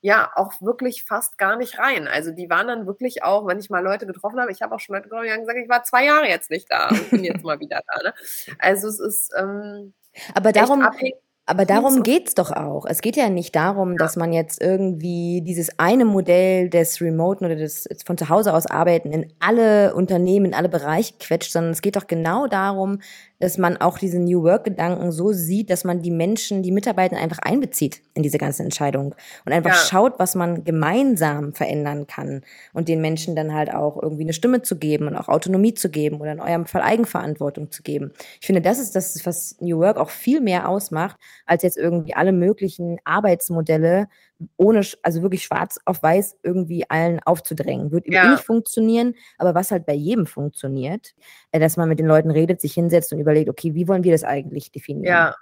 ja 0.00 0.30
auch 0.36 0.52
wirklich 0.60 1.04
fast 1.04 1.38
gar 1.38 1.56
nicht 1.56 1.78
rein. 1.78 2.06
Also 2.06 2.30
die 2.30 2.48
waren 2.48 2.68
dann 2.68 2.86
wirklich 2.86 3.24
auch, 3.24 3.46
wenn 3.46 3.58
ich 3.58 3.70
mal 3.70 3.82
Leute 3.82 4.06
getroffen 4.06 4.40
habe, 4.40 4.52
ich 4.52 4.62
habe 4.62 4.74
auch 4.74 4.80
schon 4.80 4.94
Leute 4.94 5.08
getroffen, 5.08 5.26
die 5.26 5.32
haben 5.32 5.40
gesagt, 5.40 5.58
ich 5.58 5.68
war 5.68 5.82
zwei 5.82 6.04
Jahre 6.04 6.28
jetzt 6.28 6.50
nicht 6.50 6.70
da 6.70 6.88
und 6.88 7.10
bin 7.10 7.24
jetzt 7.24 7.42
mal 7.44 7.58
wieder 7.58 7.82
da. 7.86 8.02
Ne? 8.02 8.14
Also 8.58 8.88
es 8.88 9.00
ist 9.00 9.32
ähm, 9.36 9.94
aber 10.34 10.52
darum 10.52 10.82
abhängig 10.82 11.16
aber 11.48 11.64
darum 11.64 12.02
geht's 12.02 12.34
doch 12.34 12.52
auch. 12.52 12.84
Es 12.84 13.00
geht 13.00 13.16
ja 13.16 13.30
nicht 13.30 13.56
darum, 13.56 13.96
dass 13.96 14.16
man 14.16 14.34
jetzt 14.34 14.60
irgendwie 14.60 15.40
dieses 15.40 15.78
eine 15.78 16.04
Modell 16.04 16.68
des 16.68 17.00
Remoten 17.00 17.46
oder 17.46 17.56
des 17.56 17.88
von 18.04 18.18
zu 18.18 18.28
Hause 18.28 18.52
aus 18.52 18.66
arbeiten 18.66 19.12
in 19.12 19.32
alle 19.40 19.94
Unternehmen, 19.94 20.46
in 20.46 20.54
alle 20.54 20.68
Bereiche 20.68 21.14
quetscht, 21.18 21.50
sondern 21.50 21.72
es 21.72 21.80
geht 21.80 21.96
doch 21.96 22.06
genau 22.06 22.48
darum, 22.48 22.98
dass 23.40 23.56
man 23.56 23.76
auch 23.76 23.98
diese 23.98 24.18
New 24.18 24.42
Work-Gedanken 24.42 25.12
so 25.12 25.32
sieht, 25.32 25.70
dass 25.70 25.84
man 25.84 26.02
die 26.02 26.10
Menschen, 26.10 26.62
die 26.62 26.72
Mitarbeiter 26.72 27.16
einfach 27.16 27.38
einbezieht 27.38 28.02
in 28.14 28.22
diese 28.22 28.38
ganze 28.38 28.62
Entscheidung 28.62 29.14
und 29.46 29.52
einfach 29.52 29.70
ja. 29.70 29.76
schaut, 29.76 30.18
was 30.18 30.34
man 30.34 30.64
gemeinsam 30.64 31.54
verändern 31.54 32.06
kann 32.06 32.42
und 32.72 32.88
den 32.88 33.00
Menschen 33.00 33.36
dann 33.36 33.54
halt 33.54 33.72
auch 33.72 34.02
irgendwie 34.02 34.24
eine 34.24 34.32
Stimme 34.32 34.62
zu 34.62 34.76
geben 34.76 35.06
und 35.06 35.16
auch 35.16 35.28
Autonomie 35.28 35.74
zu 35.74 35.88
geben 35.88 36.20
oder 36.20 36.32
in 36.32 36.40
eurem 36.40 36.66
Fall 36.66 36.82
Eigenverantwortung 36.82 37.70
zu 37.70 37.82
geben. 37.82 38.12
Ich 38.40 38.46
finde, 38.46 38.60
das 38.60 38.78
ist 38.78 38.96
das, 38.96 39.24
was 39.24 39.56
New 39.60 39.78
Work 39.78 39.98
auch 39.98 40.10
viel 40.10 40.40
mehr 40.40 40.68
ausmacht, 40.68 41.16
als 41.48 41.62
jetzt 41.62 41.76
irgendwie 41.76 42.14
alle 42.14 42.32
möglichen 42.32 42.98
Arbeitsmodelle 43.04 44.08
ohne, 44.56 44.82
also 45.02 45.22
wirklich 45.22 45.44
schwarz 45.44 45.78
auf 45.84 46.02
weiß 46.02 46.38
irgendwie 46.42 46.88
allen 46.88 47.20
aufzudrängen. 47.24 47.90
Wird 47.90 48.06
ja. 48.06 48.30
nicht 48.30 48.44
funktionieren, 48.44 49.14
aber 49.38 49.54
was 49.54 49.70
halt 49.70 49.86
bei 49.86 49.94
jedem 49.94 50.26
funktioniert, 50.26 51.14
äh, 51.52 51.58
dass 51.58 51.76
man 51.76 51.88
mit 51.88 51.98
den 51.98 52.06
Leuten 52.06 52.30
redet, 52.30 52.60
sich 52.60 52.74
hinsetzt 52.74 53.12
und 53.12 53.18
überlegt, 53.18 53.48
okay, 53.48 53.74
wie 53.74 53.88
wollen 53.88 54.04
wir 54.04 54.12
das 54.12 54.24
eigentlich 54.24 54.70
definieren? 54.70 55.04
Ja, 55.04 55.34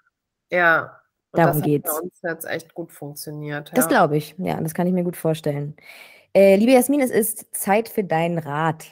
ja. 0.51 1.01
Und 1.33 1.41
Darum 1.41 1.59
das 1.59 1.67
geht's. 1.67 1.93
Bei 1.93 2.01
uns 2.01 2.21
hat 2.25 2.39
es 2.39 2.45
echt 2.45 2.75
gut 2.75 2.93
funktioniert. 2.93 3.69
Ja. 3.69 3.75
Das 3.75 3.89
glaube 3.89 4.17
ich, 4.17 4.35
ja, 4.39 4.61
das 4.61 4.75
kann 4.75 4.87
ich 4.87 4.93
mir 4.93 5.05
gut 5.05 5.17
vorstellen. 5.17 5.77
Äh, 6.35 6.57
liebe 6.57 6.73
Jasmin, 6.73 7.01
es 7.01 7.11
ist 7.11 7.55
Zeit 7.55 7.89
für 7.89 8.05
deinen 8.05 8.39
Rat. 8.39 8.87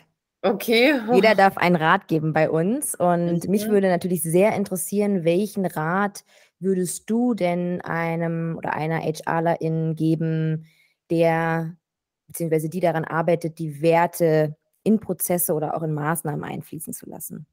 Okay. 0.45 1.01
Jeder 1.15 1.35
darf 1.35 1.57
einen 1.57 1.77
Rat 1.77 2.07
geben 2.07 2.35
bei 2.35 2.51
uns 2.51 2.95
und 2.95 3.45
mhm. 3.45 3.51
mich 3.51 3.69
würde 3.69 3.89
natürlich 3.89 4.23
sehr 4.23 4.55
interessieren, 4.55 5.25
welchen 5.25 5.65
Rat 5.65 6.23
würdest 6.65 7.09
du 7.09 7.35
denn 7.35 7.81
einem 7.83 8.57
oder 8.57 8.73
einer 8.73 9.01
HRlerin 9.01 9.95
geben, 9.95 10.67
der 11.11 11.77
beziehungsweise 12.27 12.69
die 12.69 12.81
daran 12.81 13.05
arbeitet, 13.05 13.59
die 13.59 13.83
Werte 13.83 14.57
in 14.83 15.01
Prozesse 15.01 15.55
oder 15.55 15.77
auch 15.77 15.83
in 15.83 15.95
Maßnahmen 15.95 16.45
einfließen 16.45 16.93
zu 16.93 17.09
lassen? 17.09 17.47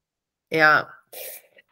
Ja, 0.50 0.90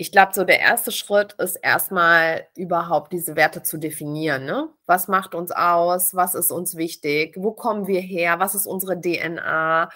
ich 0.02 0.14
glaube, 0.14 0.32
so 0.34 0.46
der 0.46 0.62
erste 0.62 0.94
Schritt 0.94 1.34
ist 1.34 1.58
erstmal 1.58 2.48
überhaupt 2.56 3.12
diese 3.12 3.36
Werte 3.36 3.64
zu 3.64 3.78
definieren. 3.78 4.46
Ne? 4.46 4.70
Was 4.86 5.10
macht 5.10 5.36
uns 5.36 5.52
aus? 5.52 6.16
Was 6.16 6.36
ist 6.36 6.52
uns 6.52 6.78
wichtig? 6.78 7.36
Wo 7.38 7.52
kommen 7.52 7.86
wir 7.86 8.00
her? 8.00 8.40
Was 8.40 8.56
ist 8.56 8.66
unsere 8.66 9.00
DNA? 9.00 9.90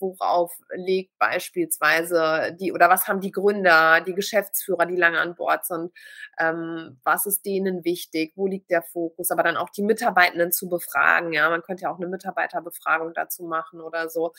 Worauf 0.00 0.52
legt 0.74 1.18
beispielsweise 1.18 2.56
die 2.58 2.72
oder 2.72 2.88
was 2.88 3.06
haben 3.08 3.20
die 3.20 3.30
Gründer, 3.30 4.00
die 4.00 4.14
Geschäftsführer, 4.14 4.86
die 4.86 4.96
lange 4.96 5.20
an 5.20 5.34
Bord 5.34 5.66
sind, 5.66 5.92
ähm, 6.38 6.98
was 7.04 7.26
ist 7.26 7.44
denen 7.44 7.84
wichtig, 7.84 8.32
wo 8.36 8.46
liegt 8.46 8.70
der 8.70 8.82
Fokus, 8.82 9.30
aber 9.30 9.42
dann 9.42 9.56
auch 9.56 9.70
die 9.70 9.82
Mitarbeitenden 9.82 10.52
zu 10.52 10.68
befragen. 10.68 11.32
Ja, 11.32 11.50
man 11.50 11.62
könnte 11.62 11.84
ja 11.84 11.90
auch 11.90 11.98
eine 11.98 12.08
Mitarbeiterbefragung 12.08 13.12
dazu 13.14 13.44
machen 13.44 13.80
oder 13.80 14.08
so. 14.08 14.32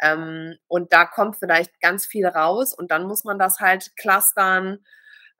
Ähm, 0.00 0.56
und 0.68 0.92
da 0.92 1.06
kommt 1.06 1.36
vielleicht 1.36 1.80
ganz 1.80 2.06
viel 2.06 2.26
raus 2.26 2.74
und 2.74 2.90
dann 2.90 3.04
muss 3.06 3.24
man 3.24 3.38
das 3.38 3.60
halt 3.60 3.96
clustern. 3.96 4.78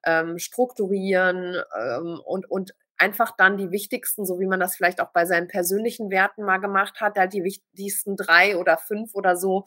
Ähm, 0.05 0.39
strukturieren 0.41 1.63
ähm, 1.81 2.21
und, 2.25 2.51
und 2.51 2.75
einfach 2.99 3.35
dann 3.37 3.57
die 3.57 3.71
wichtigsten, 3.71 4.25
so 4.25 4.39
wie 4.39 4.47
man 4.47 4.61
das 4.61 4.77
vielleicht 4.77 5.01
auch 5.01 5.13
bei 5.13 5.27
seinen 5.27 5.49
persönlichen 5.49 6.11
Werten 6.11 6.45
mal 6.45 6.59
gemacht 6.59 7.01
hat, 7.01 7.19
halt 7.19 7.33
die 7.33 7.45
wichtigsten 7.45 8.17
drei 8.17 8.57
oder 8.57 8.79
fünf 8.79 9.15
oder 9.15 9.37
so 9.37 9.65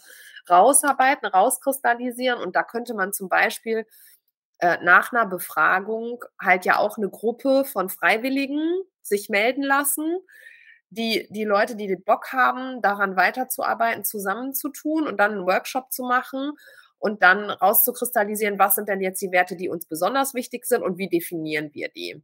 rausarbeiten, 0.49 1.27
rauskristallisieren. 1.27 2.41
Und 2.41 2.55
da 2.55 2.63
könnte 2.63 2.93
man 2.93 3.13
zum 3.13 3.29
Beispiel 3.29 3.85
äh, 4.59 4.77
nach 4.83 5.11
einer 5.11 5.25
Befragung 5.25 6.23
halt 6.41 6.65
ja 6.65 6.77
auch 6.77 6.97
eine 6.97 7.09
Gruppe 7.09 7.65
von 7.65 7.89
Freiwilligen 7.89 8.81
sich 9.01 9.29
melden 9.29 9.63
lassen, 9.63 10.19
die, 10.89 11.27
die 11.29 11.43
Leute, 11.43 11.75
die 11.75 11.87
den 11.87 12.03
Bock 12.03 12.31
haben, 12.31 12.81
daran 12.81 13.17
weiterzuarbeiten, 13.17 14.05
zusammenzutun 14.05 15.07
und 15.07 15.19
dann 15.19 15.31
einen 15.31 15.45
Workshop 15.45 15.91
zu 15.91 16.03
machen 16.03 16.53
und 16.99 17.21
dann 17.21 17.49
rauszukristallisieren, 17.49 18.59
was 18.59 18.75
sind 18.75 18.87
denn 18.87 19.01
jetzt 19.01 19.21
die 19.21 19.31
Werte, 19.31 19.55
die 19.55 19.69
uns 19.69 19.85
besonders 19.85 20.33
wichtig 20.33 20.65
sind 20.65 20.83
und 20.83 20.97
wie 20.97 21.09
definieren 21.09 21.73
wir 21.73 21.89
die. 21.89 22.23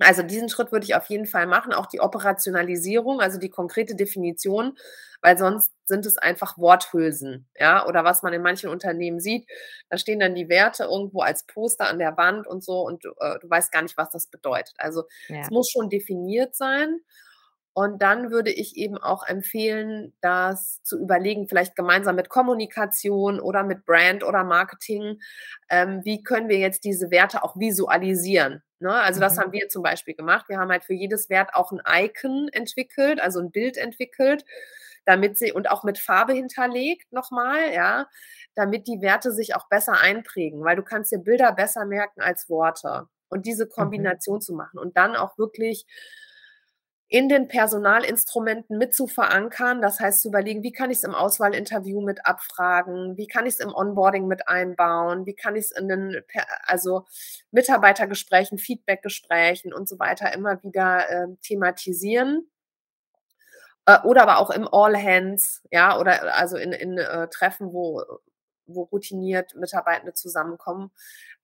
Also 0.00 0.22
diesen 0.22 0.48
Schritt 0.48 0.70
würde 0.70 0.84
ich 0.84 0.94
auf 0.94 1.06
jeden 1.06 1.26
Fall 1.26 1.46
machen, 1.46 1.72
auch 1.72 1.86
die 1.86 2.00
Operationalisierung, 2.00 3.20
also 3.20 3.38
die 3.38 3.50
konkrete 3.50 3.96
Definition, 3.96 4.78
weil 5.22 5.36
sonst 5.36 5.72
sind 5.84 6.06
es 6.06 6.16
einfach 6.16 6.56
Worthülsen, 6.56 7.48
ja, 7.58 7.84
oder 7.86 8.04
was 8.04 8.22
man 8.22 8.32
in 8.32 8.42
manchen 8.42 8.70
Unternehmen 8.70 9.18
sieht, 9.18 9.48
da 9.90 9.98
stehen 9.98 10.20
dann 10.20 10.36
die 10.36 10.48
Werte 10.48 10.84
irgendwo 10.84 11.22
als 11.22 11.44
Poster 11.46 11.88
an 11.88 11.98
der 11.98 12.16
Wand 12.16 12.46
und 12.46 12.62
so 12.62 12.82
und 12.82 13.04
äh, 13.04 13.38
du 13.40 13.50
weißt 13.50 13.72
gar 13.72 13.82
nicht, 13.82 13.96
was 13.96 14.10
das 14.10 14.28
bedeutet. 14.28 14.74
Also 14.78 15.04
ja. 15.28 15.40
es 15.40 15.50
muss 15.50 15.70
schon 15.70 15.90
definiert 15.90 16.54
sein 16.54 17.00
Und 17.78 18.02
dann 18.02 18.32
würde 18.32 18.50
ich 18.50 18.76
eben 18.76 18.98
auch 18.98 19.24
empfehlen, 19.24 20.12
das 20.20 20.82
zu 20.82 20.98
überlegen, 20.98 21.46
vielleicht 21.46 21.76
gemeinsam 21.76 22.16
mit 22.16 22.28
Kommunikation 22.28 23.38
oder 23.38 23.62
mit 23.62 23.84
Brand 23.86 24.24
oder 24.24 24.42
Marketing, 24.42 25.20
ähm, 25.70 26.00
wie 26.02 26.24
können 26.24 26.48
wir 26.48 26.58
jetzt 26.58 26.82
diese 26.82 27.12
Werte 27.12 27.44
auch 27.44 27.56
visualisieren. 27.56 28.64
Ne? 28.80 28.92
Also 28.92 29.20
mhm. 29.20 29.22
das 29.22 29.38
haben 29.38 29.52
wir 29.52 29.68
zum 29.68 29.84
Beispiel 29.84 30.14
gemacht. 30.14 30.48
Wir 30.48 30.58
haben 30.58 30.72
halt 30.72 30.82
für 30.82 30.92
jedes 30.92 31.30
Wert 31.30 31.54
auch 31.54 31.70
ein 31.70 31.80
Icon 31.86 32.48
entwickelt, 32.50 33.20
also 33.20 33.38
ein 33.38 33.52
Bild 33.52 33.76
entwickelt, 33.76 34.44
damit 35.04 35.38
sie 35.38 35.52
und 35.52 35.70
auch 35.70 35.84
mit 35.84 35.98
Farbe 35.98 36.32
hinterlegt 36.32 37.12
nochmal, 37.12 37.72
ja, 37.72 38.08
damit 38.56 38.88
die 38.88 39.00
Werte 39.02 39.30
sich 39.30 39.54
auch 39.54 39.68
besser 39.68 40.00
einprägen, 40.00 40.64
weil 40.64 40.74
du 40.74 40.82
kannst 40.82 41.12
dir 41.12 41.18
Bilder 41.18 41.52
besser 41.52 41.84
merken 41.84 42.22
als 42.22 42.50
Worte. 42.50 43.06
Und 43.28 43.46
diese. 43.46 43.68
Kombination 43.68 44.38
mhm. 44.38 44.40
zu 44.40 44.54
machen 44.54 44.80
und 44.80 44.96
dann 44.96 45.14
auch 45.14 45.38
wirklich 45.38 45.86
in 47.10 47.30
den 47.30 47.48
Personalinstrumenten 47.48 48.76
mit 48.76 48.94
zu 48.94 49.06
verankern. 49.06 49.80
Das 49.80 49.98
heißt, 49.98 50.20
zu 50.20 50.28
überlegen, 50.28 50.62
wie 50.62 50.72
kann 50.72 50.90
ich 50.90 50.98
es 50.98 51.04
im 51.04 51.14
Auswahlinterview 51.14 52.02
mit 52.02 52.26
abfragen? 52.26 53.16
Wie 53.16 53.26
kann 53.26 53.46
ich 53.46 53.54
es 53.54 53.60
im 53.60 53.74
Onboarding 53.74 54.26
mit 54.26 54.46
einbauen? 54.46 55.24
Wie 55.24 55.34
kann 55.34 55.56
ich 55.56 55.66
es 55.66 55.70
in 55.70 55.88
den, 55.88 56.22
also 56.64 57.06
Mitarbeitergesprächen, 57.50 58.58
Feedbackgesprächen 58.58 59.72
und 59.72 59.88
so 59.88 59.98
weiter 59.98 60.32
immer 60.34 60.62
wieder 60.62 61.08
äh, 61.08 61.28
thematisieren? 61.42 62.46
Äh, 63.86 64.00
oder 64.04 64.22
aber 64.22 64.38
auch 64.38 64.50
im 64.50 64.68
All 64.70 64.94
Hands, 65.02 65.62
ja, 65.70 65.98
oder 65.98 66.34
also 66.34 66.58
in, 66.58 66.72
in 66.72 66.98
äh, 66.98 67.28
Treffen, 67.28 67.72
wo, 67.72 68.04
wo 68.66 68.82
routiniert 68.82 69.54
Mitarbeitende 69.54 70.12
zusammenkommen, 70.12 70.90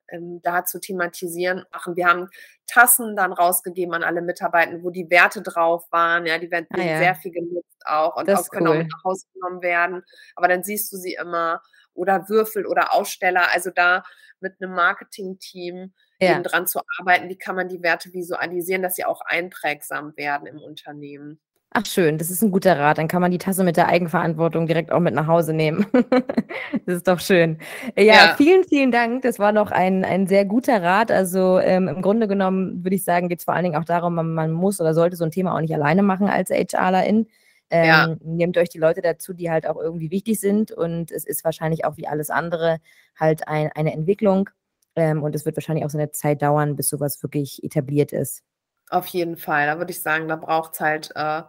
ähm, 0.09 0.41
da 0.43 0.65
zu 0.65 0.81
thematisieren 0.81 1.65
machen. 1.73 1.97
Wir 1.97 2.07
haben 2.07 2.29
Tassen 2.67 3.17
dann 3.17 3.33
rausgegeben 3.33 3.95
an 3.95 4.05
alle 4.05 4.23
Mitarbeiter, 4.23 4.83
wo 4.83 4.91
die 4.91 5.09
Werte 5.11 5.43
drauf 5.43 5.85
waren. 5.91 6.27
Ja, 6.27 6.39
die 6.39 6.51
werden 6.51 6.67
ah, 6.71 6.81
ja. 6.81 6.99
sehr 6.99 7.15
viel 7.15 7.33
genutzt 7.33 7.83
auch 7.85 8.17
und 8.17 8.31
auch 8.31 8.49
können 8.49 8.69
cool. 8.69 8.75
auch 8.75 8.79
mit 8.79 8.93
nach 8.93 9.05
Hause 9.05 9.27
genommen 9.35 9.63
werden. 9.63 10.03
Aber 10.37 10.49
dann 10.49 10.63
siehst 10.63 10.93
du 10.93 10.97
sie 10.97 11.15
immer 11.15 11.63
oder 11.95 12.29
Würfel 12.29 12.67
oder 12.67 12.93
Aussteller. 12.93 13.53
Also 13.53 13.71
da 13.71 14.03
mit 14.41 14.61
einem 14.61 14.75
Marketing-Team 14.75 15.93
ja. 16.21 16.33
eben 16.33 16.43
dran 16.43 16.67
zu 16.67 16.81
arbeiten, 16.99 17.29
wie 17.29 17.39
kann 17.39 17.57
man 17.57 17.69
die 17.69 17.83
Werte 17.83 18.13
visualisieren, 18.13 18.83
dass 18.83 18.97
sie 18.97 19.05
auch 19.05 19.21
einprägsam 19.23 20.17
werden 20.17 20.47
im 20.47 20.61
Unternehmen. 20.61 21.41
Ach 21.77 21.85
schön, 21.87 22.19
das 22.19 22.31
ist 22.31 22.41
ein 22.41 22.53
guter 22.53 22.79
Rat. 22.79 22.99
Dann 22.99 23.09
kann 23.09 23.21
man 23.21 23.33
die 23.33 23.39
Tasse 23.39 23.65
mit 23.65 23.77
der 23.77 23.89
Eigenverantwortung 23.89 24.69
direkt 24.69 24.93
auch 24.93 25.01
mit 25.01 25.13
nach 25.13 25.27
Hause 25.27 25.53
nehmen. 25.53 25.85
das 26.87 26.99
ist 26.99 27.09
doch 27.09 27.19
schön. 27.19 27.59
Ja, 27.97 28.05
ja, 28.05 28.35
vielen, 28.37 28.63
vielen 28.63 28.93
Dank. 28.93 29.23
Das 29.23 29.41
war 29.41 29.51
noch 29.51 29.73
ein, 29.73 30.05
ein 30.05 30.29
sehr 30.29 30.45
guter 30.45 30.81
Rat. 30.81 31.11
Also 31.11 31.59
ähm, 31.59 31.89
im 31.89 32.01
Grunde 32.01 32.29
genommen 32.29 32.85
würde 32.85 32.95
ich 32.95 33.03
sagen, 33.03 33.29
geht 33.29 33.41
es 33.41 33.45
vor 33.45 33.55
allen 33.55 33.65
Dingen 33.65 33.75
auch 33.75 33.85
darum, 33.85 34.15
man, 34.15 34.35
man, 34.35 34.53
muss 34.53 34.81
oder 34.81 34.95
sollte 34.95 35.17
so 35.17 35.25
ein 35.25 35.33
Thema 35.33 35.53
auch 35.53 35.61
nicht 35.61 35.75
alleine 35.75 36.05
machen 36.05 36.29
als 36.29 36.51
HRlerin. 36.51 37.27
Ähm, 37.71 37.87
ja. 37.87 38.17
Nehmt 38.23 38.57
euch 38.57 38.69
die 38.69 38.79
Leute 38.79 39.03
dazu, 39.03 39.33
die 39.33 39.51
halt 39.51 39.67
auch 39.67 39.77
irgendwie 39.77 40.13
wichtig 40.13 40.39
sind. 40.39 40.71
Und 40.71 41.11
es 41.11 41.27
ist 41.27 41.43
wahrscheinlich 41.43 41.85
auch 41.85 41.97
wie 41.97 42.07
alles 42.07 42.31
andere 42.31 42.79
halt 43.19 43.49
ein, 43.49 43.73
eine 43.75 43.93
Entwicklung. 43.93 44.49
Ähm, 44.95 45.25
und 45.25 45.35
es 45.35 45.45
wird 45.45 45.57
wahrscheinlich 45.57 45.85
auch 45.85 45.91
so 45.91 45.99
eine 45.99 46.13
Zeit 46.13 46.41
dauern, 46.41 46.77
bis 46.77 46.89
sowas 46.89 47.21
wirklich 47.25 47.65
etabliert 47.65 48.13
ist. 48.13 48.45
Auf 48.91 49.07
jeden 49.09 49.37
Fall. 49.37 49.67
Da 49.67 49.79
würde 49.79 49.91
ich 49.91 50.03
sagen, 50.03 50.29
da 50.29 50.37
braucht 50.37 50.75
es 50.75 50.81
halt 50.81 51.11
äh, 51.17 51.43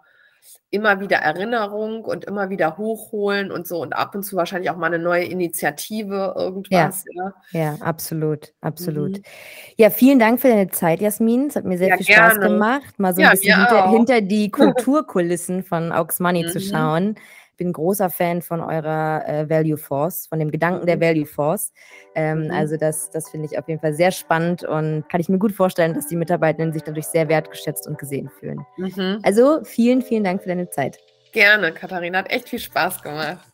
immer 0.70 1.00
wieder 1.00 1.18
Erinnerung 1.18 2.04
und 2.04 2.26
immer 2.26 2.50
wieder 2.50 2.78
hochholen 2.78 3.52
und 3.52 3.68
so 3.68 3.82
und 3.82 3.94
ab 3.94 4.14
und 4.16 4.24
zu 4.24 4.36
wahrscheinlich 4.36 4.70
auch 4.70 4.78
mal 4.78 4.88
eine 4.88 5.00
neue 5.00 5.24
Initiative, 5.24 6.34
irgendwas. 6.38 7.06
Ja, 7.14 7.34
ja. 7.52 7.60
ja 7.60 7.76
absolut, 7.82 8.54
absolut. 8.62 9.18
Mhm. 9.18 9.24
Ja, 9.78 9.90
vielen 9.90 10.20
Dank 10.20 10.42
für 10.42 10.50
deine 10.50 10.70
Zeit, 10.70 11.02
Jasmin. 11.02 11.48
Es 11.48 11.56
hat 11.56 11.66
mir 11.66 11.78
sehr 11.78 11.90
ja, 11.90 11.98
viel 11.98 12.06
gerne. 12.06 12.36
Spaß 12.36 12.44
gemacht, 12.44 13.00
mal 13.00 13.16
so 13.16 13.22
ein 13.22 13.32
bisschen 13.32 13.58
hinter, 13.58 13.90
hinter, 13.90 14.22
die 14.22 14.52
Kulturkulissen 14.52 15.64
von 15.64 15.92
Aux 15.92 16.20
Money 16.20 16.44
mhm. 16.44 16.50
zu 16.50 16.60
schauen 16.60 17.16
bin 17.58 17.74
großer 17.74 18.10
Fan 18.10 18.42
von 18.42 18.62
eurer 18.62 19.24
äh, 19.28 19.50
Value 19.50 19.78
Force, 19.78 20.28
von 20.28 20.40
dem 20.40 20.52
Gedanken 20.52 20.86
der 20.86 20.98
mhm. 20.98 21.02
Value 21.02 21.26
Force. 21.26 21.74
Ähm, 22.16 22.46
mhm. 22.46 22.52
Also 22.52 22.78
das, 22.78 23.10
das 23.10 23.30
finde 23.30 23.48
ich 23.52 23.58
auf 23.58 23.68
jeden 23.68 23.80
Fall 23.80 23.94
sehr 23.94 24.12
spannend 24.12 24.64
und 24.64 25.08
kann 25.10 25.22
ich 25.22 25.30
mir 25.30 25.38
gut 25.38 25.52
vorstellen, 25.52 25.94
dass 25.94 26.08
die 26.08 26.16
Mitarbeitenden 26.16 26.74
sich 26.74 26.84
dadurch 26.84 27.06
sehr 27.06 27.30
wertgeschätzt 27.30 27.88
und 27.88 27.98
gesehen 27.98 28.30
fühlen. 28.30 28.66
Mhm. 28.78 29.20
Also 29.24 29.64
vielen, 29.64 30.02
vielen 30.02 30.24
Dank 30.24 30.44
für 30.44 30.50
deine 30.50 30.70
Zeit. 30.70 31.00
Gerne, 31.32 31.72
Katharina. 31.72 32.20
Hat 32.20 32.32
echt 32.32 32.50
viel 32.50 32.60
Spaß 32.60 33.02
gemacht. 33.02 33.46